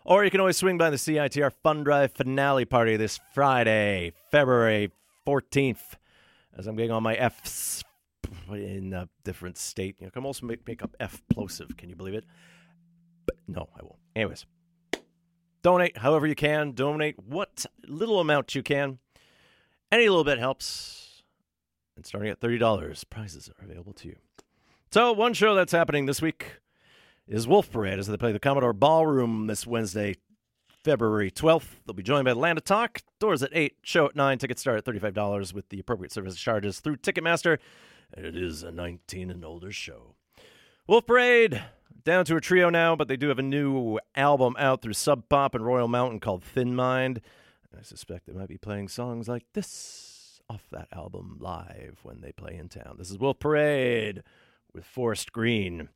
Or 0.07 0.24
you 0.24 0.30
can 0.30 0.40
always 0.40 0.57
swing 0.57 0.78
by 0.78 0.90
the 0.90 0.97
CITR 0.97 1.53
Fund 1.62 1.84
Drive 1.84 2.12
finale 2.12 2.64
party 2.64 2.97
this 2.97 3.20
Friday, 3.34 4.12
February 4.30 4.90
14th, 5.26 5.95
as 6.57 6.66
I'm 6.66 6.76
getting 6.76 6.90
all 6.90 7.01
my 7.01 7.14
F's 7.14 7.84
in 8.51 8.93
a 8.93 9.09
different 9.24 9.59
state. 9.59 9.97
You 9.99 10.07
know, 10.07 10.11
can 10.11 10.24
also 10.24 10.47
make, 10.47 10.66
make 10.66 10.82
up 10.82 10.97
F 11.01 11.22
plosive. 11.32 11.76
Can 11.76 11.89
you 11.89 11.97
believe 11.97 12.14
it? 12.14 12.24
But 13.26 13.37
no, 13.49 13.68
I 13.76 13.82
won't. 13.82 13.99
Anyways, 14.14 14.47
donate 15.62 15.99
however 15.99 16.26
you 16.26 16.35
can. 16.35 16.72
Donate 16.72 17.16
what 17.18 17.66
little 17.87 18.20
amount 18.20 18.55
you 18.55 18.62
can. 18.62 18.99
Any 19.91 20.09
little 20.09 20.24
bit 20.24 20.39
helps. 20.39 21.22
And 21.97 22.05
starting 22.05 22.30
at 22.30 22.41
$30, 22.41 23.05
prizes 23.09 23.49
are 23.49 23.64
available 23.64 23.93
to 23.95 24.09
you. 24.09 24.16
So, 24.91 25.12
one 25.12 25.35
show 25.35 25.55
that's 25.55 25.72
happening 25.72 26.07
this 26.07 26.20
week 26.20 26.61
is 27.26 27.49
Wolf 27.49 27.70
Parade 27.70 27.99
as 27.99 28.07
they 28.07 28.16
play 28.16 28.32
the 28.32 28.39
Commodore 28.39 28.72
Ballroom 28.72 29.47
this 29.47 29.66
Wednesday, 29.66 30.16
February 30.85 31.30
12th. 31.30 31.66
They'll 31.87 31.95
be 31.95 32.03
joined 32.03 32.26
by 32.26 32.32
Land 32.32 32.59
of 32.59 32.64
Talk. 32.64 33.01
Doors 33.18 33.43
at 33.43 33.51
8, 33.53 33.76
show 33.82 34.07
at 34.07 34.16
9. 34.16 34.39
Tickets 34.39 34.61
start 34.61 34.78
at 34.78 34.85
$35 34.85 35.53
with 35.53 35.68
the 35.70 35.80
appropriate 35.80 36.12
service 36.12 36.37
charges 36.37 36.80
through 36.80 36.97
Ticketmaster. 36.97 37.59
And 38.17 38.25
it 38.25 38.37
is 38.37 38.62
a 38.62 38.71
19 38.71 39.31
and 39.31 39.45
older 39.45 39.73
show. 39.73 40.15
Wolf 40.87 41.07
Parade, 41.07 41.62
down 42.05 42.25
to 42.27 42.37
a 42.37 42.41
trio 42.41 42.71
now, 42.71 42.95
but 42.95 43.09
they 43.09 43.17
do 43.17 43.29
have 43.29 43.39
a 43.39 43.43
new 43.43 43.99
album 44.15 44.55
out 44.59 44.83
through 44.83 44.93
Sub 44.93 45.29
Pop 45.29 45.55
and 45.55 45.67
Royal 45.67 45.89
Mountain 45.89 46.21
called 46.21 46.45
Thin 46.45 46.77
Mind. 46.77 47.21
I 47.77 47.83
suspect 47.83 48.27
they 48.27 48.33
might 48.33 48.49
be 48.49 48.59
playing 48.59 48.89
songs 48.89 49.27
like 49.27 49.45
this 49.55 50.41
off 50.49 50.69
that 50.71 50.89
album 50.93 51.39
live 51.41 51.99
when 52.03 52.21
they 52.21 52.31
play 52.31 52.55
in 52.57 52.69
town. 52.69 52.97
This 52.99 53.11
is 53.11 53.19
Wolf 53.19 53.39
Parade 53.39 54.23
with 54.73 54.85
Forest 54.85 55.33
Green. 55.33 55.89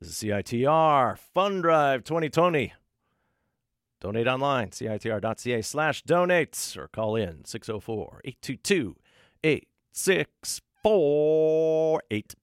This 0.00 0.08
is 0.08 0.14
CITR 0.16 1.18
Fund 1.18 1.62
Drive 1.62 2.04
2020. 2.04 2.72
Donate 4.00 4.26
online, 4.26 4.70
citr.ca 4.70 5.60
slash 5.60 6.02
donates, 6.04 6.76
or 6.76 6.88
call 6.88 7.16
in 7.16 7.44
604 7.44 8.22
822 8.24 8.96
8648. 9.44 10.69
In 10.82 12.00
Forest 12.10 12.36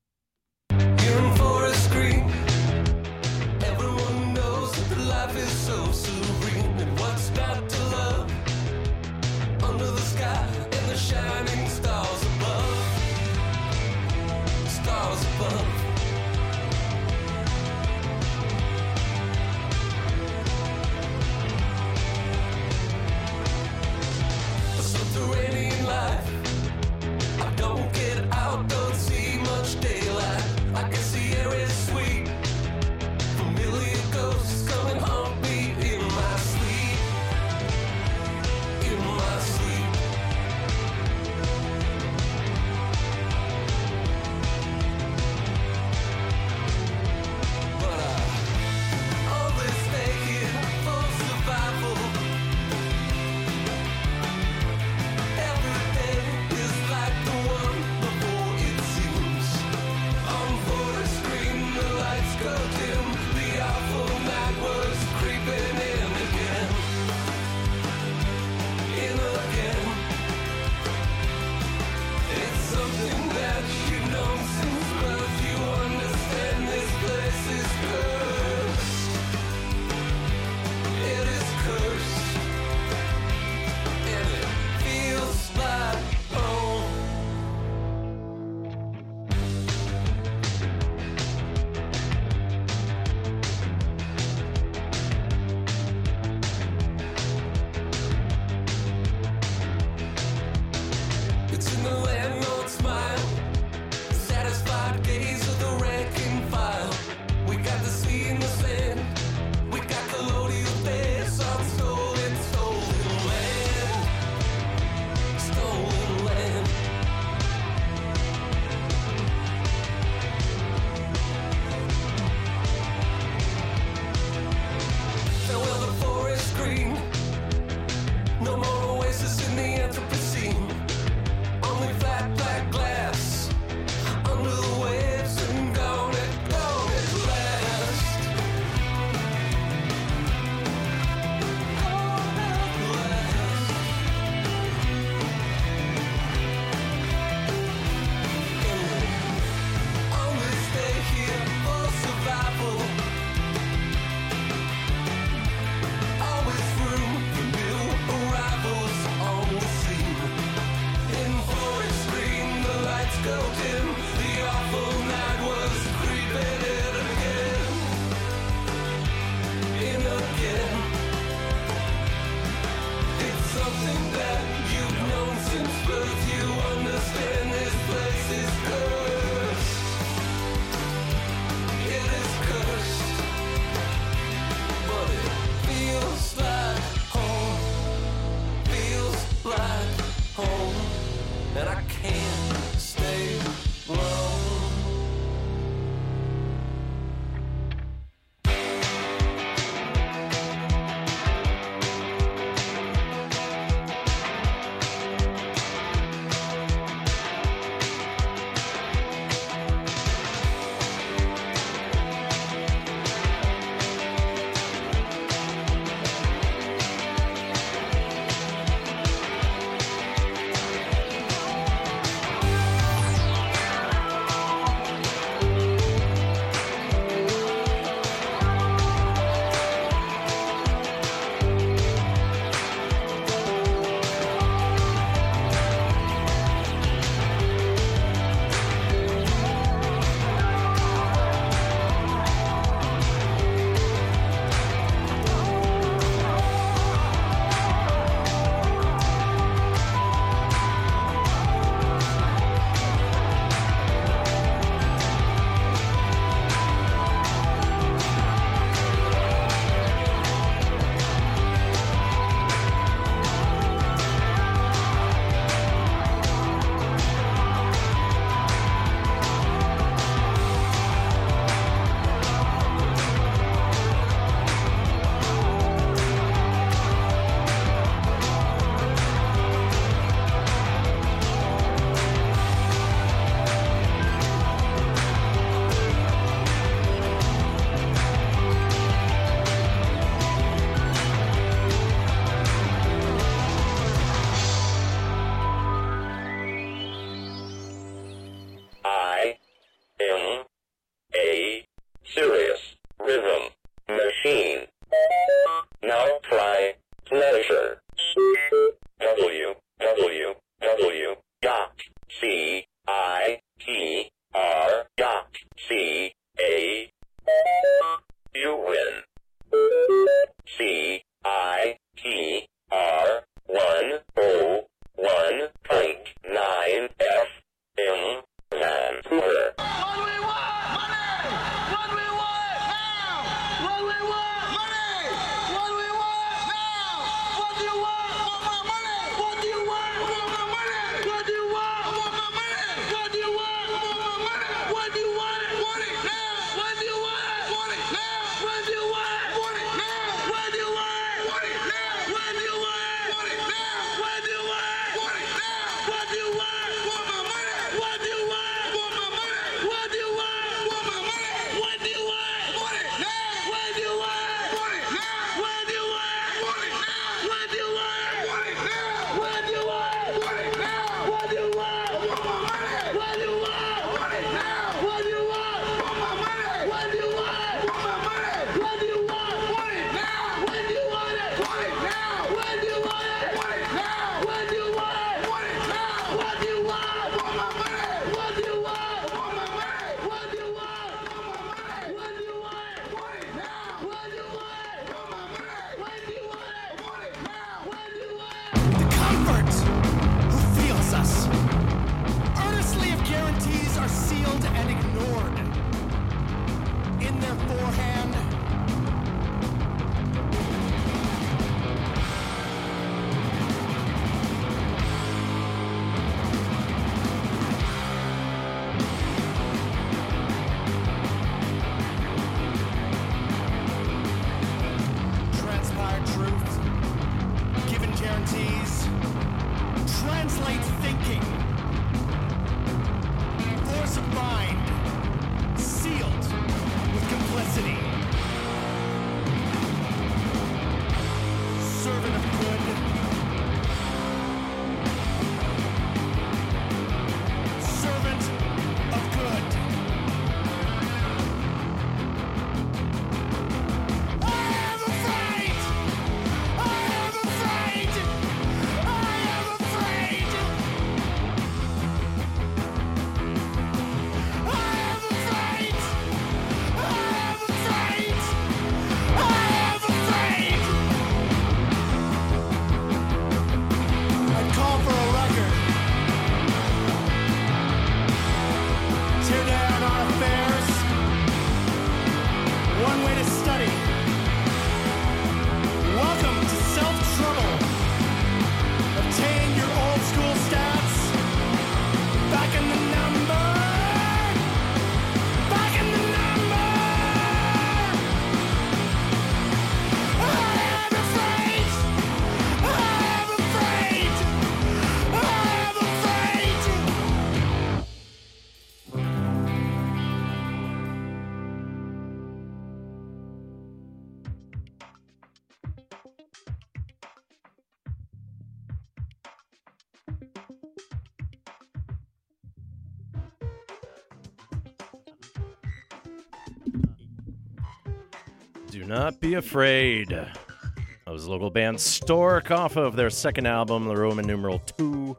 be 529.28 529.34
afraid. 529.34 530.08
That 530.08 531.12
was 531.12 531.28
local 531.28 531.50
band 531.50 531.82
Stork 531.82 532.50
off 532.50 532.78
of 532.78 532.96
their 532.96 533.10
second 533.10 533.46
album, 533.46 533.86
The 533.86 533.96
Roman 533.96 534.26
Numeral 534.26 534.60
2. 534.60 535.18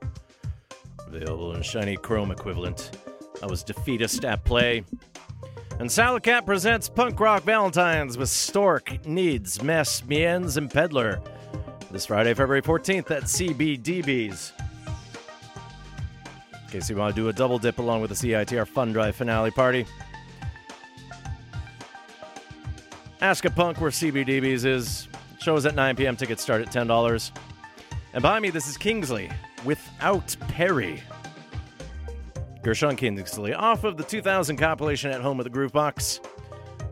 Available 1.07 1.55
in 1.55 1.63
shiny 1.63 1.97
chrome 1.97 2.31
equivalent. 2.31 2.97
That 3.41 3.51
was 3.51 3.63
Defeatist 3.63 4.25
at 4.25 4.43
Play. 4.45 4.83
And 5.79 5.93
Salad 5.93 6.25
presents 6.47 6.89
Punk 6.89 7.21
Rock 7.21 7.43
Valentines 7.43 8.17
with 8.17 8.31
Stork, 8.31 9.05
Needs, 9.05 9.63
Mess, 9.63 10.01
Miens, 10.03 10.57
and 10.57 10.71
Peddler. 10.71 11.21
This 11.91 12.07
Friday, 12.07 12.33
February 12.33 12.63
14th 12.63 13.11
at 13.11 13.25
CBDB's. 13.25 14.55
In 16.55 16.71
case 16.71 16.89
you 16.89 16.97
want 16.97 17.15
to 17.15 17.21
do 17.21 17.29
a 17.29 17.33
double 17.33 17.59
dip 17.59 17.79
along 17.79 18.01
with 18.01 18.09
the 18.09 18.17
CITR 18.17 18.67
Fun 18.69 18.91
Drive 18.93 19.17
finale 19.17 19.51
party. 19.51 19.85
Ask 23.21 23.45
a 23.45 23.51
Punk 23.51 23.81
where 23.81 23.91
CBDB's 23.91 24.65
is. 24.65 25.09
Shows 25.41 25.67
at 25.67 25.75
9 25.75 25.97
p.m. 25.97 26.17
Tickets 26.17 26.43
start 26.43 26.63
at 26.63 26.69
$10. 26.73 27.31
And 28.13 28.23
behind 28.23 28.43
me, 28.43 28.51
this 28.51 28.69
is 28.69 28.77
Kingsley 28.77 29.31
without 29.65 30.37
Perry. 30.49 31.03
Gershon 32.63 32.97
Kingsley 32.97 33.55
off 33.55 33.85
of 33.85 33.97
the 33.97 34.03
2000 34.03 34.57
compilation 34.57 35.11
at 35.11 35.21
home 35.21 35.37
with 35.37 35.45
the 35.45 35.51
Groove 35.51 35.73
Box. 35.73 36.21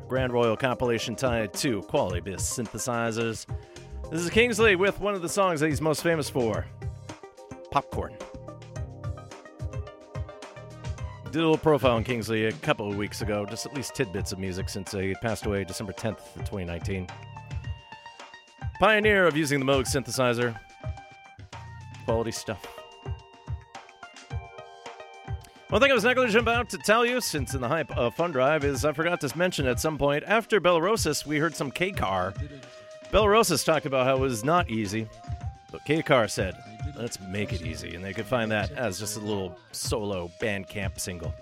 Grand 0.09 0.33
Royal 0.33 0.57
compilation 0.57 1.17
tied 1.17 1.53
to 1.55 1.83
quality 1.83 2.21
bass 2.21 2.43
synthesizers. 2.43 3.47
This 4.11 4.21
is 4.21 4.31
Kingsley 4.31 4.77
with 4.77 5.01
one 5.01 5.15
of 5.15 5.23
the 5.23 5.29
songs 5.29 5.61
that 5.61 5.69
he's 5.69 5.81
most 5.81 6.03
famous 6.03 6.31
for 6.31 6.67
Popcorn. 7.73 8.15
Did 11.37 11.43
a 11.43 11.49
little 11.49 11.59
profile 11.59 11.97
on 11.97 12.03
Kingsley 12.03 12.47
a 12.47 12.53
couple 12.53 12.91
of 12.91 12.97
weeks 12.97 13.21
ago, 13.21 13.45
just 13.45 13.67
at 13.67 13.75
least 13.75 13.95
tidbits 13.95 14.33
of 14.33 14.39
music 14.39 14.71
since 14.71 14.93
he 14.93 15.15
passed 15.17 15.45
away 15.45 15.65
December 15.65 15.93
10th, 15.93 16.35
of 16.35 16.47
2019. 16.47 17.07
Pioneer 18.81 19.27
of 19.27 19.37
using 19.37 19.61
the 19.61 19.67
Moog 19.67 19.85
synthesizer. 19.85 20.59
Quality 22.07 22.31
stuff. 22.31 22.65
One 25.69 25.83
thing 25.83 25.91
I 25.91 25.95
was 25.95 26.05
negligent 26.05 26.41
about 26.41 26.71
to 26.71 26.79
tell 26.79 27.05
you, 27.05 27.21
since 27.21 27.53
in 27.53 27.61
the 27.61 27.69
hype 27.69 27.95
of 27.99 28.15
Fun 28.15 28.33
Drive, 28.33 28.65
is 28.65 28.87
I 28.87 28.95
forgot 28.95 29.21
to 29.21 29.37
mention 29.37 29.67
at 29.67 29.79
some 29.79 29.99
point 29.99 30.25
after 30.27 30.59
Bella 30.59 30.81
Roces, 30.81 31.27
we 31.27 31.37
heard 31.37 31.55
some 31.55 31.71
KCAR. 31.71 32.33
Belarus 33.13 33.63
talked 33.63 33.85
about 33.85 34.07
how 34.07 34.17
it 34.17 34.21
was 34.21 34.43
not 34.43 34.71
easy, 34.71 35.07
but 35.71 35.85
KCAR 35.85 36.31
said, 36.31 36.55
let's 36.97 37.21
make 37.21 37.53
it 37.53 37.63
easy, 37.63 37.95
and 37.95 38.05
they 38.05 38.13
could 38.13 38.27
find 38.27 38.51
that 38.51 38.73
as 38.73 38.99
just 38.99 39.17
a 39.17 39.21
little 39.21 39.59
solo 39.73 40.31
Bandcamp 40.41 40.99
single. 40.99 41.35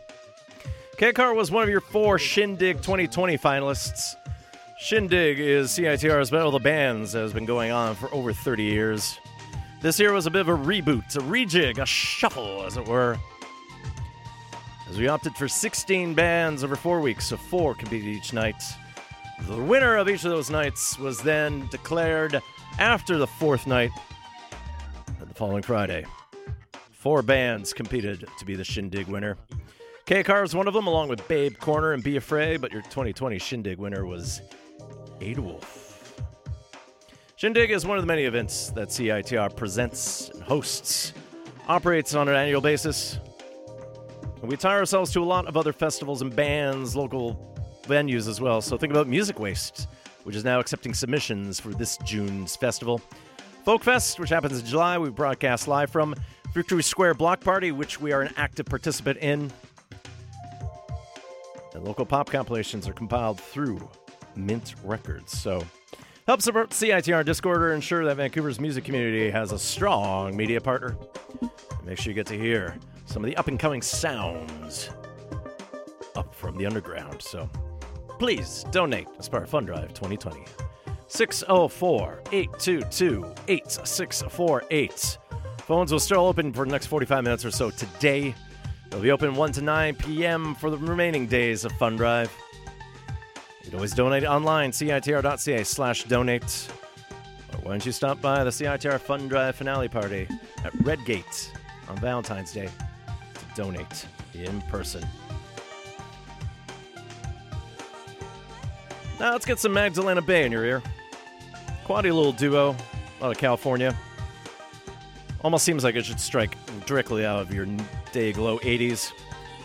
KCAR 0.97 1.35
was 1.35 1.51
one 1.51 1.63
of 1.63 1.69
your 1.69 1.81
four 1.81 2.19
Shindig 2.19 2.77
2020 2.77 3.37
finalists. 3.39 4.15
Shindig 4.79 5.39
is 5.39 5.71
CITR's 5.71 6.31
Battle 6.31 6.49
of 6.49 6.53
the 6.55 6.59
Bands 6.59 7.13
that 7.13 7.21
has 7.21 7.33
been 7.33 7.47
going 7.47 7.71
on 7.71 7.95
for 7.95 8.13
over 8.15 8.33
30 8.33 8.63
years. 8.63 9.19
This 9.81 10.01
year 10.01 10.13
was 10.13 10.27
a 10.27 10.31
bit 10.31 10.41
of 10.41 10.49
a 10.49 10.57
reboot, 10.57 11.17
a 11.17 11.21
rejig, 11.21 11.79
a 11.79 11.87
shuffle, 11.87 12.65
as 12.65 12.77
it 12.77 12.87
were. 12.87 13.19
As 14.89 14.99
we 14.99 15.09
opted 15.09 15.35
for 15.35 15.49
16 15.49 16.15
bands 16.15 16.63
over 16.63 16.77
four 16.77 17.01
weeks, 17.01 17.27
so 17.27 17.37
four 17.37 17.75
competed 17.75 18.09
each 18.09 18.33
night. 18.33 18.63
The 19.49 19.63
winner 19.63 19.97
of 19.97 20.09
each 20.09 20.25
of 20.25 20.31
those 20.31 20.51
nights 20.51 20.99
was 20.99 21.21
then 21.21 21.67
declared 21.71 22.41
after 22.79 23.19
the 23.19 23.27
fourth 23.27 23.67
night, 23.67 23.91
the 25.35 25.39
following 25.39 25.63
Friday. 25.63 26.07
Four 26.93 27.23
bands 27.23 27.73
competed 27.73 28.27
to 28.39 28.45
be 28.45 28.55
the 28.55 28.65
Shindig 28.65 29.09
winner. 29.09 29.37
KCAR 30.07 30.43
was 30.43 30.55
one 30.55 30.69
of 30.69 30.75
them, 30.75 30.87
along 30.87 31.09
with 31.09 31.27
Babe 31.27 31.57
Corner 31.59 31.93
and 31.93 32.03
Be 32.05 32.17
Afraid, 32.17 32.61
but 32.61 32.73
your 32.73 32.83
2020 32.83 33.39
Shindig 33.39 33.79
winner 33.79 34.07
was 34.07 34.43
Adewolf. 35.21 36.23
Shindig 37.37 37.71
is 37.71 37.85
one 37.85 37.99
of 37.99 38.03
the 38.03 38.07
many 38.07 38.25
events 38.25 38.71
that 38.71 38.89
CITR 38.89 39.57
presents 39.57 40.31
and 40.31 40.43
hosts, 40.43 41.13
operates 41.69 42.15
on 42.15 42.29
an 42.29 42.37
annual 42.37 42.61
basis. 42.61 43.19
And 44.41 44.49
we 44.49 44.57
tie 44.57 44.77
ourselves 44.77 45.13
to 45.13 45.21
a 45.21 45.25
lot 45.25 45.47
of 45.47 45.57
other 45.57 45.73
festivals 45.73 46.23
and 46.23 46.35
bands, 46.35 46.95
local 46.95 47.59
venues 47.87 48.29
as 48.29 48.41
well. 48.41 48.61
So 48.61 48.77
think 48.77 48.93
about 48.93 49.09
Music 49.09 49.41
Waste, 49.41 49.89
which 50.23 50.37
is 50.37 50.45
now 50.45 50.61
accepting 50.61 50.95
submissions 50.95 51.59
for 51.59 51.71
this 51.71 51.97
June's 51.99 52.55
festival. 52.55 53.01
Folkfest, 53.65 54.19
which 54.19 54.29
happens 54.29 54.61
in 54.61 54.67
July, 54.67 54.99
we 54.99 55.09
broadcast 55.09 55.69
live 55.69 55.91
from. 55.91 56.15
Victory 56.53 56.83
Square 56.83 57.15
Block 57.15 57.41
Party, 57.41 57.73
which 57.73 57.99
we 57.99 58.13
are 58.13 58.21
an 58.21 58.33
active 58.37 58.67
participant 58.67 59.19
in. 59.19 59.51
And 61.75 61.83
local 61.83 62.05
pop 62.05 62.31
compilations 62.31 62.87
are 62.87 62.93
compiled 62.93 63.41
through 63.41 63.89
Mint 64.37 64.75
Records. 64.85 65.37
So 65.37 65.65
help 66.27 66.43
support 66.43 66.71
CITR 66.71 67.25
Discorder 67.25 67.75
ensure 67.75 68.05
that 68.05 68.19
Vancouver's 68.19 68.61
music 68.61 68.85
community 68.85 69.31
has 69.31 69.51
a 69.51 69.59
strong 69.59 70.37
media 70.37 70.61
partner. 70.61 70.97
Make 71.85 71.99
sure 71.99 72.11
you 72.11 72.15
get 72.15 72.27
to 72.27 72.39
hear 72.39 72.77
some 73.07 73.25
of 73.25 73.31
the 73.31 73.37
up 73.37 73.49
and 73.49 73.59
coming 73.59 73.83
sounds 73.83 74.91
up 76.15 76.35
from 76.35 76.57
the 76.57 76.67
underground. 76.67 77.21
So 77.23 77.49
please 78.19 78.65
donate 78.71 79.09
as 79.19 79.29
part 79.29 79.43
of 79.43 79.51
Fund 79.51 79.67
Drive 79.67 79.95
2020. 79.95 80.45
604 81.15 82.23
822 82.33 83.35
8648. 83.47 85.19
Phones 85.59 85.93
will 85.93 86.01
still 86.01 86.27
open 86.27 86.53
for 86.53 86.65
the 86.67 86.73
next 86.73 86.87
45 86.87 87.23
minutes 87.23 87.45
or 87.45 87.53
so 87.53 87.71
today. 87.71 88.35
They'll 88.91 89.01
be 89.01 89.13
open 89.13 89.37
1 89.37 89.53
to 89.53 89.63
9 89.63 89.95
p.m. 89.95 90.57
for 90.57 90.71
the 90.71 90.77
remaining 90.77 91.29
days 91.29 91.65
of 91.65 91.71
Fund 91.73 91.99
Drive. 91.99 92.33
You 93.63 93.71
can 93.71 93.75
always 93.77 93.95
donate 93.95 94.25
online, 94.25 94.73
citr.ca 94.73 95.63
slash 95.63 96.03
donate. 96.05 96.69
Or 97.53 97.59
why 97.61 97.71
don't 97.71 97.87
you 97.87 97.93
stop 97.93 98.21
by 98.21 98.43
the 98.43 98.51
CITR 98.51 98.99
Fund 98.99 99.31
Drive 99.31 99.55
finale 99.55 99.89
party 99.89 100.27
at 100.65 100.75
Redgate 100.83 101.53
on 101.89 101.97
Valentine's 101.99 102.53
Day 102.53 102.67
to 102.67 103.63
donate 103.63 104.07
in 104.35 104.61
person. 104.63 105.07
Now 109.21 109.31
let's 109.31 109.47
get 109.47 109.61
some 109.61 109.73
Magdalena 109.73 110.21
Bay 110.21 110.45
in 110.45 110.51
your 110.51 110.65
ear. 110.65 110.83
Quality 111.85 112.11
little 112.11 112.33
duo 112.33 112.75
out 113.21 113.31
of 113.31 113.39
California. 113.39 113.95
Almost 115.43 115.65
seems 115.65 115.85
like 115.85 115.95
it 115.97 116.05
should 116.07 116.19
strike 116.19 116.57
directly 116.87 117.27
out 117.27 117.41
of 117.41 117.53
your 117.53 117.67
day 118.13 118.33
glow 118.33 118.59
80s. 118.61 119.13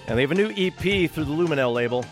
And 0.07 0.17
they 0.17 0.21
have 0.21 0.31
a 0.31 0.35
new 0.35 0.49
EP 0.49 1.09
through 1.09 1.23
the 1.23 1.31
Luminelle 1.31 1.73
label. 1.73 2.03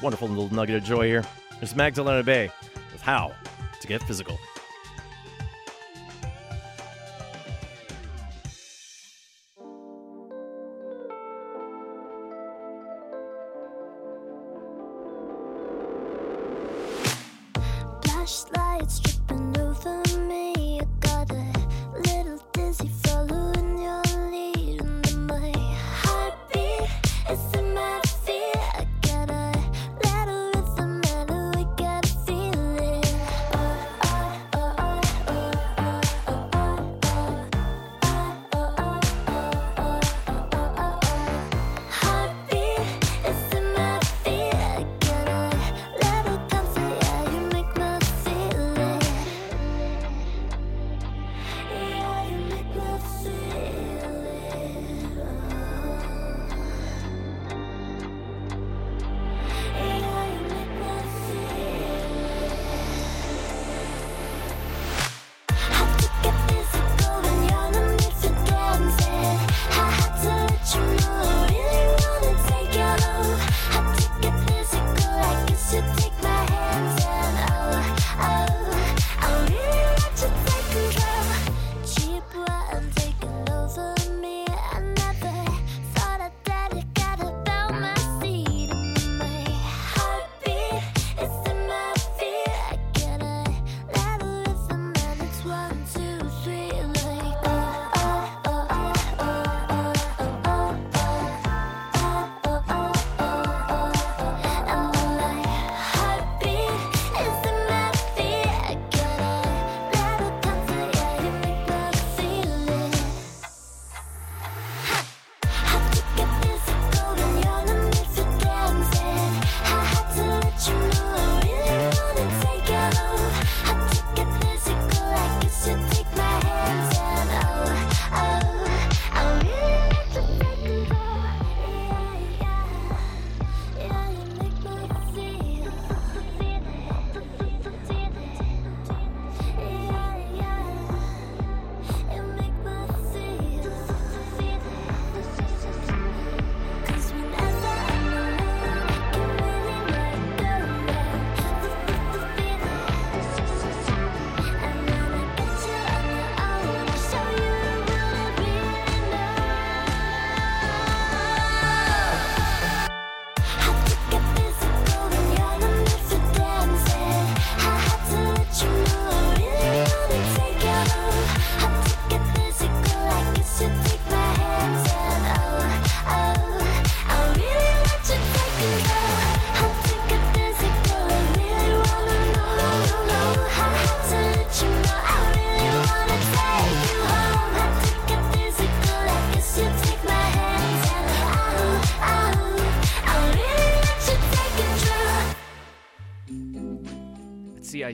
Wonderful 0.00 0.28
little 0.28 0.52
nugget 0.54 0.76
of 0.76 0.84
joy 0.84 1.06
here. 1.06 1.24
There's 1.58 1.74
Magdalena 1.74 2.22
Bay 2.22 2.50
with 2.92 3.02
How 3.02 3.34
to 3.80 3.88
Get 3.88 4.02
Physical. 4.04 4.38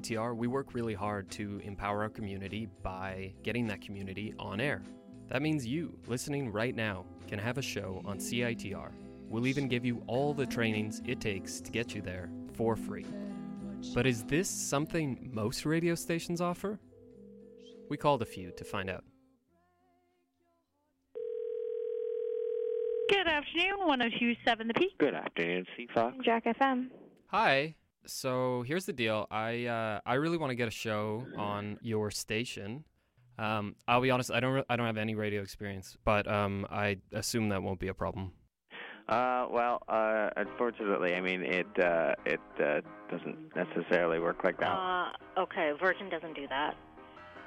CITR, 0.08 0.36
we 0.36 0.46
work 0.46 0.74
really 0.74 0.94
hard 0.94 1.30
to 1.32 1.60
empower 1.64 2.02
our 2.02 2.08
community 2.08 2.68
by 2.82 3.32
getting 3.42 3.66
that 3.66 3.80
community 3.80 4.34
on 4.38 4.60
air. 4.60 4.82
That 5.28 5.42
means 5.42 5.66
you, 5.66 5.98
listening 6.06 6.50
right 6.50 6.74
now, 6.74 7.04
can 7.26 7.38
have 7.38 7.58
a 7.58 7.62
show 7.62 8.00
on 8.06 8.18
CITR. 8.18 8.90
We'll 9.28 9.46
even 9.46 9.68
give 9.68 9.84
you 9.84 10.02
all 10.06 10.32
the 10.32 10.46
trainings 10.46 11.02
it 11.06 11.20
takes 11.20 11.60
to 11.60 11.70
get 11.70 11.94
you 11.94 12.00
there 12.00 12.30
for 12.54 12.74
free. 12.76 13.04
But 13.94 14.06
is 14.06 14.24
this 14.24 14.48
something 14.48 15.30
most 15.32 15.66
radio 15.66 15.94
stations 15.94 16.40
offer? 16.40 16.78
We 17.90 17.96
called 17.96 18.22
a 18.22 18.26
few 18.26 18.50
to 18.52 18.64
find 18.64 18.88
out. 18.88 19.04
Good 23.10 23.26
afternoon, 23.26 23.86
1027 23.86 24.68
The 24.68 24.74
Peak. 24.74 24.98
Good 24.98 25.14
afternoon, 25.14 25.66
CFOX. 25.78 26.24
Jack 26.24 26.44
FM. 26.44 26.88
Hi. 27.28 27.74
So 28.08 28.64
here's 28.66 28.86
the 28.86 28.92
deal. 28.92 29.26
I 29.30 29.66
uh, 29.66 30.00
I 30.06 30.14
really 30.14 30.38
want 30.38 30.50
to 30.50 30.54
get 30.56 30.66
a 30.66 30.72
show 30.72 31.26
on 31.36 31.78
your 31.82 32.10
station. 32.10 32.84
Um, 33.38 33.76
I'll 33.86 34.00
be 34.00 34.10
honest. 34.10 34.30
I 34.32 34.40
don't 34.40 34.54
re- 34.54 34.64
I 34.68 34.76
don't 34.76 34.86
have 34.86 34.96
any 34.96 35.14
radio 35.14 35.42
experience, 35.42 35.96
but 36.04 36.26
um, 36.26 36.66
I 36.70 36.96
assume 37.12 37.50
that 37.50 37.62
won't 37.62 37.78
be 37.78 37.88
a 37.88 37.94
problem. 37.94 38.32
Uh, 39.08 39.46
well, 39.50 39.82
uh, 39.88 40.30
unfortunately, 40.36 41.14
I 41.14 41.20
mean, 41.20 41.42
it 41.42 41.66
uh, 41.78 42.14
it 42.24 42.40
uh, 42.58 42.80
doesn't 43.10 43.54
necessarily 43.54 44.18
work 44.18 44.42
like 44.42 44.58
that. 44.58 44.72
Uh, 44.72 45.10
okay, 45.38 45.72
Virgin 45.80 46.10
doesn't 46.10 46.34
do 46.34 46.48
that. 46.48 46.76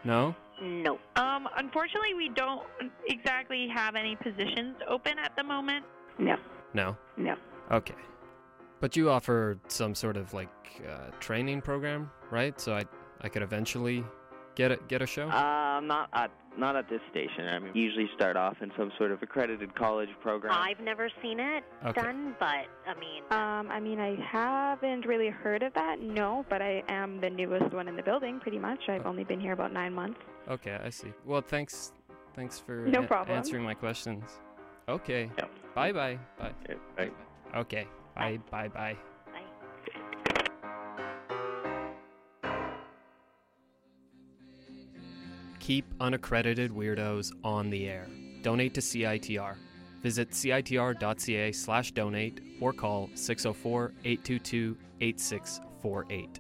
No. 0.04 0.36
No. 0.62 1.00
Um, 1.16 1.48
unfortunately, 1.58 2.14
we 2.16 2.30
don't 2.30 2.64
exactly 3.08 3.68
have 3.68 3.96
any 3.96 4.16
positions 4.16 4.76
open 4.88 5.18
at 5.20 5.36
the 5.36 5.44
moment. 5.44 5.86
No. 6.20 6.36
No. 6.74 6.96
No. 7.18 7.36
Okay. 7.72 7.96
But 8.82 8.98
you 8.98 9.10
offer 9.10 9.58
some 9.68 9.96
sort 9.96 10.18
of 10.18 10.34
like 10.34 10.50
uh, 10.90 11.12
training 11.22 11.62
program, 11.62 12.10
right? 12.32 12.60
So 12.60 12.74
I 12.76 12.84
I 13.22 13.30
could 13.30 13.44
eventually 13.44 14.04
get 14.56 14.72
a 14.72 14.78
get 14.90 15.02
a 15.02 15.06
show. 15.08 15.30
Uh, 15.30 15.80
not 15.82 16.10
at 16.14 16.32
not 16.58 16.76
at 16.76 16.90
this 16.90 17.00
station. 17.12 17.48
I 17.48 17.60
mean, 17.60 17.72
usually 17.76 18.10
start 18.16 18.36
off 18.36 18.58
in 18.62 18.72
some 18.76 18.92
sort 18.98 19.12
of 19.12 19.22
accredited 19.22 19.74
college 19.76 20.10
program. 20.20 20.52
I've 20.54 20.82
never 20.82 21.10
seen 21.22 21.40
it 21.40 21.64
Okay. 21.86 22.02
done, 22.02 22.36
but 22.40 22.66
I 22.92 22.94
mean, 23.00 23.24
Um, 23.32 23.72
I 23.72 23.80
mean, 23.80 24.00
I 24.02 24.16
haven't 24.16 25.06
really 25.06 25.30
heard 25.30 25.64
of 25.64 25.72
that, 25.76 26.02
no, 26.02 26.44
but 26.50 26.62
I 26.62 26.84
am 26.90 27.22
the 27.22 27.30
newest 27.30 27.72
one 27.74 27.88
in 27.88 27.96
the 27.96 28.04
building, 28.04 28.40
pretty 28.42 28.60
much. 28.60 28.90
I've 28.90 29.06
only 29.06 29.24
been 29.24 29.40
here 29.40 29.54
about 29.54 29.72
nine 29.72 29.94
months. 29.94 30.20
Okay, 30.50 30.78
I 30.84 30.90
see. 30.90 31.14
Well, 31.24 31.42
thanks 31.42 31.94
thanks 32.34 32.60
for 32.60 32.76
No 32.98 33.04
a- 33.04 33.08
problem. 33.08 33.38
answering 33.38 33.64
my 33.64 33.76
questions. 33.76 34.24
Okay. 34.90 35.30
Bye 35.76 35.94
bye. 35.94 36.18
Bye. 36.40 36.54
Bye. 36.98 37.12
Okay. 37.56 37.86
Bye 38.16 38.40
bye 38.50 38.68
bye. 38.68 38.98
Keep 45.60 45.86
unaccredited 46.00 46.72
weirdos 46.72 47.32
on 47.44 47.70
the 47.70 47.88
air. 47.88 48.08
Donate 48.42 48.74
to 48.74 48.82
CITR. 48.82 49.56
Visit 50.02 50.32
citr.ca 50.32 51.52
slash 51.52 51.92
donate 51.92 52.42
or 52.60 52.74
call 52.74 53.10
604 53.14 53.94
822 54.04 54.78
8648. 55.00 56.40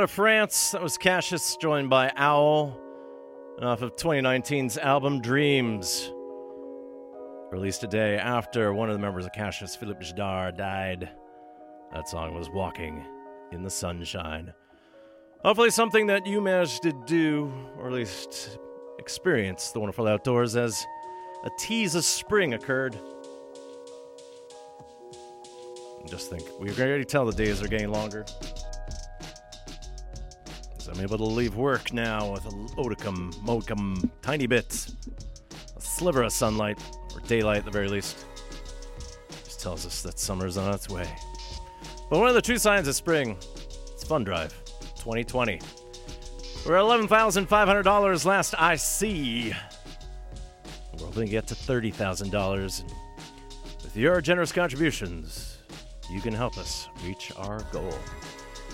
Out 0.00 0.04
of 0.04 0.10
France, 0.12 0.70
that 0.70 0.80
was 0.80 0.96
Cassius, 0.96 1.58
joined 1.58 1.90
by 1.90 2.10
Owl, 2.16 2.74
off 3.60 3.82
of 3.82 3.96
2019's 3.96 4.78
album 4.78 5.20
Dreems. 5.20 6.10
Released 7.52 7.84
a 7.84 7.86
day 7.86 8.16
after 8.16 8.72
one 8.72 8.88
of 8.88 8.94
the 8.94 8.98
members 8.98 9.26
of 9.26 9.32
Cassius, 9.32 9.76
Philippe 9.76 10.02
Zdar, 10.02 10.56
died. 10.56 11.10
That 11.92 12.08
song 12.08 12.34
was 12.34 12.48
Walking 12.48 13.04
in 13.52 13.62
the 13.62 13.68
Sunshine. 13.68 14.54
Hopefully, 15.44 15.68
something 15.68 16.06
that 16.06 16.26
you 16.26 16.40
managed 16.40 16.82
to 16.84 16.94
do, 17.04 17.52
or 17.76 17.88
at 17.88 17.92
least 17.92 18.58
experience 18.98 19.70
the 19.70 19.80
wonderful 19.80 20.08
outdoors 20.08 20.56
as 20.56 20.86
a 21.44 21.50
tease 21.58 21.94
of 21.94 22.06
spring 22.06 22.54
occurred. 22.54 22.98
Just 26.06 26.30
think, 26.30 26.44
we 26.58 26.70
can 26.70 26.88
already 26.88 27.04
tell 27.04 27.26
the 27.26 27.32
days 27.32 27.62
are 27.62 27.68
getting 27.68 27.90
longer. 27.90 28.24
I'm 30.90 31.00
able 31.00 31.18
to 31.18 31.24
leave 31.24 31.54
work 31.54 31.92
now 31.92 32.32
with 32.32 32.46
a 32.46 32.56
modicum, 32.76 33.32
modicum, 33.42 34.10
tiny 34.22 34.46
bit, 34.46 34.88
a 35.76 35.80
sliver 35.80 36.22
of 36.22 36.32
sunlight, 36.32 36.78
or 37.14 37.20
daylight 37.20 37.58
at 37.58 37.64
the 37.64 37.70
very 37.70 37.88
least. 37.88 38.26
Just 39.44 39.60
tells 39.60 39.86
us 39.86 40.02
that 40.02 40.18
summer's 40.18 40.56
on 40.56 40.74
its 40.74 40.88
way. 40.88 41.08
But 42.08 42.18
one 42.18 42.28
of 42.28 42.34
the 42.34 42.42
true 42.42 42.58
signs 42.58 42.88
of 42.88 42.96
spring, 42.96 43.36
it's 43.92 44.02
Fun 44.04 44.24
Drive 44.24 44.52
2020. 44.96 45.60
We're 46.66 46.76
at 46.76 46.84
$11,500 46.84 48.24
last 48.26 48.54
I 48.58 48.76
see. 48.76 49.54
We're 50.92 51.06
hoping 51.06 51.26
to 51.26 51.30
get 51.30 51.46
to 51.46 51.54
$30,000. 51.54 52.92
With 53.82 53.96
your 53.96 54.20
generous 54.20 54.52
contributions, 54.52 55.58
you 56.10 56.20
can 56.20 56.34
help 56.34 56.58
us 56.58 56.88
reach 57.04 57.32
our 57.36 57.60
goal. 57.72 57.94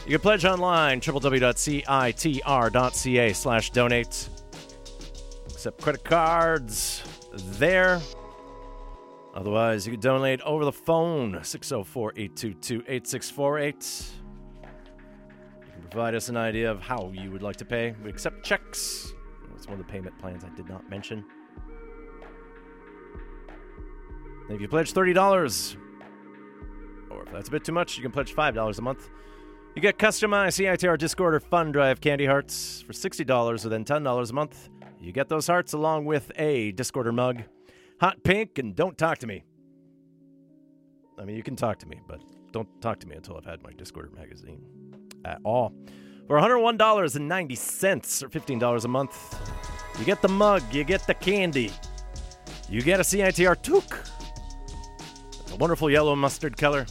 You 0.06 0.12
can 0.12 0.20
pledge 0.20 0.44
online, 0.44 1.00
www.citr.ca 1.00 1.42
slash 3.32 3.70
donate. 3.70 4.28
Accept 5.46 5.82
credit 5.82 6.04
cards 6.04 7.02
there. 7.58 8.00
Otherwise, 9.34 9.84
you 9.84 9.90
can 9.94 10.00
donate 10.00 10.40
over 10.42 10.64
the 10.64 10.70
phone, 10.70 11.40
604 11.42 12.12
822 12.16 12.84
8648. 12.86 14.06
You 14.62 14.68
can 15.72 15.90
provide 15.90 16.14
us 16.14 16.28
an 16.28 16.36
idea 16.36 16.70
of 16.70 16.80
how 16.80 17.10
you 17.12 17.32
would 17.32 17.42
like 17.42 17.56
to 17.56 17.64
pay. 17.64 17.96
We 18.04 18.08
accept 18.08 18.44
checks. 18.44 19.12
That's 19.50 19.66
one 19.66 19.80
of 19.80 19.84
the 19.84 19.92
payment 19.92 20.16
plans 20.20 20.44
I 20.44 20.50
did 20.50 20.68
not 20.68 20.88
mention. 20.88 21.24
And 24.46 24.54
if 24.54 24.60
you 24.60 24.68
pledge 24.68 24.92
$30, 24.92 25.76
or 27.10 27.24
if 27.24 27.32
that's 27.32 27.48
a 27.48 27.50
bit 27.50 27.64
too 27.64 27.72
much, 27.72 27.96
you 27.96 28.04
can 28.04 28.12
pledge 28.12 28.36
$5 28.36 28.78
a 28.78 28.82
month. 28.82 29.10
You 29.76 29.82
get 29.82 29.98
customized 29.98 30.58
CITR 30.58 30.96
Discorder 30.96 31.42
Fun 31.42 31.70
Drive 31.70 32.00
candy 32.00 32.24
hearts 32.24 32.80
for 32.80 32.94
$60 32.94 33.62
within 33.62 33.84
$10 33.84 34.30
a 34.30 34.32
month. 34.32 34.70
You 34.98 35.12
get 35.12 35.28
those 35.28 35.46
hearts 35.46 35.74
along 35.74 36.06
with 36.06 36.32
a 36.36 36.72
Discorder 36.72 37.12
mug, 37.12 37.42
hot 38.00 38.22
pink, 38.24 38.56
and 38.56 38.74
don't 38.74 38.96
talk 38.96 39.18
to 39.18 39.26
me. 39.26 39.44
I 41.18 41.26
mean, 41.26 41.36
you 41.36 41.42
can 41.42 41.56
talk 41.56 41.78
to 41.80 41.86
me, 41.86 42.00
but 42.08 42.22
don't 42.52 42.66
talk 42.80 43.00
to 43.00 43.06
me 43.06 43.16
until 43.16 43.36
I've 43.36 43.44
had 43.44 43.62
my 43.62 43.70
Discorder 43.72 44.16
magazine 44.16 44.62
at 45.26 45.40
all. 45.44 45.74
For 46.26 46.40
$101.90 46.40 48.22
or 48.22 48.28
$15 48.30 48.84
a 48.84 48.88
month, 48.88 49.38
you 49.98 50.06
get 50.06 50.22
the 50.22 50.28
mug, 50.28 50.62
you 50.72 50.84
get 50.84 51.06
the 51.06 51.12
candy, 51.12 51.70
you 52.70 52.80
get 52.80 52.98
a 52.98 53.02
CITR 53.02 53.62
toque, 53.62 54.08
a 55.52 55.56
wonderful 55.56 55.90
yellow 55.90 56.16
mustard 56.16 56.56
color. 56.56 56.86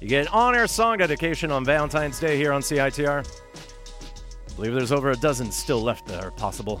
You 0.00 0.08
get 0.08 0.22
an 0.22 0.28
on 0.28 0.54
air 0.54 0.66
song 0.66 0.96
dedication 0.96 1.50
on 1.50 1.62
Valentine's 1.62 2.18
Day 2.18 2.38
here 2.38 2.52
on 2.52 2.62
CITR. 2.62 3.22
I 3.22 4.54
believe 4.56 4.72
there's 4.72 4.92
over 4.92 5.10
a 5.10 5.16
dozen 5.16 5.52
still 5.52 5.82
left 5.82 6.06
that 6.06 6.24
are 6.24 6.30
possible. 6.30 6.80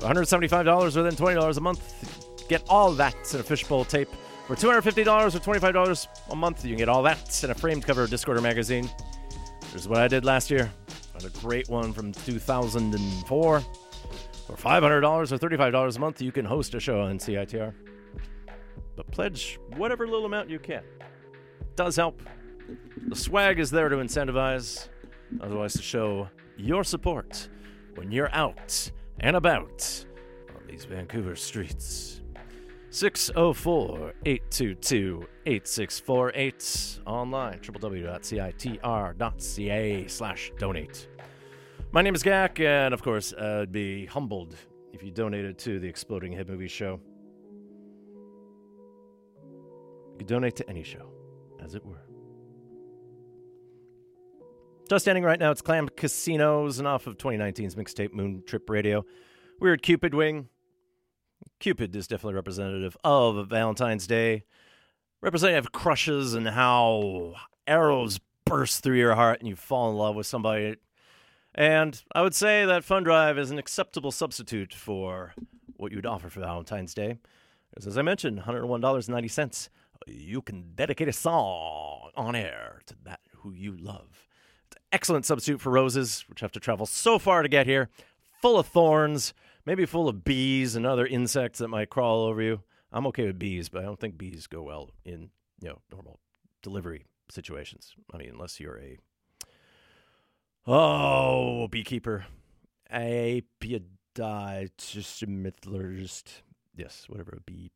$175 0.00 0.96
within 0.96 1.14
$20 1.14 1.56
a 1.56 1.60
month, 1.60 2.48
get 2.48 2.62
all 2.68 2.92
that 2.92 3.14
in 3.32 3.40
a 3.40 3.42
fishbowl 3.42 3.86
tape. 3.86 4.10
For 4.46 4.54
$250 4.54 5.34
or 5.34 5.38
$25 5.38 6.06
a 6.30 6.36
month, 6.36 6.62
you 6.64 6.70
can 6.72 6.78
get 6.78 6.88
all 6.90 7.02
that 7.04 7.42
in 7.42 7.50
a 7.50 7.54
framed 7.54 7.86
cover 7.86 8.02
of 8.02 8.10
Discorder 8.10 8.42
magazine. 8.42 8.90
Here's 9.70 9.88
what 9.88 10.00
I 10.00 10.08
did 10.08 10.24
last 10.24 10.50
year. 10.50 10.70
Found 11.12 11.24
a 11.24 11.38
great 11.38 11.70
one 11.70 11.92
from 11.94 12.12
2004. 12.12 13.60
For 13.60 14.56
$500 14.56 15.32
or 15.32 15.38
$35 15.38 15.96
a 15.96 16.00
month, 16.00 16.20
you 16.20 16.32
can 16.32 16.44
host 16.44 16.74
a 16.74 16.80
show 16.80 17.00
on 17.00 17.18
CITR. 17.18 17.72
But 18.96 19.10
pledge 19.10 19.58
whatever 19.76 20.06
little 20.06 20.26
amount 20.26 20.50
you 20.50 20.58
can. 20.58 20.82
Does 21.80 21.96
help. 21.96 22.20
The 23.08 23.16
swag 23.16 23.58
is 23.58 23.70
there 23.70 23.88
to 23.88 23.96
incentivize, 23.96 24.90
otherwise, 25.40 25.72
to 25.72 25.80
show 25.80 26.28
your 26.58 26.84
support 26.84 27.48
when 27.94 28.12
you're 28.12 28.28
out 28.34 28.90
and 29.20 29.34
about 29.34 30.04
on 30.54 30.60
these 30.68 30.84
Vancouver 30.84 31.34
streets. 31.34 32.20
604 32.90 34.12
822 34.26 35.26
8648 35.46 37.00
online 37.06 37.60
www.citr.ca 37.60 38.08
slash 40.06 40.52
donate. 40.58 41.08
My 41.92 42.02
name 42.02 42.14
is 42.14 42.22
Gak, 42.22 42.60
and 42.60 42.92
of 42.92 43.02
course, 43.02 43.32
I'd 43.32 43.72
be 43.72 44.04
humbled 44.04 44.54
if 44.92 45.02
you 45.02 45.10
donated 45.10 45.56
to 45.60 45.80
the 45.80 45.88
Exploding 45.88 46.32
Head 46.32 46.46
Movie 46.46 46.68
Show. 46.68 47.00
You 50.12 50.18
could 50.18 50.26
donate 50.26 50.56
to 50.56 50.68
any 50.68 50.82
show, 50.82 51.09
as 51.62 51.74
it 51.74 51.84
were. 51.84 52.06
Just 54.88 55.08
ending 55.08 55.22
right 55.22 55.38
now, 55.38 55.52
it's 55.52 55.62
Clams 55.62 55.90
Casino 55.96 56.66
and 56.66 56.86
off 56.86 57.06
of 57.06 57.16
2019's 57.16 57.76
mixtape 57.76 58.12
Moon 58.12 58.42
Trip 58.44 58.68
Radio. 58.68 59.04
Weird 59.60 59.82
Cupid 59.82 60.14
Wing. 60.14 60.48
Cupid 61.60 61.94
is 61.94 62.08
definitely 62.08 62.34
representative 62.34 62.96
of 63.04 63.48
Valentine's 63.48 64.06
Day, 64.06 64.44
representative 65.20 65.66
of 65.66 65.72
crushes 65.72 66.34
and 66.34 66.48
how 66.48 67.34
arrows 67.66 68.18
burst 68.44 68.82
through 68.82 68.98
your 68.98 69.14
heart 69.14 69.38
and 69.38 69.48
you 69.48 69.54
fall 69.54 69.90
in 69.90 69.96
love 69.96 70.16
with 70.16 70.26
somebody. 70.26 70.74
And 71.54 72.02
I 72.14 72.22
would 72.22 72.34
say 72.34 72.64
that 72.64 72.82
Fun 72.82 73.04
Drive 73.04 73.38
is 73.38 73.50
an 73.50 73.58
acceptable 73.58 74.10
substitute 74.10 74.74
for 74.74 75.34
what 75.76 75.92
you'd 75.92 76.06
offer 76.06 76.28
for 76.28 76.40
Valentine's 76.40 76.94
Day. 76.94 77.18
Because 77.70 77.86
as 77.86 77.96
I 77.96 78.02
mentioned, 78.02 78.40
$101.90, 78.40 79.68
you 80.06 80.42
can 80.42 80.72
dedicate 80.74 81.08
a 81.08 81.12
song 81.12 82.10
on 82.16 82.34
air 82.34 82.80
to 82.86 82.94
that 83.04 83.20
who 83.38 83.52
you 83.52 83.76
love. 83.76 84.28
It's 84.66 84.76
an 84.76 84.82
excellent 84.92 85.26
substitute 85.26 85.60
for 85.60 85.70
roses, 85.70 86.24
which 86.28 86.40
have 86.40 86.52
to 86.52 86.60
travel 86.60 86.86
so 86.86 87.18
far 87.18 87.42
to 87.42 87.48
get 87.48 87.66
here, 87.66 87.88
full 88.40 88.58
of 88.58 88.66
thorns, 88.66 89.34
maybe 89.64 89.86
full 89.86 90.08
of 90.08 90.24
bees 90.24 90.76
and 90.76 90.86
other 90.86 91.06
insects 91.06 91.58
that 91.58 91.68
might 91.68 91.90
crawl 91.90 92.22
over 92.22 92.42
you. 92.42 92.62
I'm 92.92 93.06
okay 93.08 93.26
with 93.26 93.38
bees, 93.38 93.68
but 93.68 93.82
I 93.82 93.84
don't 93.84 94.00
think 94.00 94.18
bees 94.18 94.46
go 94.46 94.62
well 94.62 94.90
in 95.04 95.30
you 95.60 95.68
know 95.68 95.80
normal 95.92 96.20
delivery 96.62 97.06
situations. 97.30 97.94
I 98.12 98.18
mean, 98.18 98.30
unless 98.30 98.58
you're 98.58 98.78
a 98.78 98.98
oh 100.66 101.68
beekeeper, 101.68 102.26
a 102.92 103.42
apiodicist, 103.62 104.02
yes, 106.76 107.04
whatever 107.08 107.36
a 107.36 107.40
bee 107.40 107.70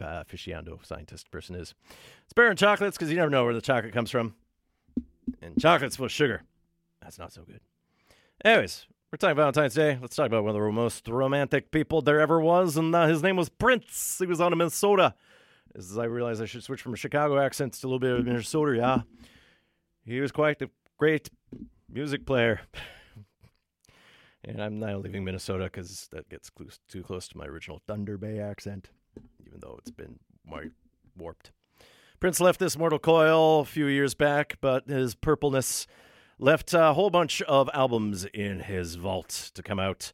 uh, 0.00 0.24
aficionado 0.24 0.84
scientist 0.84 1.30
person 1.30 1.56
is. 1.56 1.74
It's 2.24 2.32
in 2.36 2.56
chocolates 2.56 2.96
because 2.96 3.10
you 3.10 3.16
never 3.16 3.30
know 3.30 3.44
where 3.44 3.54
the 3.54 3.60
chocolate 3.60 3.92
comes 3.92 4.10
from, 4.10 4.34
and 5.42 5.58
chocolate's 5.60 5.96
full 5.96 6.06
of 6.06 6.12
sugar. 6.12 6.42
That's 7.02 7.18
not 7.18 7.32
so 7.32 7.42
good. 7.42 7.60
Anyways, 8.44 8.86
we're 9.10 9.18
talking 9.18 9.36
Valentine's 9.36 9.74
Day. 9.74 9.98
Let's 10.00 10.16
talk 10.16 10.26
about 10.26 10.44
one 10.44 10.54
of 10.54 10.62
the 10.62 10.72
most 10.72 11.08
romantic 11.08 11.70
people 11.70 12.02
there 12.02 12.20
ever 12.20 12.40
was, 12.40 12.76
and 12.76 12.94
uh, 12.94 13.06
his 13.06 13.22
name 13.22 13.36
was 13.36 13.48
Prince. 13.48 14.16
He 14.18 14.26
was 14.26 14.40
out 14.40 14.52
of 14.52 14.58
Minnesota. 14.58 15.14
As 15.76 15.96
I 15.96 16.04
realized 16.04 16.42
I 16.42 16.46
should 16.46 16.64
switch 16.64 16.82
from 16.82 16.94
a 16.94 16.96
Chicago 16.96 17.38
accent 17.38 17.74
to 17.74 17.86
a 17.86 17.88
little 17.88 17.98
bit 17.98 18.18
of 18.18 18.24
Minnesota, 18.24 18.76
yeah. 18.76 19.02
He 20.04 20.20
was 20.20 20.32
quite 20.32 20.60
a 20.62 20.70
great 20.98 21.30
music 21.88 22.26
player. 22.26 22.60
and 24.44 24.62
I'm 24.62 24.78
now 24.78 24.98
leaving 24.98 25.24
Minnesota 25.24 25.64
because 25.64 26.08
that 26.12 26.28
gets 26.28 26.50
close, 26.50 26.78
too 26.88 27.02
close 27.02 27.28
to 27.28 27.38
my 27.38 27.46
original 27.46 27.82
Thunder 27.86 28.16
Bay 28.16 28.38
accent, 28.38 28.90
even 29.56 29.68
though 29.68 29.78
it's 29.78 29.90
been 29.90 30.18
warped. 31.16 31.52
Prince 32.20 32.40
left 32.40 32.60
this 32.60 32.76
mortal 32.76 32.98
coil 32.98 33.60
a 33.60 33.64
few 33.64 33.86
years 33.86 34.14
back, 34.14 34.56
but 34.60 34.88
his 34.88 35.14
purpleness 35.14 35.86
left 36.38 36.72
a 36.74 36.92
whole 36.92 37.10
bunch 37.10 37.42
of 37.42 37.70
albums 37.72 38.24
in 38.34 38.60
his 38.60 38.96
vault 38.96 39.50
to 39.54 39.62
come 39.62 39.78
out. 39.78 40.12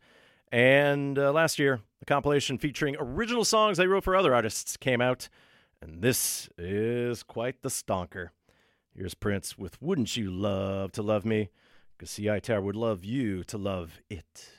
And 0.51 1.19
uh, 1.19 1.32
last 1.32 1.59
year, 1.59 1.81
the 2.01 2.06
compilation 2.06 2.59
featuring 2.59 2.97
original 2.98 3.44
songs 3.44 3.78
they 3.78 3.86
wrote 3.86 4.05
for 4.05 4.14
other 4.14 4.35
artists 4.35 4.77
came 4.77 5.01
out. 5.01 5.28
And 5.81 6.02
this 6.02 6.48
is 6.59 7.23
quite 7.23 7.62
the 7.62 7.69
stonker. 7.69 8.28
Here's 8.94 9.14
Prince 9.14 9.56
with 9.56 9.81
Wouldn't 9.81 10.16
You 10.16 10.31
Love 10.31 10.93
to 10.93 11.02
Love 11.02 11.24
Me? 11.24 11.51
Because 11.97 12.10
CITR 12.10 12.62
would 12.62 12.77
love 12.77 13.05
you 13.05 13.43
to 13.44 13.59
love 13.59 14.01
it. 14.10 14.51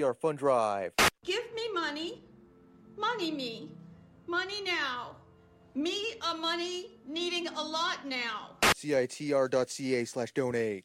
CITR 0.00 0.16
Fund 0.16 0.38
Drive. 0.38 0.92
Give 1.24 1.44
me 1.54 1.72
money. 1.74 2.24
Money 2.96 3.30
me. 3.30 3.70
Money 4.26 4.62
now. 4.62 5.16
Me 5.74 6.14
a 6.30 6.34
money 6.34 6.98
needing 7.06 7.46
a 7.48 7.62
lot 7.62 8.06
now. 8.06 8.56
CITR.ca 8.62 10.04
slash 10.04 10.32
donate. 10.32 10.84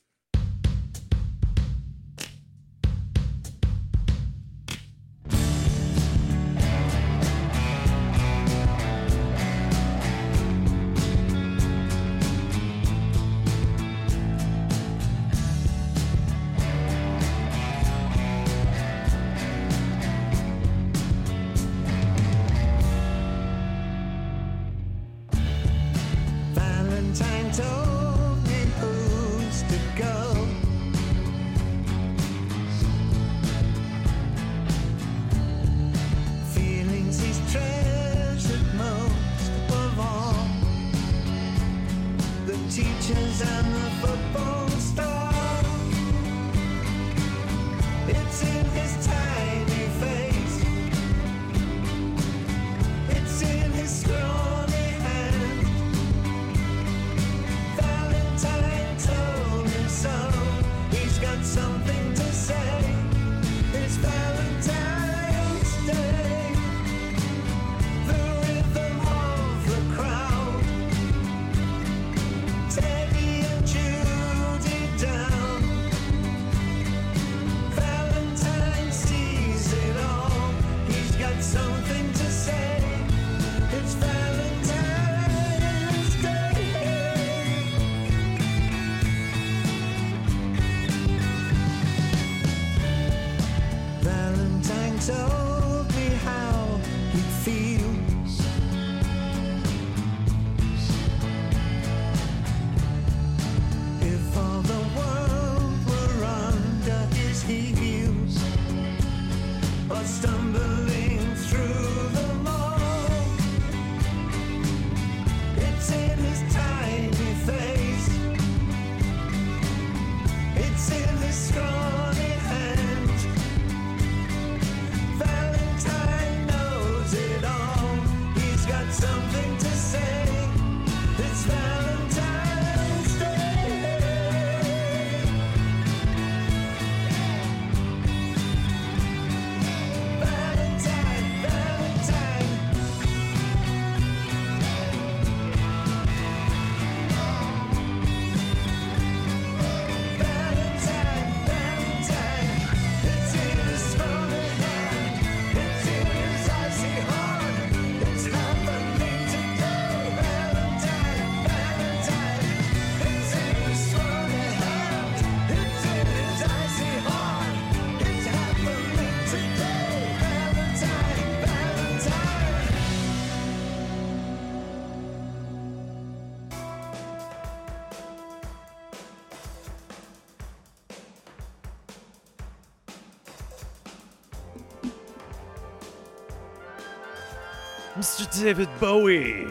David 188.40 188.70
Bowie. 188.80 189.48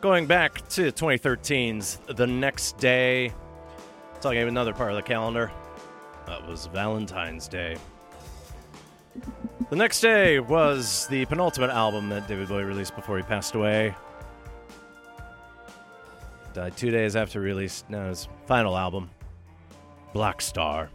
Going 0.00 0.26
back 0.26 0.66
to 0.70 0.90
2013's 0.90 1.98
The 2.06 2.26
Next 2.26 2.78
Day, 2.78 3.32
talking 4.20 4.38
about 4.38 4.48
another 4.48 4.72
part 4.72 4.90
of 4.90 4.96
the 4.96 5.02
calendar. 5.02 5.52
That 6.26 6.46
was 6.46 6.66
Valentine's 6.66 7.46
Day. 7.48 7.76
The 9.68 9.76
Next 9.76 10.00
Day 10.00 10.40
was 10.40 11.06
the 11.08 11.26
penultimate 11.26 11.70
album 11.70 12.08
that 12.08 12.26
David 12.26 12.48
Bowie 12.48 12.64
released 12.64 12.96
before 12.96 13.18
he 13.18 13.22
passed 13.22 13.54
away. 13.54 13.94
Died 16.54 16.76
two 16.76 16.90
days 16.90 17.14
after 17.14 17.40
release. 17.40 17.84
Now 17.88 18.08
his 18.08 18.26
final 18.46 18.76
album, 18.76 19.10
Blackstar. 20.14 20.88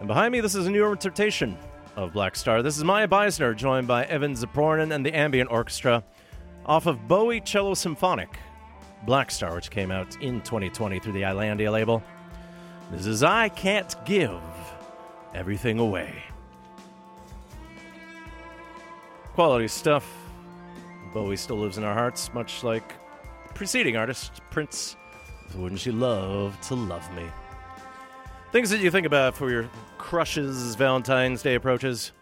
And 0.00 0.06
behind 0.06 0.32
me, 0.32 0.40
this 0.40 0.54
is 0.54 0.66
a 0.66 0.70
new 0.70 0.84
interpretation 0.86 1.56
of 1.96 2.12
Blackstar. 2.12 2.62
This 2.62 2.76
is 2.76 2.84
Maya 2.84 3.08
Beiser, 3.08 3.56
joined 3.56 3.86
by 3.86 4.04
Evan 4.04 4.34
Ziporyn 4.34 4.92
and 4.94 5.04
the 5.04 5.12
Ambient 5.12 5.50
Orchestra, 5.50 6.04
off 6.66 6.86
of 6.86 7.08
Bowie 7.08 7.40
Cello 7.40 7.74
Symphonic, 7.74 8.38
Blackstar, 9.06 9.54
which 9.54 9.70
came 9.70 9.90
out 9.90 10.20
in 10.22 10.40
2020 10.42 10.98
through 11.00 11.12
the 11.12 11.22
Islandia 11.22 11.70
label. 11.70 12.02
This 12.90 13.06
is 13.06 13.22
I 13.22 13.48
Can't 13.48 13.94
Give 14.04 14.40
Everything 15.34 15.78
Away. 15.78 16.22
Quality 19.34 19.68
stuff. 19.68 20.12
Bowie 21.14 21.36
still 21.36 21.58
lives 21.58 21.78
in 21.78 21.84
our 21.84 21.94
hearts, 21.94 22.32
much 22.34 22.62
like 22.62 22.94
preceding 23.54 23.96
artist, 23.96 24.40
Prince. 24.50 24.96
Wouldn't 25.54 25.84
you 25.84 25.92
love 25.92 26.60
to 26.62 26.74
love 26.74 27.12
me? 27.14 27.24
Things 28.52 28.70
that 28.70 28.80
you 28.80 28.90
think 28.90 29.06
about 29.06 29.36
for 29.36 29.50
your 29.50 29.68
crushes 30.00 30.56
as 30.62 30.74
Valentine's 30.76 31.42
Day 31.42 31.54
approaches. 31.56 32.12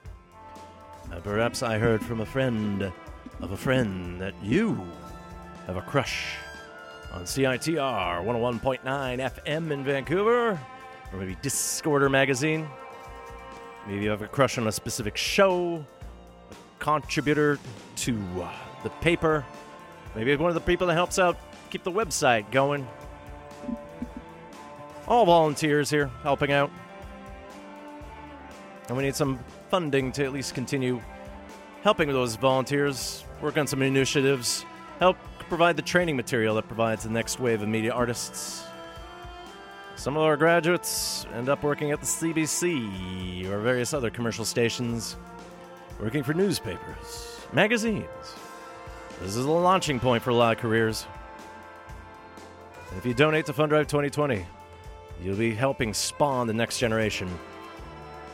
Uh, 1.12 1.20
perhaps 1.20 1.62
I 1.62 1.78
heard 1.78 2.04
from 2.04 2.20
a 2.20 2.26
friend 2.26 2.92
of 3.40 3.52
a 3.52 3.56
friend 3.56 4.20
that 4.20 4.34
you 4.42 4.84
have 5.66 5.76
a 5.76 5.82
crush 5.82 6.34
on 7.12 7.22
CITR 7.22 8.24
101.9 8.24 8.82
FM 8.82 9.70
in 9.70 9.84
Vancouver, 9.84 10.60
or 11.12 11.18
maybe 11.18 11.36
Discorder 11.36 12.10
Magazine. 12.10 12.68
Maybe 13.86 14.02
you 14.02 14.10
have 14.10 14.22
a 14.22 14.28
crush 14.28 14.58
on 14.58 14.66
a 14.66 14.72
specific 14.72 15.16
show, 15.16 15.76
a 16.50 16.54
contributor 16.80 17.60
to 17.96 18.20
uh, 18.42 18.52
the 18.82 18.90
paper. 18.90 19.46
Maybe 20.16 20.34
one 20.34 20.50
of 20.50 20.54
the 20.54 20.60
people 20.60 20.88
that 20.88 20.94
helps 20.94 21.20
out 21.20 21.38
keep 21.70 21.84
the 21.84 21.92
website 21.92 22.50
going. 22.50 22.86
All 25.06 25.24
volunteers 25.24 25.88
here 25.88 26.10
helping 26.24 26.50
out. 26.50 26.72
And 28.88 28.96
we 28.96 29.02
need 29.04 29.14
some 29.14 29.38
funding 29.70 30.12
to 30.12 30.24
at 30.24 30.32
least 30.32 30.54
continue 30.54 31.00
helping 31.82 32.08
those 32.08 32.36
volunteers 32.36 33.24
work 33.40 33.56
on 33.56 33.66
some 33.66 33.82
initiatives, 33.82 34.64
help 34.98 35.16
provide 35.48 35.76
the 35.76 35.82
training 35.82 36.16
material 36.16 36.54
that 36.56 36.66
provides 36.66 37.04
the 37.04 37.10
next 37.10 37.38
wave 37.38 37.62
of 37.62 37.68
media 37.68 37.92
artists. 37.92 38.64
Some 39.96 40.16
of 40.16 40.22
our 40.22 40.36
graduates 40.36 41.26
end 41.34 41.48
up 41.48 41.62
working 41.62 41.90
at 41.90 42.00
the 42.00 42.06
CBC 42.06 43.46
or 43.46 43.58
various 43.60 43.92
other 43.92 44.10
commercial 44.10 44.44
stations, 44.44 45.16
working 46.00 46.22
for 46.22 46.34
newspapers, 46.34 47.40
magazines. 47.52 48.06
This 49.20 49.34
is 49.34 49.44
a 49.44 49.50
launching 49.50 49.98
point 49.98 50.22
for 50.22 50.30
a 50.30 50.34
lot 50.34 50.56
of 50.56 50.62
careers. 50.62 51.06
And 52.90 52.98
if 52.98 53.04
you 53.04 53.12
donate 53.12 53.46
to 53.46 53.52
Fund 53.52 53.70
Drive 53.70 53.88
2020, 53.88 54.46
you'll 55.22 55.36
be 55.36 55.54
helping 55.54 55.92
spawn 55.92 56.46
the 56.46 56.54
next 56.54 56.78
generation 56.78 57.28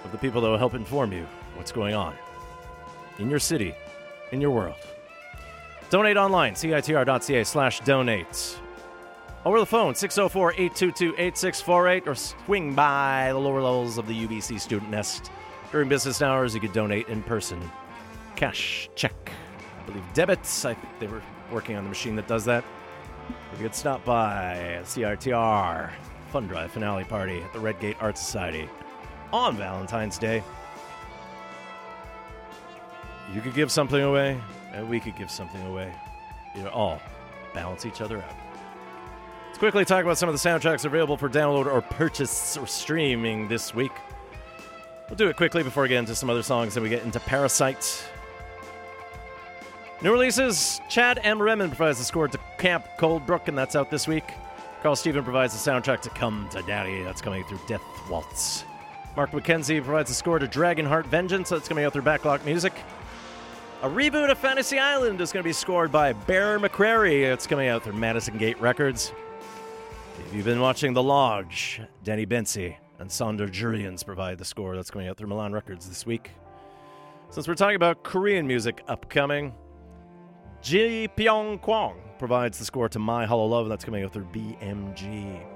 of 0.05 0.13
the 0.13 0.19
people 0.19 0.41
that 0.41 0.49
will 0.49 0.59
help 0.59 0.75
inform 0.75 1.13
you 1.13 1.27
what's 1.57 1.73
going 1.73 1.95
on 1.95 2.15
in 3.19 3.31
your 3.31 3.39
city, 3.39 3.75
in 4.33 4.41
your 4.41 4.51
world. 4.51 4.77
Donate 5.91 6.17
online, 6.17 6.55
citr.ca 6.55 7.45
slash 7.45 7.81
donate. 7.81 8.59
Over 9.45 9.61
the 9.61 9.67
phone, 9.67 9.95
604 9.95 10.53
822 10.53 11.15
8648, 11.19 12.09
or 12.09 12.15
swing 12.15 12.75
by 12.75 13.29
the 13.29 13.39
lower 13.39 13.61
levels 13.61 13.99
of 13.99 14.07
the 14.07 14.27
UBC 14.27 14.59
student 14.59 14.91
nest. 14.91 15.31
During 15.71 15.89
business 15.89 16.23
hours, 16.23 16.55
you 16.55 16.61
could 16.61 16.73
donate 16.73 17.09
in 17.09 17.23
person. 17.23 17.61
Cash, 18.37 18.89
check, 18.95 19.31
I 19.83 19.87
believe 19.87 20.05
debits. 20.15 20.65
I 20.65 20.75
think 20.75 20.99
they 20.99 21.07
were 21.07 21.23
working 21.53 21.77
on 21.77 21.85
the 21.85 21.91
machine 21.91 22.17
that 22.17 22.27
does 22.27 22.45
that. 22.47 22.65
You 23.53 23.63
could 23.63 23.75
stop 23.75 24.05
by 24.05 24.81
CITR 24.83 25.91
Fun 26.31 26.47
Drive 26.47 26.73
Finale 26.73 27.05
Party 27.05 27.41
at 27.41 27.53
the 27.53 27.61
Redgate 27.61 27.97
Art 28.01 28.19
Society 28.19 28.69
on 29.35 29.57
Valentine's 29.57 30.17
Day. 30.17 30.45
You 33.35 33.41
could 33.41 33.53
give 33.53 33.73
something 33.73 34.01
away, 34.01 34.41
and 34.73 34.89
we 34.89 35.01
could 35.01 35.17
give 35.17 35.29
something 35.29 35.61
away. 35.67 35.93
You 36.55 36.63
know, 36.63 36.71
all 36.71 37.01
balance 37.53 37.85
each 37.85 38.01
other 38.01 38.19
out. 38.19 38.37
Let's 39.49 39.59
quickly 39.59 39.85
talk 39.85 40.05
about 40.05 40.19
some 40.19 40.29
of 40.29 40.41
the 40.41 40.49
soundtracks 40.49 40.85
available 40.85 41.17
for 41.17 41.29
download 41.29 41.67
or 41.67 41.83
purchase 41.83 42.57
or 42.57 42.69
streaming 42.69 43.49
this 43.49 43.75
week. 43.75 43.91
We'll 45.09 45.17
do 45.17 45.29
it 45.29 45.37
quickly 45.37 45.65
before 45.65 45.83
we 45.83 45.89
get 45.89 45.99
into 45.99 46.15
some 46.15 46.31
other 46.31 46.45
songs, 46.45 46.75
then 46.75 46.85
we 46.85 46.89
get 46.89 47.03
into 47.03 47.19
Parasite. 47.19 48.09
New 50.01 50.13
releases 50.13 50.81
Chad 50.89 51.19
M. 51.25 51.41
Remen 51.41 51.69
provides 51.71 51.99
the 51.99 52.05
score 52.05 52.29
to 52.29 52.39
Camp 52.59 52.87
Coldbrook, 53.01 53.49
and 53.49 53.59
that's 53.59 53.75
out 53.75 53.91
this 53.91 54.07
week. 54.07 54.33
Karl 54.81 54.95
Steven 54.95 55.25
provides 55.25 55.61
the 55.61 55.71
soundtrack 55.71 56.03
to 56.03 56.11
Come 56.11 56.49
to 56.53 56.63
Daddy, 56.63 57.03
that's 57.03 57.21
coming 57.21 57.43
through 57.45 57.61
Death 57.67 57.83
Waltz. 58.09 58.65
Mark 59.17 59.31
McKenzie 59.31 59.83
provides 59.83 60.11
the 60.11 60.15
score 60.15 60.41
to 60.41 60.47
Dragonheart 60.49 61.07
Vengeance, 61.07 61.49
that's 61.49 61.61
going 61.61 61.61
to 61.63 61.69
coming 61.69 61.85
out 61.85 61.93
through 61.93 62.03
Backlog 62.03 62.45
Music. 62.45 62.73
A 63.83 63.89
reboot 63.89 64.29
of 64.29 64.39
Fantasy 64.39 64.81
Island 64.81 65.21
is 65.21 65.31
going 65.31 65.43
to 65.43 65.49
be 65.49 65.53
scored 65.53 65.93
by 65.93 66.13
Bear 66.13 66.59
McCreary. 66.59 67.33
It's 67.33 67.47
coming 67.47 67.69
out 67.69 67.85
through 67.85 67.93
Madison 67.93 68.37
Gate 68.39 68.61
Records. 68.61 69.13
If 70.19 70.35
you've 70.35 70.45
been 70.45 70.61
watching 70.61 70.95
The 70.95 71.03
Lodge, 71.03 71.81
Danny 72.03 72.27
Bensi 72.27 72.75
and 72.99 73.09
Saunder 73.09 73.49
Jurriaans 73.49 74.05
provide 74.05 74.39
the 74.39 74.45
score 74.45 74.75
that's 74.75 74.91
coming 74.91 75.07
out 75.07 75.17
through 75.17 75.29
Milan 75.29 75.53
Records 75.53 75.89
this 75.89 76.05
week. 76.05 76.31
Since 77.31 77.47
we're 77.47 77.55
talking 77.55 77.77
about 77.77 78.03
Korean 78.03 78.49
music 78.49 78.83
upcoming, 78.89 79.55
Ji 80.61 81.07
Pyong 81.17 81.61
Kwang 81.61 82.01
provides 82.19 82.59
the 82.59 82.65
score 82.65 82.89
to 82.89 82.99
My 82.99 83.27
Hollow 83.27 83.47
Love 83.47 83.69
that's 83.69 83.85
coming 83.85 84.03
out 84.03 84.13
through 84.13 84.27
BMG. 84.33 85.54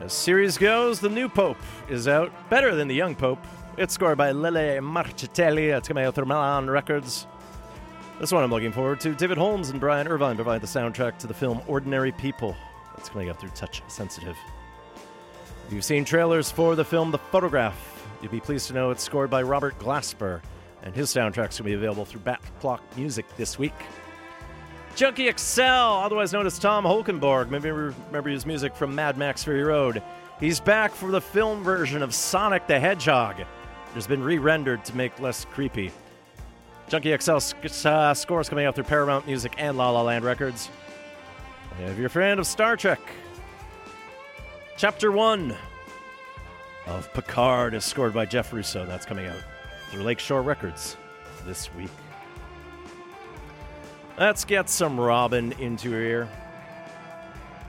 As 0.00 0.12
series 0.12 0.56
goes, 0.56 1.00
the 1.00 1.08
new 1.08 1.28
Pope 1.28 1.58
is 1.88 2.06
out, 2.06 2.30
better 2.48 2.76
than 2.76 2.86
the 2.86 2.94
young 2.94 3.16
Pope. 3.16 3.44
It's 3.76 3.94
scored 3.94 4.16
by 4.16 4.30
Lele 4.30 4.80
Marchitelli. 4.80 5.72
at 5.72 5.90
out 5.98 6.14
through 6.14 6.70
Records. 6.70 7.26
This 8.20 8.30
one 8.30 8.44
I'm 8.44 8.50
looking 8.50 8.70
forward 8.70 9.00
to. 9.00 9.16
David 9.16 9.38
Holmes 9.38 9.70
and 9.70 9.80
Brian 9.80 10.06
Irvine 10.06 10.36
provide 10.36 10.60
the 10.60 10.68
soundtrack 10.68 11.18
to 11.18 11.26
the 11.26 11.34
film 11.34 11.60
Ordinary 11.66 12.12
People. 12.12 12.54
That's 12.96 13.08
coming 13.08 13.28
out 13.28 13.40
through 13.40 13.50
Touch 13.50 13.82
Sensitive. 13.88 14.36
If 15.66 15.72
you've 15.72 15.84
seen 15.84 16.04
trailers 16.04 16.48
for 16.48 16.76
the 16.76 16.84
film 16.84 17.10
The 17.10 17.18
Photograph, 17.18 18.08
you'd 18.22 18.30
be 18.30 18.40
pleased 18.40 18.68
to 18.68 18.74
know 18.74 18.92
it's 18.92 19.02
scored 19.02 19.30
by 19.30 19.42
Robert 19.42 19.76
Glasper, 19.80 20.42
and 20.84 20.94
his 20.94 21.12
soundtrack's 21.12 21.34
going 21.34 21.50
to 21.56 21.62
be 21.64 21.74
available 21.74 22.04
through 22.04 22.20
Bat 22.20 22.40
Clock 22.60 22.82
Music 22.96 23.26
this 23.36 23.58
week. 23.58 23.74
Junkie 24.98 25.30
XL, 25.30 25.62
otherwise 25.62 26.32
known 26.32 26.44
as 26.44 26.58
Tom 26.58 26.82
Holkenborg, 26.82 27.50
maybe 27.50 27.70
remember 27.70 28.30
his 28.30 28.44
music 28.44 28.74
from 28.74 28.96
Mad 28.96 29.16
Max 29.16 29.44
Fury 29.44 29.62
Road. 29.62 30.02
He's 30.40 30.58
back 30.58 30.90
for 30.90 31.12
the 31.12 31.20
film 31.20 31.62
version 31.62 32.02
of 32.02 32.12
Sonic 32.12 32.66
the 32.66 32.80
Hedgehog. 32.80 33.36
It's 33.94 34.08
been 34.08 34.24
re-rendered 34.24 34.84
to 34.86 34.96
make 34.96 35.20
less 35.20 35.44
creepy. 35.44 35.92
Junkie 36.88 37.16
XL 37.16 37.38
sc- 37.38 37.86
uh, 37.86 38.12
scores 38.12 38.48
coming 38.48 38.66
out 38.66 38.74
through 38.74 38.84
Paramount 38.84 39.24
Music 39.24 39.54
and 39.56 39.78
La 39.78 39.88
La 39.88 40.02
Land 40.02 40.24
Records. 40.24 40.68
If 41.80 41.96
you're 41.96 42.08
a 42.08 42.10
fan 42.10 42.40
of 42.40 42.46
Star 42.48 42.76
Trek, 42.76 42.98
Chapter 44.76 45.12
1 45.12 45.54
of 46.88 47.14
Picard 47.14 47.74
is 47.74 47.84
scored 47.84 48.12
by 48.14 48.26
Jeff 48.26 48.52
Russo. 48.52 48.84
That's 48.84 49.06
coming 49.06 49.26
out 49.26 49.38
through 49.90 50.02
Lakeshore 50.02 50.42
Records 50.42 50.96
this 51.44 51.72
week. 51.76 51.90
Let's 54.18 54.44
get 54.44 54.68
some 54.68 54.98
Robyn 54.98 55.52
into 55.60 55.90
here. 55.92 56.28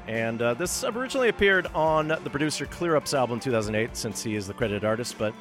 And 0.08 0.42
uh, 0.42 0.56
this 0.56 0.84
originally 0.84 1.30
appeared 1.30 1.68
on 1.76 2.08
the 2.08 2.30
producer 2.32 2.66
Kleerup's 2.66 3.14
album 3.14 3.36
in 3.36 3.40
2008, 3.42 3.96
since 3.96 4.24
he 4.24 4.36
is 4.36 4.48
the 4.48 4.56
credited 4.56 4.84
artist, 4.84 5.20
but 5.20 5.36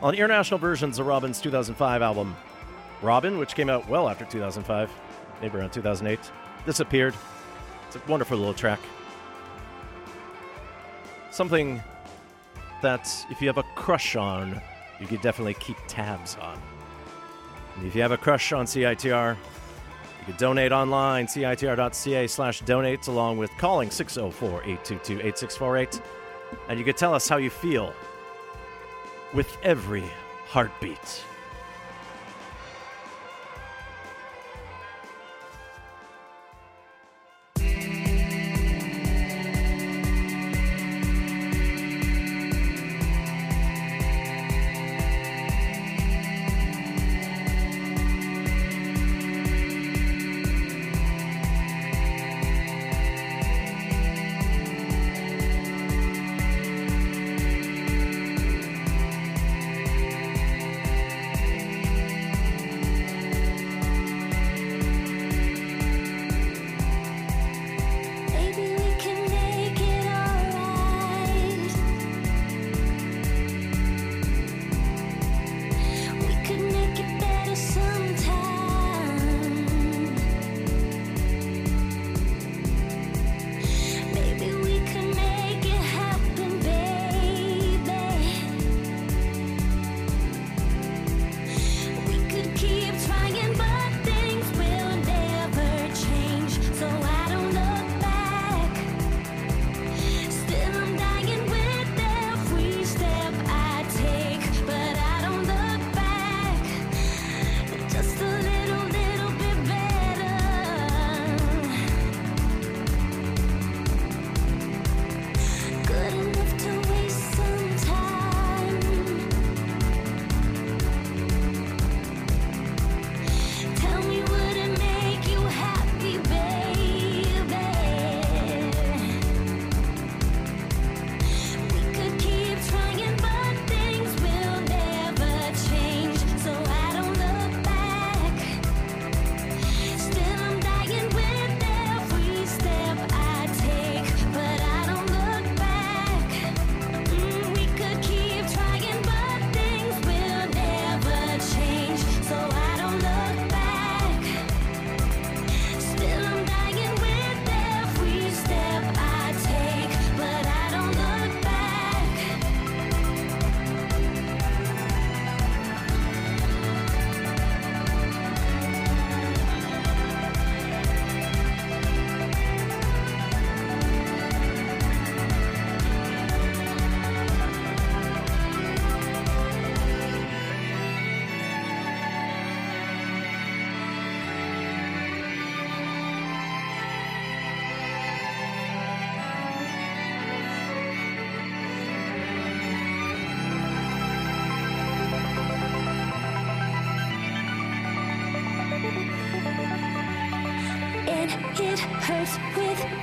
on 0.00 0.14
international 0.14 0.58
versions 0.58 0.98
of 0.98 1.06
Robyn's 1.06 1.42
2005 1.42 2.00
album, 2.00 2.34
Robyn, 3.02 3.36
which 3.36 3.54
came 3.54 3.68
out 3.68 3.86
well 3.86 4.08
after 4.08 4.24
2005, 4.24 4.90
maybe 5.42 5.58
around 5.58 5.74
2008, 5.74 6.18
this 6.64 6.80
appeared. 6.80 7.14
It's 7.88 7.96
a 7.96 8.00
wonderful 8.08 8.38
little 8.38 8.54
track. 8.54 8.80
Something 11.30 11.82
that 12.80 13.26
if 13.28 13.42
you 13.42 13.48
have 13.48 13.58
a 13.58 13.64
crush 13.74 14.16
on, 14.16 14.58
you 15.00 15.06
could 15.06 15.20
definitely 15.20 15.54
keep 15.54 15.76
tabs 15.86 16.38
on. 16.40 16.58
And 17.76 17.86
if 17.86 17.94
you 17.94 18.00
have 18.00 18.12
a 18.12 18.16
crush 18.16 18.54
on 18.54 18.64
CITR, 18.64 19.36
you 20.26 20.32
can 20.32 20.40
donate 20.40 20.72
online, 20.72 21.26
citr.ca 21.26 22.26
slash 22.26 22.62
donates, 22.62 23.06
along 23.06 23.38
with 23.38 23.50
calling 23.58 23.90
604 23.90 24.62
822 24.62 25.20
8648. 25.20 26.00
And 26.68 26.78
you 26.78 26.84
can 26.84 26.94
tell 26.94 27.14
us 27.14 27.28
how 27.28 27.36
you 27.36 27.50
feel 27.50 27.92
with 29.32 29.56
every 29.62 30.04
heartbeat. 30.48 31.22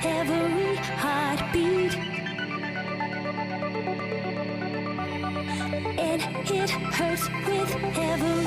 Every 0.04 0.76
heartbeat. 0.76 1.94
And 5.98 6.22
it 6.50 6.70
hurts 6.70 7.28
with 7.46 7.70
every 7.96 8.43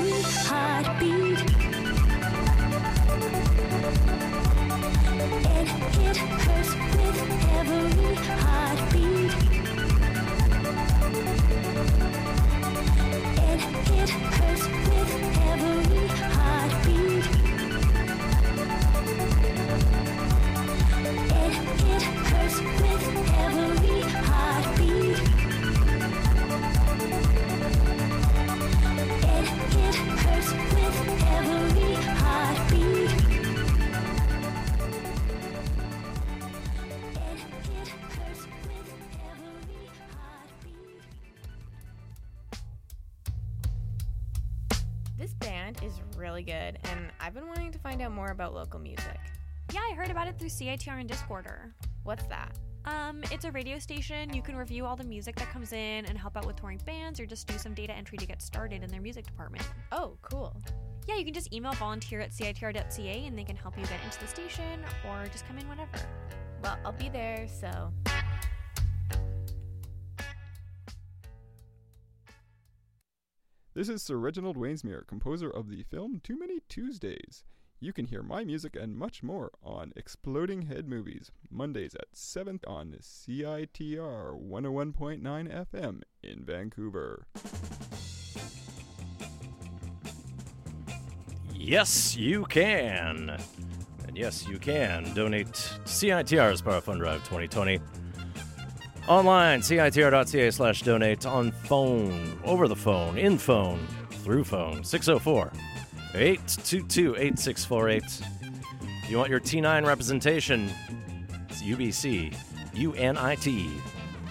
CITR 50.48 51.00
and 51.00 51.08
Discorder. 51.08 51.72
What's 52.02 52.24
that? 52.26 52.58
Um, 52.84 53.22
it's 53.30 53.44
a 53.44 53.52
radio 53.52 53.78
station. 53.78 54.32
You 54.32 54.40
can 54.40 54.56
review 54.56 54.86
all 54.86 54.96
the 54.96 55.04
music 55.04 55.36
that 55.36 55.50
comes 55.50 55.72
in 55.72 56.06
and 56.06 56.16
help 56.16 56.36
out 56.36 56.46
with 56.46 56.56
touring 56.56 56.80
bands 56.86 57.20
or 57.20 57.26
just 57.26 57.46
do 57.46 57.58
some 57.58 57.74
data 57.74 57.92
entry 57.92 58.16
to 58.18 58.26
get 58.26 58.40
started 58.40 58.82
in 58.82 58.90
their 58.90 59.02
music 59.02 59.26
department. 59.26 59.68
Oh, 59.92 60.16
cool. 60.22 60.56
Yeah, 61.06 61.16
you 61.16 61.24
can 61.24 61.34
just 61.34 61.52
email 61.52 61.72
volunteer 61.72 62.20
at 62.20 62.30
CITR.ca 62.30 63.26
and 63.26 63.38
they 63.38 63.44
can 63.44 63.56
help 63.56 63.76
you 63.78 63.84
get 63.84 64.02
into 64.04 64.18
the 64.20 64.26
station 64.26 64.80
or 65.06 65.26
just 65.30 65.46
come 65.46 65.58
in 65.58 65.68
whenever. 65.68 65.98
Well, 66.62 66.78
I'll 66.84 66.92
be 66.92 67.08
there, 67.08 67.46
so. 67.48 67.92
This 73.74 73.88
is 73.88 74.02
Sir 74.02 74.16
Reginald 74.16 74.56
Wainsmere, 74.56 75.06
composer 75.06 75.48
of 75.48 75.70
the 75.70 75.84
film 75.84 76.20
Too 76.24 76.36
Many 76.36 76.58
Tuesdays. 76.68 77.44
You 77.80 77.92
can 77.92 78.06
hear 78.06 78.24
my 78.24 78.42
music 78.42 78.74
and 78.74 78.96
much 78.96 79.22
more 79.22 79.52
on 79.62 79.92
Exploding 79.94 80.62
Head 80.62 80.88
Movies, 80.88 81.30
Mondays 81.48 81.94
at 81.94 82.08
7 82.12 82.58
on 82.66 82.96
CITR 83.00 83.68
101.9 84.36 85.22
FM 85.22 86.00
in 86.20 86.44
Vancouver. 86.44 87.28
Yes, 91.54 92.16
you 92.16 92.46
can. 92.46 93.38
And 94.08 94.16
yes, 94.16 94.48
you 94.48 94.58
can 94.58 95.14
donate 95.14 95.46
CITR's 95.84 96.60
Power 96.60 96.80
Fund 96.80 96.98
Drive 96.98 97.20
2020. 97.20 97.78
Online, 99.06 99.60
citr.ca 99.60 100.50
slash 100.50 100.82
donate, 100.82 101.26
on 101.26 101.52
phone, 101.52 102.40
over 102.42 102.66
the 102.66 102.74
phone, 102.74 103.16
in 103.16 103.38
phone, 103.38 103.86
through 104.10 104.42
phone, 104.42 104.82
604 104.82 105.52
822 106.14 107.16
8648. 107.16 108.02
You 109.08 109.18
want 109.18 109.30
your 109.30 109.40
T9 109.40 109.86
representation? 109.86 110.70
It's 111.48 111.62
UBC, 111.62 112.34
UNIT. 112.74 113.70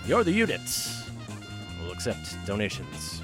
You're 0.08 0.24
the 0.24 0.32
units. 0.32 1.10
We'll 1.80 1.92
accept 1.92 2.36
donations. 2.48 3.22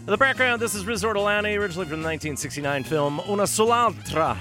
In 0.00 0.06
the 0.06 0.16
background, 0.18 0.60
this 0.60 0.74
is 0.74 0.84
Alani, 1.16 1.56
originally 1.56 1.86
from 1.86 2.02
the 2.02 2.08
1969 2.08 2.84
film 2.84 3.20
Una 3.28 3.44
sull'altra, 3.44 4.36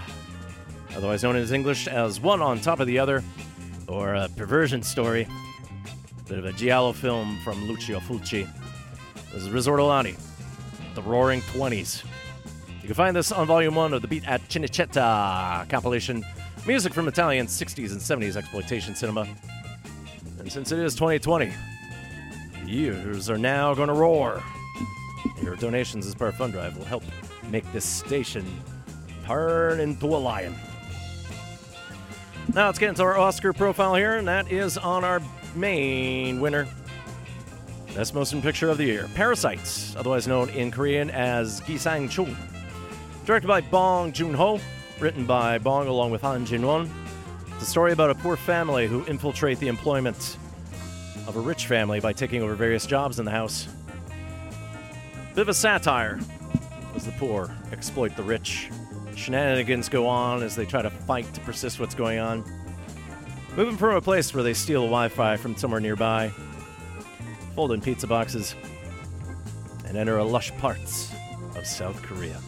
otherwise 0.95 1.23
known 1.23 1.37
in 1.37 1.41
English 1.53 1.87
as 1.87 2.19
One 2.19 2.41
on 2.41 2.59
Top 2.59 2.81
of 2.81 2.87
the 2.87 2.99
Other, 2.99 3.23
or 3.87 4.13
a 4.13 4.27
perversion 4.29 4.83
story. 4.83 5.25
Bit 6.27 6.39
of 6.39 6.45
a 6.45 6.53
giallo 6.53 6.91
film 6.91 7.39
from 7.43 7.63
Lucio 7.65 7.99
Fulci. 7.99 8.47
This 9.31 9.43
is 9.43 9.47
Alani, 9.79 10.15
the 10.95 11.01
Roaring 11.01 11.41
Twenties. 11.53 12.03
You 12.85 12.89
can 12.89 12.97
find 12.97 13.15
this 13.15 13.31
on 13.31 13.47
Volume 13.47 13.73
1 13.73 13.93
of 13.93 14.03
the 14.03 14.07
Beat 14.07 14.27
at 14.27 14.47
Cinecittà 14.47 15.67
compilation, 15.69 16.23
music 16.67 16.93
from 16.93 17.07
Italian 17.07 17.47
60s 17.47 17.91
and 17.91 17.99
70s 17.99 18.35
exploitation 18.35 18.93
cinema. 18.93 19.27
And 20.37 20.51
since 20.51 20.71
it 20.71 20.77
is 20.77 20.93
2020, 20.93 21.51
the 22.63 22.69
years 22.69 23.27
are 23.27 23.39
now 23.39 23.73
going 23.73 23.87
to 23.87 23.95
roar. 23.95 24.43
Your 25.41 25.55
donations 25.55 26.05
as 26.05 26.13
part 26.13 26.29
of 26.29 26.35
Fund 26.35 26.53
Drive 26.53 26.77
will 26.77 26.85
help 26.85 27.03
make 27.49 27.65
this 27.73 27.85
station 27.85 28.45
turn 29.25 29.79
into 29.79 30.05
a 30.05 30.17
lion. 30.17 30.53
Now 32.53 32.67
let's 32.67 32.77
get 32.77 32.89
into 32.89 33.01
our 33.01 33.17
Oscar 33.17 33.51
profile 33.51 33.95
here, 33.95 34.17
and 34.17 34.27
that 34.27 34.51
is 34.51 34.77
on 34.77 35.03
our 35.03 35.23
main 35.55 36.39
winner. 36.39 36.67
Best 37.95 38.13
Motion 38.13 38.43
Picture 38.43 38.69
of 38.69 38.77
the 38.77 38.85
Year 38.85 39.09
Parasites, 39.15 39.95
otherwise 39.95 40.27
known 40.27 40.49
in 40.49 40.69
Korean 40.69 41.09
as 41.09 41.61
Gisaengchung. 41.61 42.35
Directed 43.25 43.47
by 43.47 43.61
Bong 43.61 44.11
Joon 44.11 44.35
Ho, 44.35 44.59
written 44.99 45.25
by 45.25 45.57
Bong 45.57 45.87
along 45.87 46.11
with 46.11 46.21
Han 46.21 46.45
Jin 46.45 46.63
Won. 46.63 46.87
It's 47.55 47.63
a 47.63 47.65
story 47.65 47.91
about 47.91 48.11
a 48.11 48.15
poor 48.15 48.37
family 48.37 48.85
who 48.85 49.03
infiltrate 49.05 49.57
the 49.57 49.67
employment 49.67 50.37
of 51.25 51.35
a 51.35 51.39
rich 51.39 51.65
family 51.65 51.99
by 51.99 52.13
taking 52.13 52.43
over 52.43 52.53
various 52.53 52.85
jobs 52.85 53.17
in 53.17 53.25
the 53.25 53.31
house. 53.31 53.67
Bit 55.33 55.41
of 55.41 55.49
a 55.49 55.55
satire 55.55 56.19
as 56.93 57.07
the 57.07 57.13
poor 57.13 57.49
exploit 57.71 58.15
the 58.15 58.21
rich. 58.21 58.69
Shenanigans 59.15 59.89
go 59.89 60.05
on 60.05 60.43
as 60.43 60.55
they 60.55 60.67
try 60.67 60.83
to 60.83 60.91
fight 60.91 61.33
to 61.33 61.41
persist 61.41 61.79
what's 61.79 61.95
going 61.95 62.19
on. 62.19 62.43
Moving 63.55 63.75
from 63.75 63.95
a 63.95 64.01
place 64.01 64.35
where 64.35 64.43
they 64.43 64.53
steal 64.53 64.83
Wi 64.83 65.07
Fi 65.07 65.35
from 65.37 65.57
somewhere 65.57 65.81
nearby, 65.81 66.31
fold 67.55 67.71
in 67.71 67.81
pizza 67.81 68.05
boxes, 68.05 68.53
and 69.87 69.97
enter 69.97 70.17
a 70.19 70.23
lush 70.23 70.55
parts 70.57 71.11
of 71.55 71.65
South 71.65 71.99
Korea. 72.03 72.39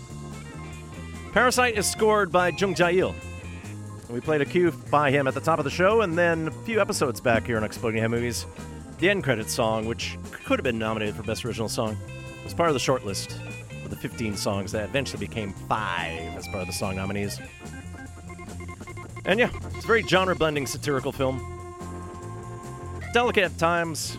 Parasite 1.34 1.78
is 1.78 1.90
scored 1.90 2.32
by 2.32 2.50
Jung 2.50 2.74
Jae-il. 2.74 3.14
We 4.10 4.22
played 4.22 4.42
a 4.42 4.46
cue 4.46 4.72
by 4.90 5.12
him 5.12 5.28
at 5.28 5.34
the 5.34 5.42
top 5.42 5.60
of 5.60 5.66
the 5.66 5.72
show, 5.72 6.02
and 6.02 6.18
then 6.18 6.48
a 6.48 6.52
few 6.52 6.80
episodes 6.80 7.20
back 7.20 7.46
here 7.46 7.58
on 7.58 7.64
Exploding 7.64 8.02
Head 8.02 8.10
Movies, 8.10 8.46
the 9.00 9.10
end 9.10 9.24
credits 9.24 9.54
song, 9.54 9.86
which 9.86 10.18
could 10.32 10.58
have 10.58 10.64
been 10.64 10.80
nominated 10.80 11.16
for 11.16 11.24
Best 11.24 11.46
Original 11.46 11.70
Song, 11.70 11.98
was 12.44 12.54
part 12.54 12.70
of 12.70 12.74
the 12.74 12.80
shortlist 12.80 13.36
of 13.84 13.90
the 13.90 13.98
15 13.98 14.36
songs 14.38 14.72
that 14.72 14.86
eventually 14.86 15.20
became 15.20 15.54
five 15.68 16.36
as 16.36 16.48
part 16.48 16.62
of 16.62 16.68
the 16.68 16.74
song 16.74 16.96
nominees. 16.96 17.40
And 19.26 19.40
yeah, 19.40 19.50
it's 19.76 19.84
a 19.84 19.88
very 19.88 20.04
genre 20.04 20.36
blending 20.36 20.66
satirical 20.66 21.12
film. 21.12 21.42
Delicate 23.14 23.44
at 23.44 23.58
times. 23.58 24.18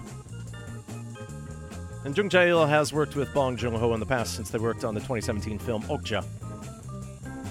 And 2.05 2.17
Jung 2.17 2.29
Jae-il 2.29 2.67
has 2.67 2.93
worked 2.93 3.17
with 3.17 3.33
Bong 3.33 3.57
Joon-ho 3.57 3.95
in 3.95 4.01
the 4.01 4.07
past 4.07 4.37
since 4.37 4.51
they 4.51 4.59
worked 4.59 4.85
on 4.85 4.95
the 4.95 5.01
2017 5.01 5.59
film 5.59 5.83
Okja. 5.85 6.25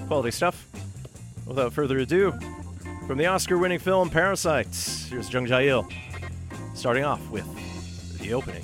Quality 0.07 0.31
stuff. 0.31 0.67
Without 1.45 1.73
further 1.73 1.97
ado, 1.99 2.33
from 3.07 3.17
the 3.17 3.25
Oscar-winning 3.25 3.79
film 3.79 4.09
Parasites, 4.09 5.07
here's 5.09 5.31
Jung 5.31 5.45
Jae-il, 5.45 5.87
starting 6.73 7.03
off 7.03 7.21
with 7.29 7.45
the 8.19 8.33
opening. 8.33 8.63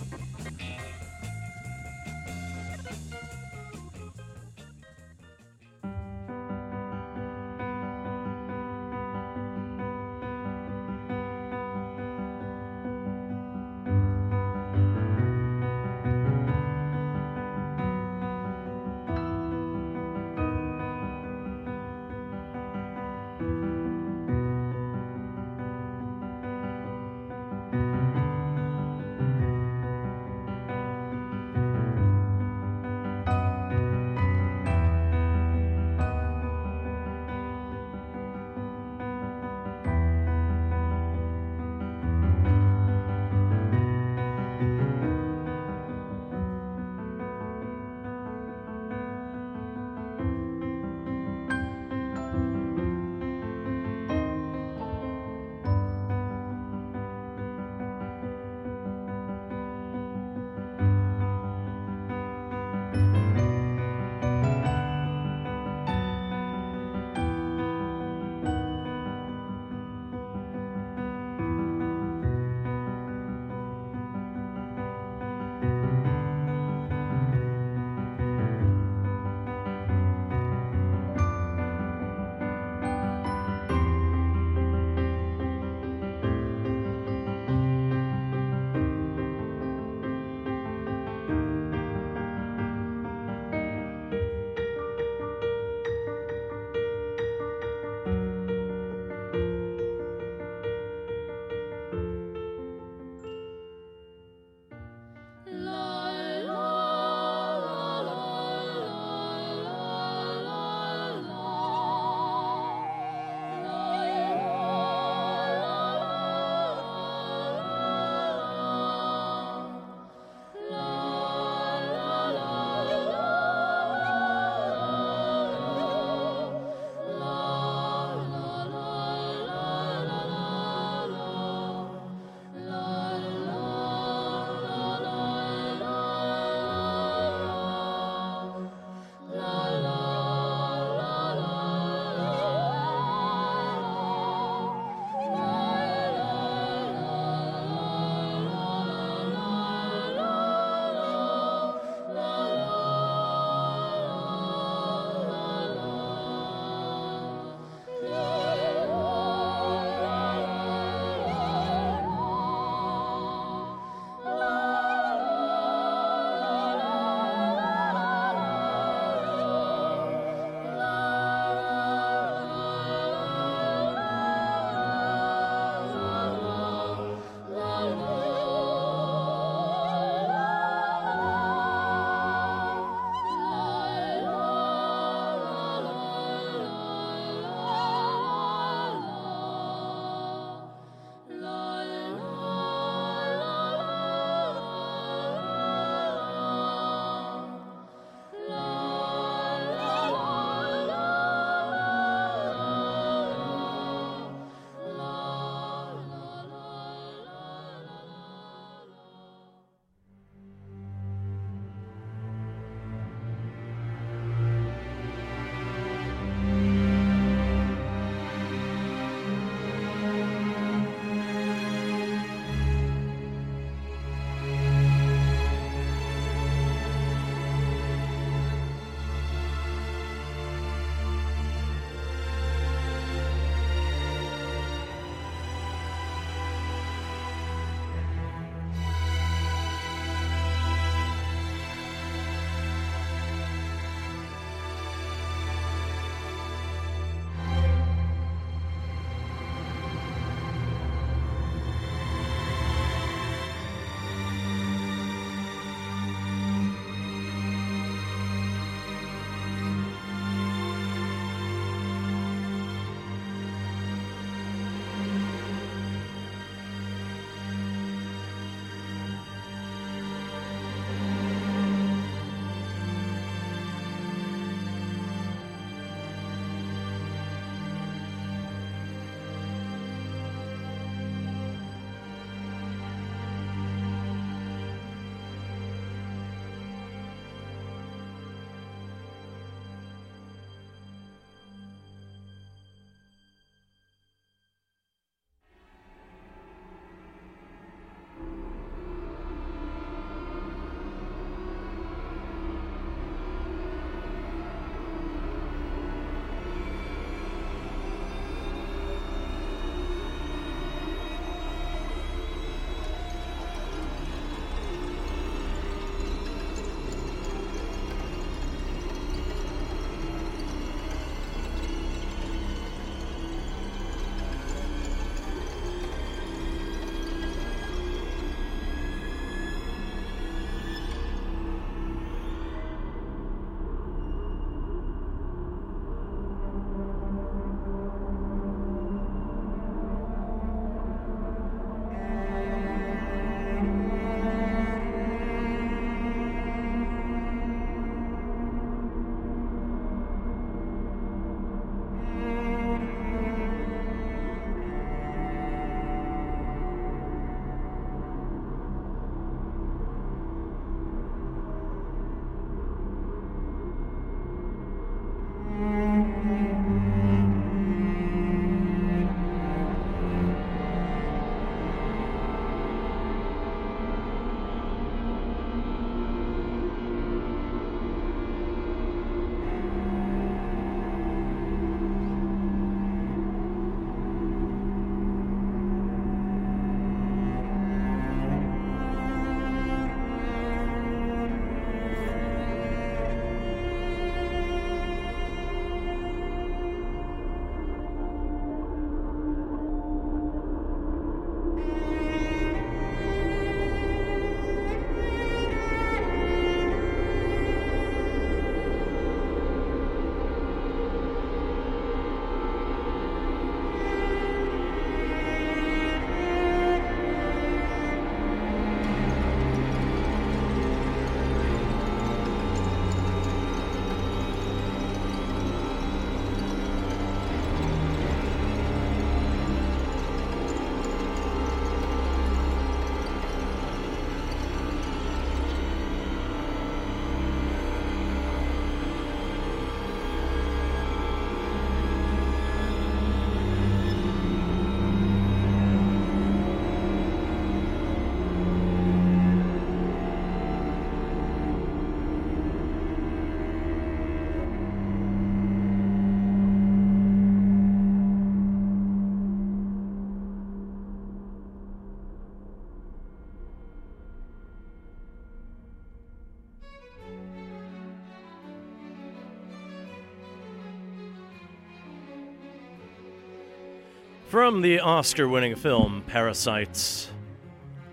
From 474.33 474.63
the 474.63 474.79
Oscar 474.79 475.29
winning 475.29 475.53
film 475.53 476.03
Parasites, 476.07 477.11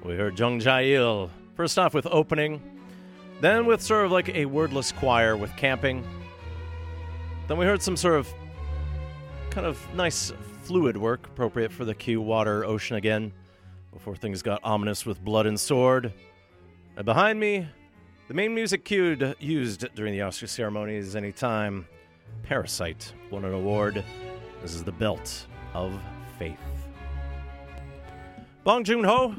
we 0.02 0.14
heard 0.14 0.38
Jung 0.38 0.58
Jae 0.58 0.94
Il. 0.94 1.30
First 1.54 1.78
off 1.78 1.92
with 1.92 2.06
opening, 2.06 2.62
then 3.42 3.66
with 3.66 3.82
sort 3.82 4.06
of 4.06 4.10
like 4.10 4.30
a 4.30 4.46
wordless 4.46 4.90
choir 4.90 5.36
with 5.36 5.54
camping. 5.58 6.02
Then 7.46 7.58
we 7.58 7.66
heard 7.66 7.82
some 7.82 7.94
sort 7.94 8.14
of 8.14 8.32
kind 9.50 9.66
of 9.66 9.78
nice 9.94 10.32
fluid 10.62 10.96
work 10.96 11.26
appropriate 11.26 11.72
for 11.72 11.84
the 11.84 11.94
Q 11.94 12.22
water 12.22 12.64
ocean 12.64 12.96
again 12.96 13.34
before 13.92 14.16
things 14.16 14.40
got 14.40 14.60
ominous 14.64 15.04
with 15.04 15.22
blood 15.22 15.44
and 15.44 15.60
sword. 15.60 16.10
And 16.96 17.04
behind 17.04 17.38
me, 17.38 17.68
the 18.28 18.34
main 18.34 18.54
music 18.54 18.86
cued 18.86 19.36
used 19.40 19.94
during 19.94 20.14
the 20.14 20.22
Oscar 20.22 20.46
ceremonies 20.46 21.16
anytime 21.16 21.86
Parasite 22.44 23.12
won 23.30 23.44
an 23.44 23.52
award. 23.52 24.02
This 24.62 24.74
is 24.74 24.84
the 24.84 24.92
Belt 24.92 25.46
of 25.74 25.92
Faith. 26.40 26.56
Bong 28.64 28.82
Joon 28.82 29.04
Ho 29.04 29.34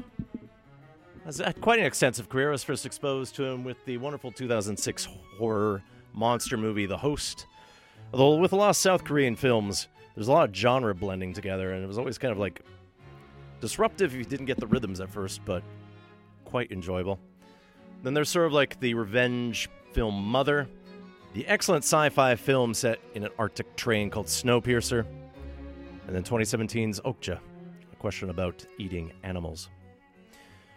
has 1.24 1.38
had 1.38 1.60
quite 1.60 1.80
an 1.80 1.84
extensive 1.84 2.28
career. 2.28 2.50
I 2.50 2.52
was 2.52 2.62
first 2.62 2.86
exposed 2.86 3.34
to 3.34 3.44
him 3.44 3.64
with 3.64 3.84
the 3.86 3.96
wonderful 3.96 4.30
2006 4.30 5.08
horror 5.36 5.82
monster 6.12 6.56
movie, 6.56 6.86
The 6.86 6.96
Host. 6.96 7.48
Although, 8.12 8.36
with 8.36 8.52
a 8.52 8.56
lot 8.56 8.70
of 8.70 8.76
South 8.76 9.02
Korean 9.02 9.34
films, 9.34 9.88
there's 10.14 10.28
a 10.28 10.32
lot 10.32 10.48
of 10.48 10.54
genre 10.54 10.94
blending 10.94 11.32
together, 11.32 11.72
and 11.72 11.82
it 11.82 11.88
was 11.88 11.98
always 11.98 12.18
kind 12.18 12.30
of 12.30 12.38
like 12.38 12.60
disruptive 13.60 14.12
if 14.12 14.18
you 14.18 14.24
didn't 14.24 14.46
get 14.46 14.60
the 14.60 14.66
rhythms 14.68 15.00
at 15.00 15.10
first, 15.10 15.44
but 15.44 15.64
quite 16.44 16.70
enjoyable. 16.70 17.18
Then 18.04 18.14
there's 18.14 18.28
sort 18.28 18.46
of 18.46 18.52
like 18.52 18.78
the 18.78 18.94
revenge 18.94 19.68
film 19.90 20.22
Mother, 20.22 20.68
the 21.34 21.44
excellent 21.48 21.82
sci 21.82 22.10
fi 22.10 22.36
film 22.36 22.74
set 22.74 23.00
in 23.14 23.24
an 23.24 23.32
Arctic 23.40 23.74
train 23.74 24.08
called 24.08 24.26
Snowpiercer, 24.26 25.04
and 26.06 26.14
then 26.14 26.22
2017's 26.22 27.00
Okja, 27.00 27.38
a 27.92 27.96
question 27.96 28.30
about 28.30 28.64
eating 28.78 29.12
animals. 29.22 29.68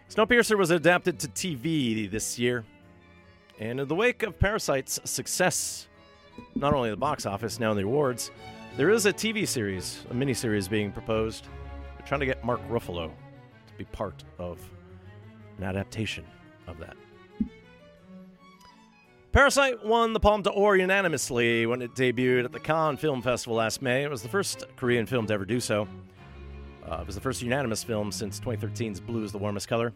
Snowpiercer 0.08 0.56
was 0.56 0.70
adapted 0.70 1.18
to 1.18 1.28
TV 1.28 2.10
this 2.10 2.38
year, 2.38 2.64
and 3.58 3.80
in 3.80 3.88
the 3.88 3.94
wake 3.94 4.22
of 4.22 4.38
Parasite's 4.38 5.00
success, 5.04 5.88
not 6.54 6.74
only 6.74 6.90
the 6.90 6.96
box 6.96 7.26
office, 7.26 7.58
now 7.58 7.70
in 7.70 7.76
the 7.76 7.82
awards, 7.82 8.30
there 8.76 8.90
is 8.90 9.06
a 9.06 9.12
TV 9.12 9.48
series, 9.48 10.04
a 10.10 10.14
miniseries 10.14 10.68
being 10.68 10.92
proposed. 10.92 11.48
They're 11.96 12.06
trying 12.06 12.20
to 12.20 12.26
get 12.26 12.44
Mark 12.44 12.60
Ruffalo 12.68 13.10
to 13.10 13.74
be 13.78 13.84
part 13.84 14.22
of 14.38 14.58
an 15.58 15.64
adaptation 15.64 16.24
of 16.66 16.78
that. 16.78 16.96
Parasite 19.36 19.84
won 19.84 20.14
the 20.14 20.18
Palme 20.18 20.40
d'Or 20.40 20.76
unanimously 20.78 21.66
when 21.66 21.82
it 21.82 21.94
debuted 21.94 22.46
at 22.46 22.52
the 22.52 22.58
Cannes 22.58 22.96
Film 22.96 23.20
Festival 23.20 23.56
last 23.56 23.82
May. 23.82 24.02
It 24.02 24.08
was 24.08 24.22
the 24.22 24.30
first 24.30 24.64
Korean 24.76 25.04
film 25.04 25.26
to 25.26 25.34
ever 25.34 25.44
do 25.44 25.60
so. 25.60 25.86
Uh, 26.90 27.00
it 27.02 27.06
was 27.06 27.16
the 27.16 27.20
first 27.20 27.42
unanimous 27.42 27.84
film 27.84 28.10
since 28.10 28.40
2013's 28.40 28.98
Blue 28.98 29.22
is 29.24 29.32
the 29.32 29.38
Warmest 29.38 29.68
Color. 29.68 29.92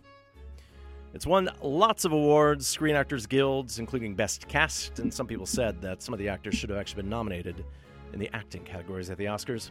It's 1.15 1.27
won 1.27 1.49
lots 1.63 2.05
of 2.05 2.13
awards, 2.13 2.67
Screen 2.67 2.95
Actors 2.95 3.25
Guilds, 3.25 3.79
including 3.79 4.15
Best 4.15 4.47
Cast, 4.47 4.99
and 4.99 5.11
some 5.11 5.27
people 5.27 5.47
said 5.47 5.81
that 5.81 6.03
some 6.03 6.13
of 6.13 6.19
the 6.19 6.29
actors 6.29 6.55
should 6.55 6.69
have 6.69 6.79
actually 6.79 7.01
been 7.01 7.11
nominated 7.11 7.65
in 8.13 8.19
the 8.19 8.29
acting 8.35 8.63
categories 8.63 9.09
at 9.09 9.17
the 9.17 9.25
Oscars. 9.25 9.71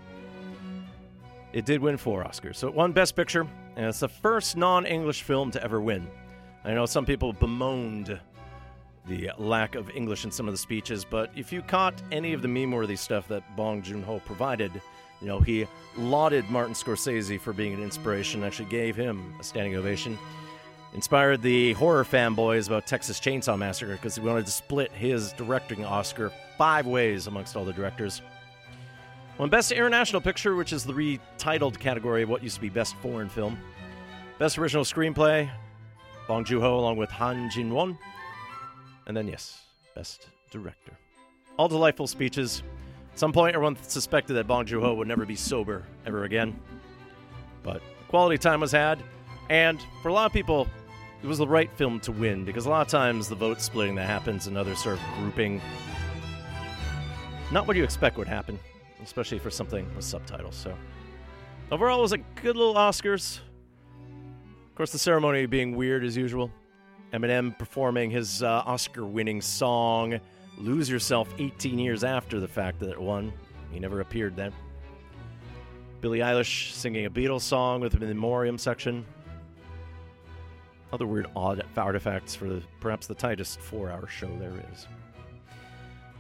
It 1.54 1.66
did 1.66 1.80
win 1.80 1.96
four 1.96 2.24
Oscars. 2.24 2.56
So 2.56 2.68
it 2.68 2.74
won 2.74 2.92
Best 2.92 3.16
Picture, 3.16 3.46
and 3.76 3.86
it's 3.86 4.00
the 4.00 4.10
first 4.10 4.58
non 4.58 4.88
English 4.88 5.22
film 5.22 5.52
to 5.52 5.64
ever 5.64 5.80
win. 5.80 6.10
I 6.66 6.74
know 6.74 6.88
some 6.88 7.06
people 7.06 7.34
bemoaned 7.34 8.20
the 9.08 9.32
lack 9.38 9.76
of 9.76 9.90
English 9.92 10.26
in 10.26 10.32
some 10.32 10.48
of 10.48 10.54
the 10.54 10.58
speeches, 10.58 11.06
but 11.06 11.32
if 11.36 11.52
you 11.52 11.62
caught 11.62 11.94
any 12.12 12.34
of 12.34 12.42
the 12.42 12.48
meme 12.48 12.72
worthy 12.72 12.96
stuff 12.96 13.28
that 13.28 13.56
Bong 13.56 13.82
Joon 13.82 14.04
Ho 14.04 14.22
provided, 14.26 14.72
you 15.22 15.28
know, 15.28 15.40
he 15.40 15.68
lauded 15.98 16.50
Martin 16.50 16.74
Scorsese 16.74 17.40
for 17.40 17.54
being 17.54 17.74
an 17.74 17.82
inspiration, 17.82 18.44
actually 18.44 18.70
gave 18.70 18.96
him 18.96 19.34
a 19.40 19.44
standing 19.44 19.76
ovation. 19.76 20.18
Inspired 20.94 21.42
the 21.42 21.74
horror 21.74 22.04
fanboys 22.04 22.68
about 22.68 22.88
Texas 22.88 23.20
Chainsaw 23.20 23.58
Massacre 23.58 23.94
because 23.94 24.16
he 24.16 24.22
wanted 24.22 24.46
to 24.46 24.52
split 24.52 24.92
his 24.92 25.34
directing 25.34 25.86
Oscar 25.86 26.32
five 26.58 26.88
ways 26.88 27.28
amongst 27.28 27.56
all 27.56 27.64
the 27.64 27.74
directors. 27.74 28.22
Won 29.38 29.50
Best 29.50 29.72
International 29.72 30.20
Picture, 30.20 30.56
which 30.56 30.74
is 30.74 30.84
the 30.84 30.94
retitled 30.94 31.80
category 31.80 32.24
of 32.24 32.30
what 32.30 32.44
used 32.44 32.56
to 32.56 32.62
be 32.62 32.70
Best 32.70 32.96
Foreign 32.98 33.30
Film. 33.30 33.58
Best 34.40 34.58
Original 34.58 34.84
Screenplay, 34.84 35.50
Bong 36.28 36.44
Joon 36.44 36.62
Ho 36.62 36.80
along 36.80 36.98
with 36.98 37.10
Han 37.12 37.50
Jin 37.50 37.74
Won. 37.74 37.98
And 39.10 39.18
then, 39.18 39.28
yes, 39.28 39.64
Best 39.96 40.28
Director. 40.52 40.96
All 41.58 41.68
delightful 41.68 42.06
speeches. 42.06 42.62
At 43.12 43.18
some 43.18 43.34
point, 43.34 43.56
everyone 43.56 43.76
suspected 43.82 44.36
that 44.36 44.46
Bong 44.46 44.68
Joon 44.68 44.84
Ho 44.84 44.94
would 44.94 45.08
never 45.08 45.26
be 45.26 45.36
sober 45.36 45.84
ever 46.06 46.26
again. 46.26 46.58
But 47.64 47.82
quality 48.08 48.38
time 48.38 48.60
was 48.60 48.72
had. 48.72 49.02
And 49.50 49.84
for 50.04 50.10
a 50.10 50.14
lot 50.14 50.28
of 50.28 50.32
people, 50.32 50.68
it 51.24 51.28
was 51.28 51.40
the 51.40 51.48
right 51.48 51.72
film 51.76 52.00
to 52.02 52.12
win 52.12 52.46
because 52.46 52.68
a 52.68 52.70
lot 52.70 52.86
of 52.86 52.88
times 52.88 53.28
the 53.28 53.34
vote 53.34 53.62
splitting 53.62 53.96
that 53.96 54.06
happens 54.06 54.46
and 54.46 54.56
other 54.56 54.76
sort 54.76 55.00
of 55.00 55.04
grouping, 55.18 55.60
not 57.52 57.66
what 57.66 57.76
you 57.76 57.84
expect 57.84 58.16
would 58.20 58.28
happen, 58.28 58.60
especially 59.04 59.40
for 59.40 59.50
something 59.50 59.92
with 59.96 60.06
subtitles. 60.06 60.56
So 60.56 60.76
overall, 61.72 61.98
it 61.98 62.04
was 62.04 62.14
a 62.14 62.20
good 62.20 62.56
little 62.56 62.76
Oscars. 62.76 63.40
Of 64.68 64.76
course, 64.76 64.92
the 64.92 65.00
ceremony 65.00 65.48
being 65.48 65.76
weird 65.76 66.06
as 66.06 66.16
usual. 66.16 66.52
Eminem 67.14 67.58
performing 67.58 68.12
his 68.12 68.44
uh, 68.44 68.64
Oscar-winning 68.66 69.42
song 69.42 70.20
"Lose 70.58 70.90
Yourself" 70.90 71.34
18 71.40 71.80
years 71.80 72.04
after 72.04 72.40
the 72.40 72.48
fact 72.48 72.80
that 72.80 72.90
it 72.90 73.02
won. 73.02 73.34
He 73.72 73.80
never 73.80 74.02
appeared 74.02 74.36
then. 74.36 74.54
Billie 76.02 76.20
Eilish 76.20 76.72
singing 76.72 77.06
a 77.06 77.10
Beatles 77.10 77.42
song 77.42 77.82
with 77.82 77.94
in 77.94 78.00
memoriam 78.00 78.58
section. 78.58 79.06
Other 80.92 81.06
weird 81.06 81.28
odd 81.36 81.64
artifacts 81.78 82.36
for 82.36 82.46
the, 82.46 82.64
perhaps 82.80 83.06
the 83.06 83.14
tightest 83.16 83.60
four-hour 83.60 84.08
show 84.08 84.30
there 84.40 84.54
is. 84.74 84.88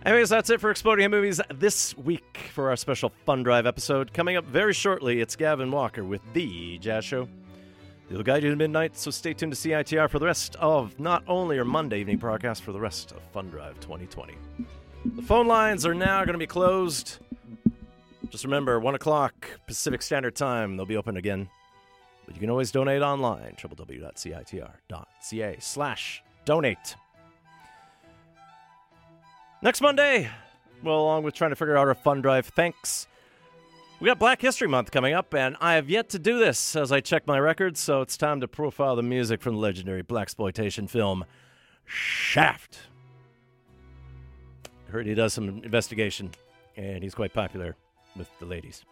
Anyways, 0.05 0.29
that's 0.29 0.49
it 0.49 0.61
for 0.61 0.71
Exploding 0.71 1.03
Head 1.03 1.11
Movies 1.11 1.41
this 1.53 1.97
week 1.97 2.49
for 2.53 2.69
our 2.69 2.77
special 2.77 3.11
Fun 3.25 3.43
Drive 3.43 3.65
episode. 3.65 4.13
Coming 4.13 4.37
up 4.37 4.45
very 4.45 4.73
shortly, 4.73 5.19
it's 5.19 5.35
Gavin 5.35 5.71
Walker 5.71 6.05
with 6.05 6.21
The 6.33 6.77
Jazz 6.77 7.03
Show. 7.03 7.27
It'll 8.09 8.23
guide 8.23 8.43
you 8.43 8.49
to 8.49 8.55
midnight, 8.55 8.97
so 8.97 9.11
stay 9.11 9.33
tuned 9.33 9.53
to 9.53 9.57
CITR 9.57 10.09
for 10.09 10.17
the 10.17 10.25
rest 10.25 10.55
of 10.55 10.99
not 10.99 11.23
only 11.27 11.59
our 11.59 11.65
Monday 11.65 11.99
evening 11.99 12.17
broadcast, 12.17 12.63
for 12.63 12.71
the 12.71 12.79
rest 12.79 13.11
of 13.11 13.21
Fun 13.33 13.49
Drive 13.49 13.79
2020. 13.81 14.35
The 15.05 15.21
phone 15.21 15.47
lines 15.47 15.85
are 15.85 15.93
now 15.93 16.25
going 16.25 16.33
to 16.33 16.39
be 16.39 16.47
closed. 16.47 17.19
Just 18.29 18.43
remember, 18.43 18.79
1 18.79 18.95
o'clock 18.95 19.47
Pacific 19.67 20.01
Standard 20.01 20.35
Time, 20.35 20.75
they'll 20.75 20.87
be 20.87 20.97
open 20.97 21.17
again. 21.17 21.49
But 22.25 22.33
you 22.35 22.39
can 22.41 22.49
always 22.49 22.71
donate 22.71 23.03
online, 23.03 23.55
www.citr.ca 23.59 25.57
slash 25.59 26.23
donate. 26.45 26.95
Next 29.61 29.81
Monday, 29.81 30.29
well, 30.83 31.01
along 31.01 31.23
with 31.23 31.35
trying 31.35 31.51
to 31.51 31.55
figure 31.55 31.77
out 31.77 31.87
our 31.87 31.95
fun 31.95 32.21
drive, 32.21 32.47
thanks. 32.47 33.07
We 33.99 34.07
got 34.07 34.17
Black 34.17 34.39
History 34.39 34.69
Month 34.69 34.91
coming 34.91 35.13
up, 35.13 35.33
and 35.33 35.57
I 35.59 35.73
have 35.73 35.89
yet 35.89 36.07
to 36.09 36.19
do 36.19 36.39
this 36.39 36.77
as 36.77 36.89
I 36.89 37.01
check 37.01 37.27
my 37.27 37.37
records, 37.37 37.81
so 37.81 37.99
it's 37.99 38.15
time 38.15 38.39
to 38.39 38.47
profile 38.47 38.95
the 38.95 39.03
music 39.03 39.41
from 39.41 39.55
the 39.55 39.59
legendary 39.59 40.03
black 40.03 40.21
exploitation 40.21 40.87
film 40.87 41.25
Shaft. 41.83 42.79
I 44.87 44.91
heard 44.91 45.05
he 45.05 45.15
does 45.15 45.33
some 45.33 45.49
investigation, 45.65 46.31
and 46.77 47.03
he's 47.03 47.13
quite 47.13 47.33
popular 47.33 47.75
with 48.15 48.29
the 48.39 48.45
ladies. 48.45 48.85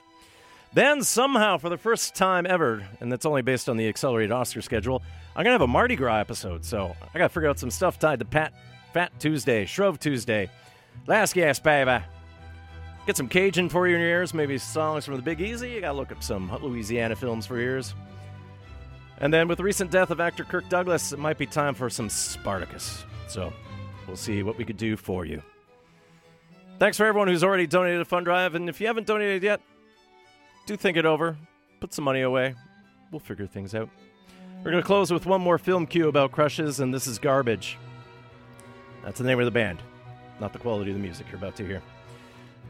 Then, 0.73 1.01
somehow, 1.03 1.57
for 1.57 1.69
the 1.69 1.77
first 1.77 2.13
time 2.13 2.45
ever, 2.45 2.85
and 2.99 3.09
that's 3.09 3.25
only 3.25 3.43
based 3.43 3.69
on 3.69 3.77
the 3.77 3.88
accelerated 3.88 4.34
Oscar 4.34 4.61
schedule, 4.61 5.01
I'm 5.38 5.45
going 5.45 5.57
to 5.57 5.59
have 5.59 5.61
a 5.61 5.67
Mardi 5.67 5.95
Gras 5.95 6.17
episode. 6.17 6.65
So 6.65 6.93
I 7.13 7.17
got 7.17 7.29
to 7.29 7.34
figure 7.34 7.47
out 7.47 7.59
some 7.59 7.71
stuff 7.71 7.97
tied 7.97 8.19
to 8.19 8.25
Pat, 8.25 8.51
Fat 8.93 9.17
Tuesday, 9.21 9.65
Shrove 9.65 10.01
Tuesday, 10.01 10.49
Last 11.07 11.34
Gas 11.34 11.61
Baby. 11.61 12.03
Get 13.07 13.15
some 13.15 13.29
Cajun 13.29 13.69
for 13.69 13.88
you 13.88 13.95
in 13.95 14.01
your 14.01 14.09
ears, 14.09 14.34
maybe 14.34 14.57
songs 14.57 15.05
from 15.05 15.15
the 15.15 15.21
Big 15.21 15.39
Easy. 15.39 15.69
You 15.69 15.79
got 15.79 15.93
to 15.93 15.97
look 15.97 16.11
up 16.11 16.21
some 16.21 16.51
Louisiana 16.61 17.15
films 17.15 17.45
for 17.45 17.57
ears. 17.57 17.95
And 19.19 19.34
then, 19.34 19.47
with 19.47 19.59
the 19.59 19.63
recent 19.63 19.91
death 19.91 20.11
of 20.11 20.19
actor 20.19 20.43
Kirk 20.43 20.67
Douglas, 20.67 21.13
it 21.13 21.17
might 21.17 21.38
be 21.38 21.45
time 21.45 21.73
for 21.73 21.89
some 21.89 22.09
Spartacus. 22.09 23.05
So 23.29 23.53
we'll 24.07 24.17
see 24.17 24.43
what 24.43 24.57
we 24.57 24.65
could 24.65 24.75
do 24.75 24.97
for 24.97 25.23
you. 25.23 25.41
Thanks 26.79 26.97
for 26.97 27.05
everyone 27.05 27.29
who's 27.29 27.45
already 27.45 27.65
donated 27.65 28.01
a 28.01 28.05
fund 28.05 28.25
drive, 28.25 28.55
and 28.55 28.67
if 28.67 28.81
you 28.81 28.88
haven't 28.88 29.07
donated 29.07 29.41
yet, 29.41 29.61
do 30.65 30.75
think 30.75 30.97
it 30.97 31.05
over. 31.05 31.38
Put 31.79 31.93
some 31.93 32.03
money 32.03 32.23
away. 32.23 32.55
We'll 33.09 33.21
figure 33.21 33.47
things 33.47 33.73
out. 33.73 33.89
We're 34.65 34.71
to 34.71 34.84
close 34.84 35.13
with 35.13 35.25
one 35.25 35.39
more 35.39 35.57
film 35.57 35.88
cue 35.88 36.09
about 36.09 36.34
crushes, 36.34 36.81
and 36.81 36.93
this 36.93 37.07
is 37.07 37.19
Garbage. 37.19 37.77
That's 39.05 39.17
the 39.17 39.25
name 39.25 39.39
of 39.39 39.45
the 39.45 39.51
band, 39.51 39.81
not 40.41 40.51
the 40.51 40.59
quality 40.59 40.91
of 40.91 40.97
the 40.97 41.01
music 41.01 41.27
you're 41.29 41.38
about 41.38 41.55
to 41.55 41.65
hear. 41.65 41.81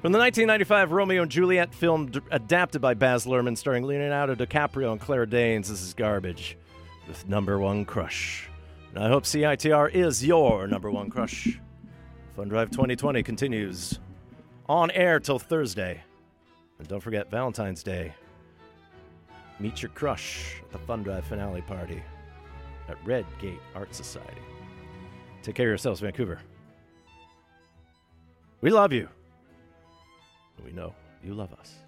From 0.02 0.12
the 0.12 0.20
1995 0.20 0.92
Romeo 0.92 1.24
and 1.24 1.32
Juliet 1.32 1.74
film 1.74 2.12
d- 2.12 2.20
adapted 2.30 2.82
by 2.82 2.94
Baz 2.94 3.26
Luhrmann, 3.26 3.58
starring 3.58 3.84
Leonardo 3.84 4.36
DiCaprio 4.36 4.92
and 4.92 5.02
Claire 5.02 5.26
Danes, 5.26 5.70
this 5.70 5.82
is 5.82 5.94
Garbage 5.94 6.58
with 7.08 7.28
Number 7.28 7.58
One 7.58 7.84
Crush. 7.84 8.48
And 8.94 9.04
I 9.04 9.10
hope 9.10 9.24
CITR 9.24 9.94
is 9.94 10.26
your 10.26 10.68
number 10.68 10.92
one 10.92 11.10
crush. 11.10 11.60
Fun 12.36 12.48
Drive 12.48 12.70
2020 12.72 13.24
continues 13.24 14.00
on 14.70 14.92
air 14.92 15.20
till 15.20 15.40
Thursday. 15.40 16.04
And 16.80 16.88
don't 16.88 17.02
forget 17.02 17.30
Valentine's 17.32 17.84
Day 17.84 18.14
Meet 19.60 19.82
your 19.82 19.90
crush 19.90 20.62
at 20.62 20.72
the 20.72 20.78
Fun 20.78 21.02
Drive 21.02 21.26
finale 21.26 21.62
party 21.62 22.02
at 22.88 22.98
Red 23.04 23.26
Gate 23.40 23.60
Art 23.74 23.94
Society. 23.96 24.42
Take 25.42 25.56
care 25.56 25.68
of 25.68 25.72
yourselves, 25.72 26.00
Vancouver. 26.00 26.40
We 28.62 28.70
love 28.70 28.94
you. 28.94 29.10
We 30.64 30.72
know 30.72 30.94
you 31.24 31.34
love 31.34 31.54
us. 31.54 31.87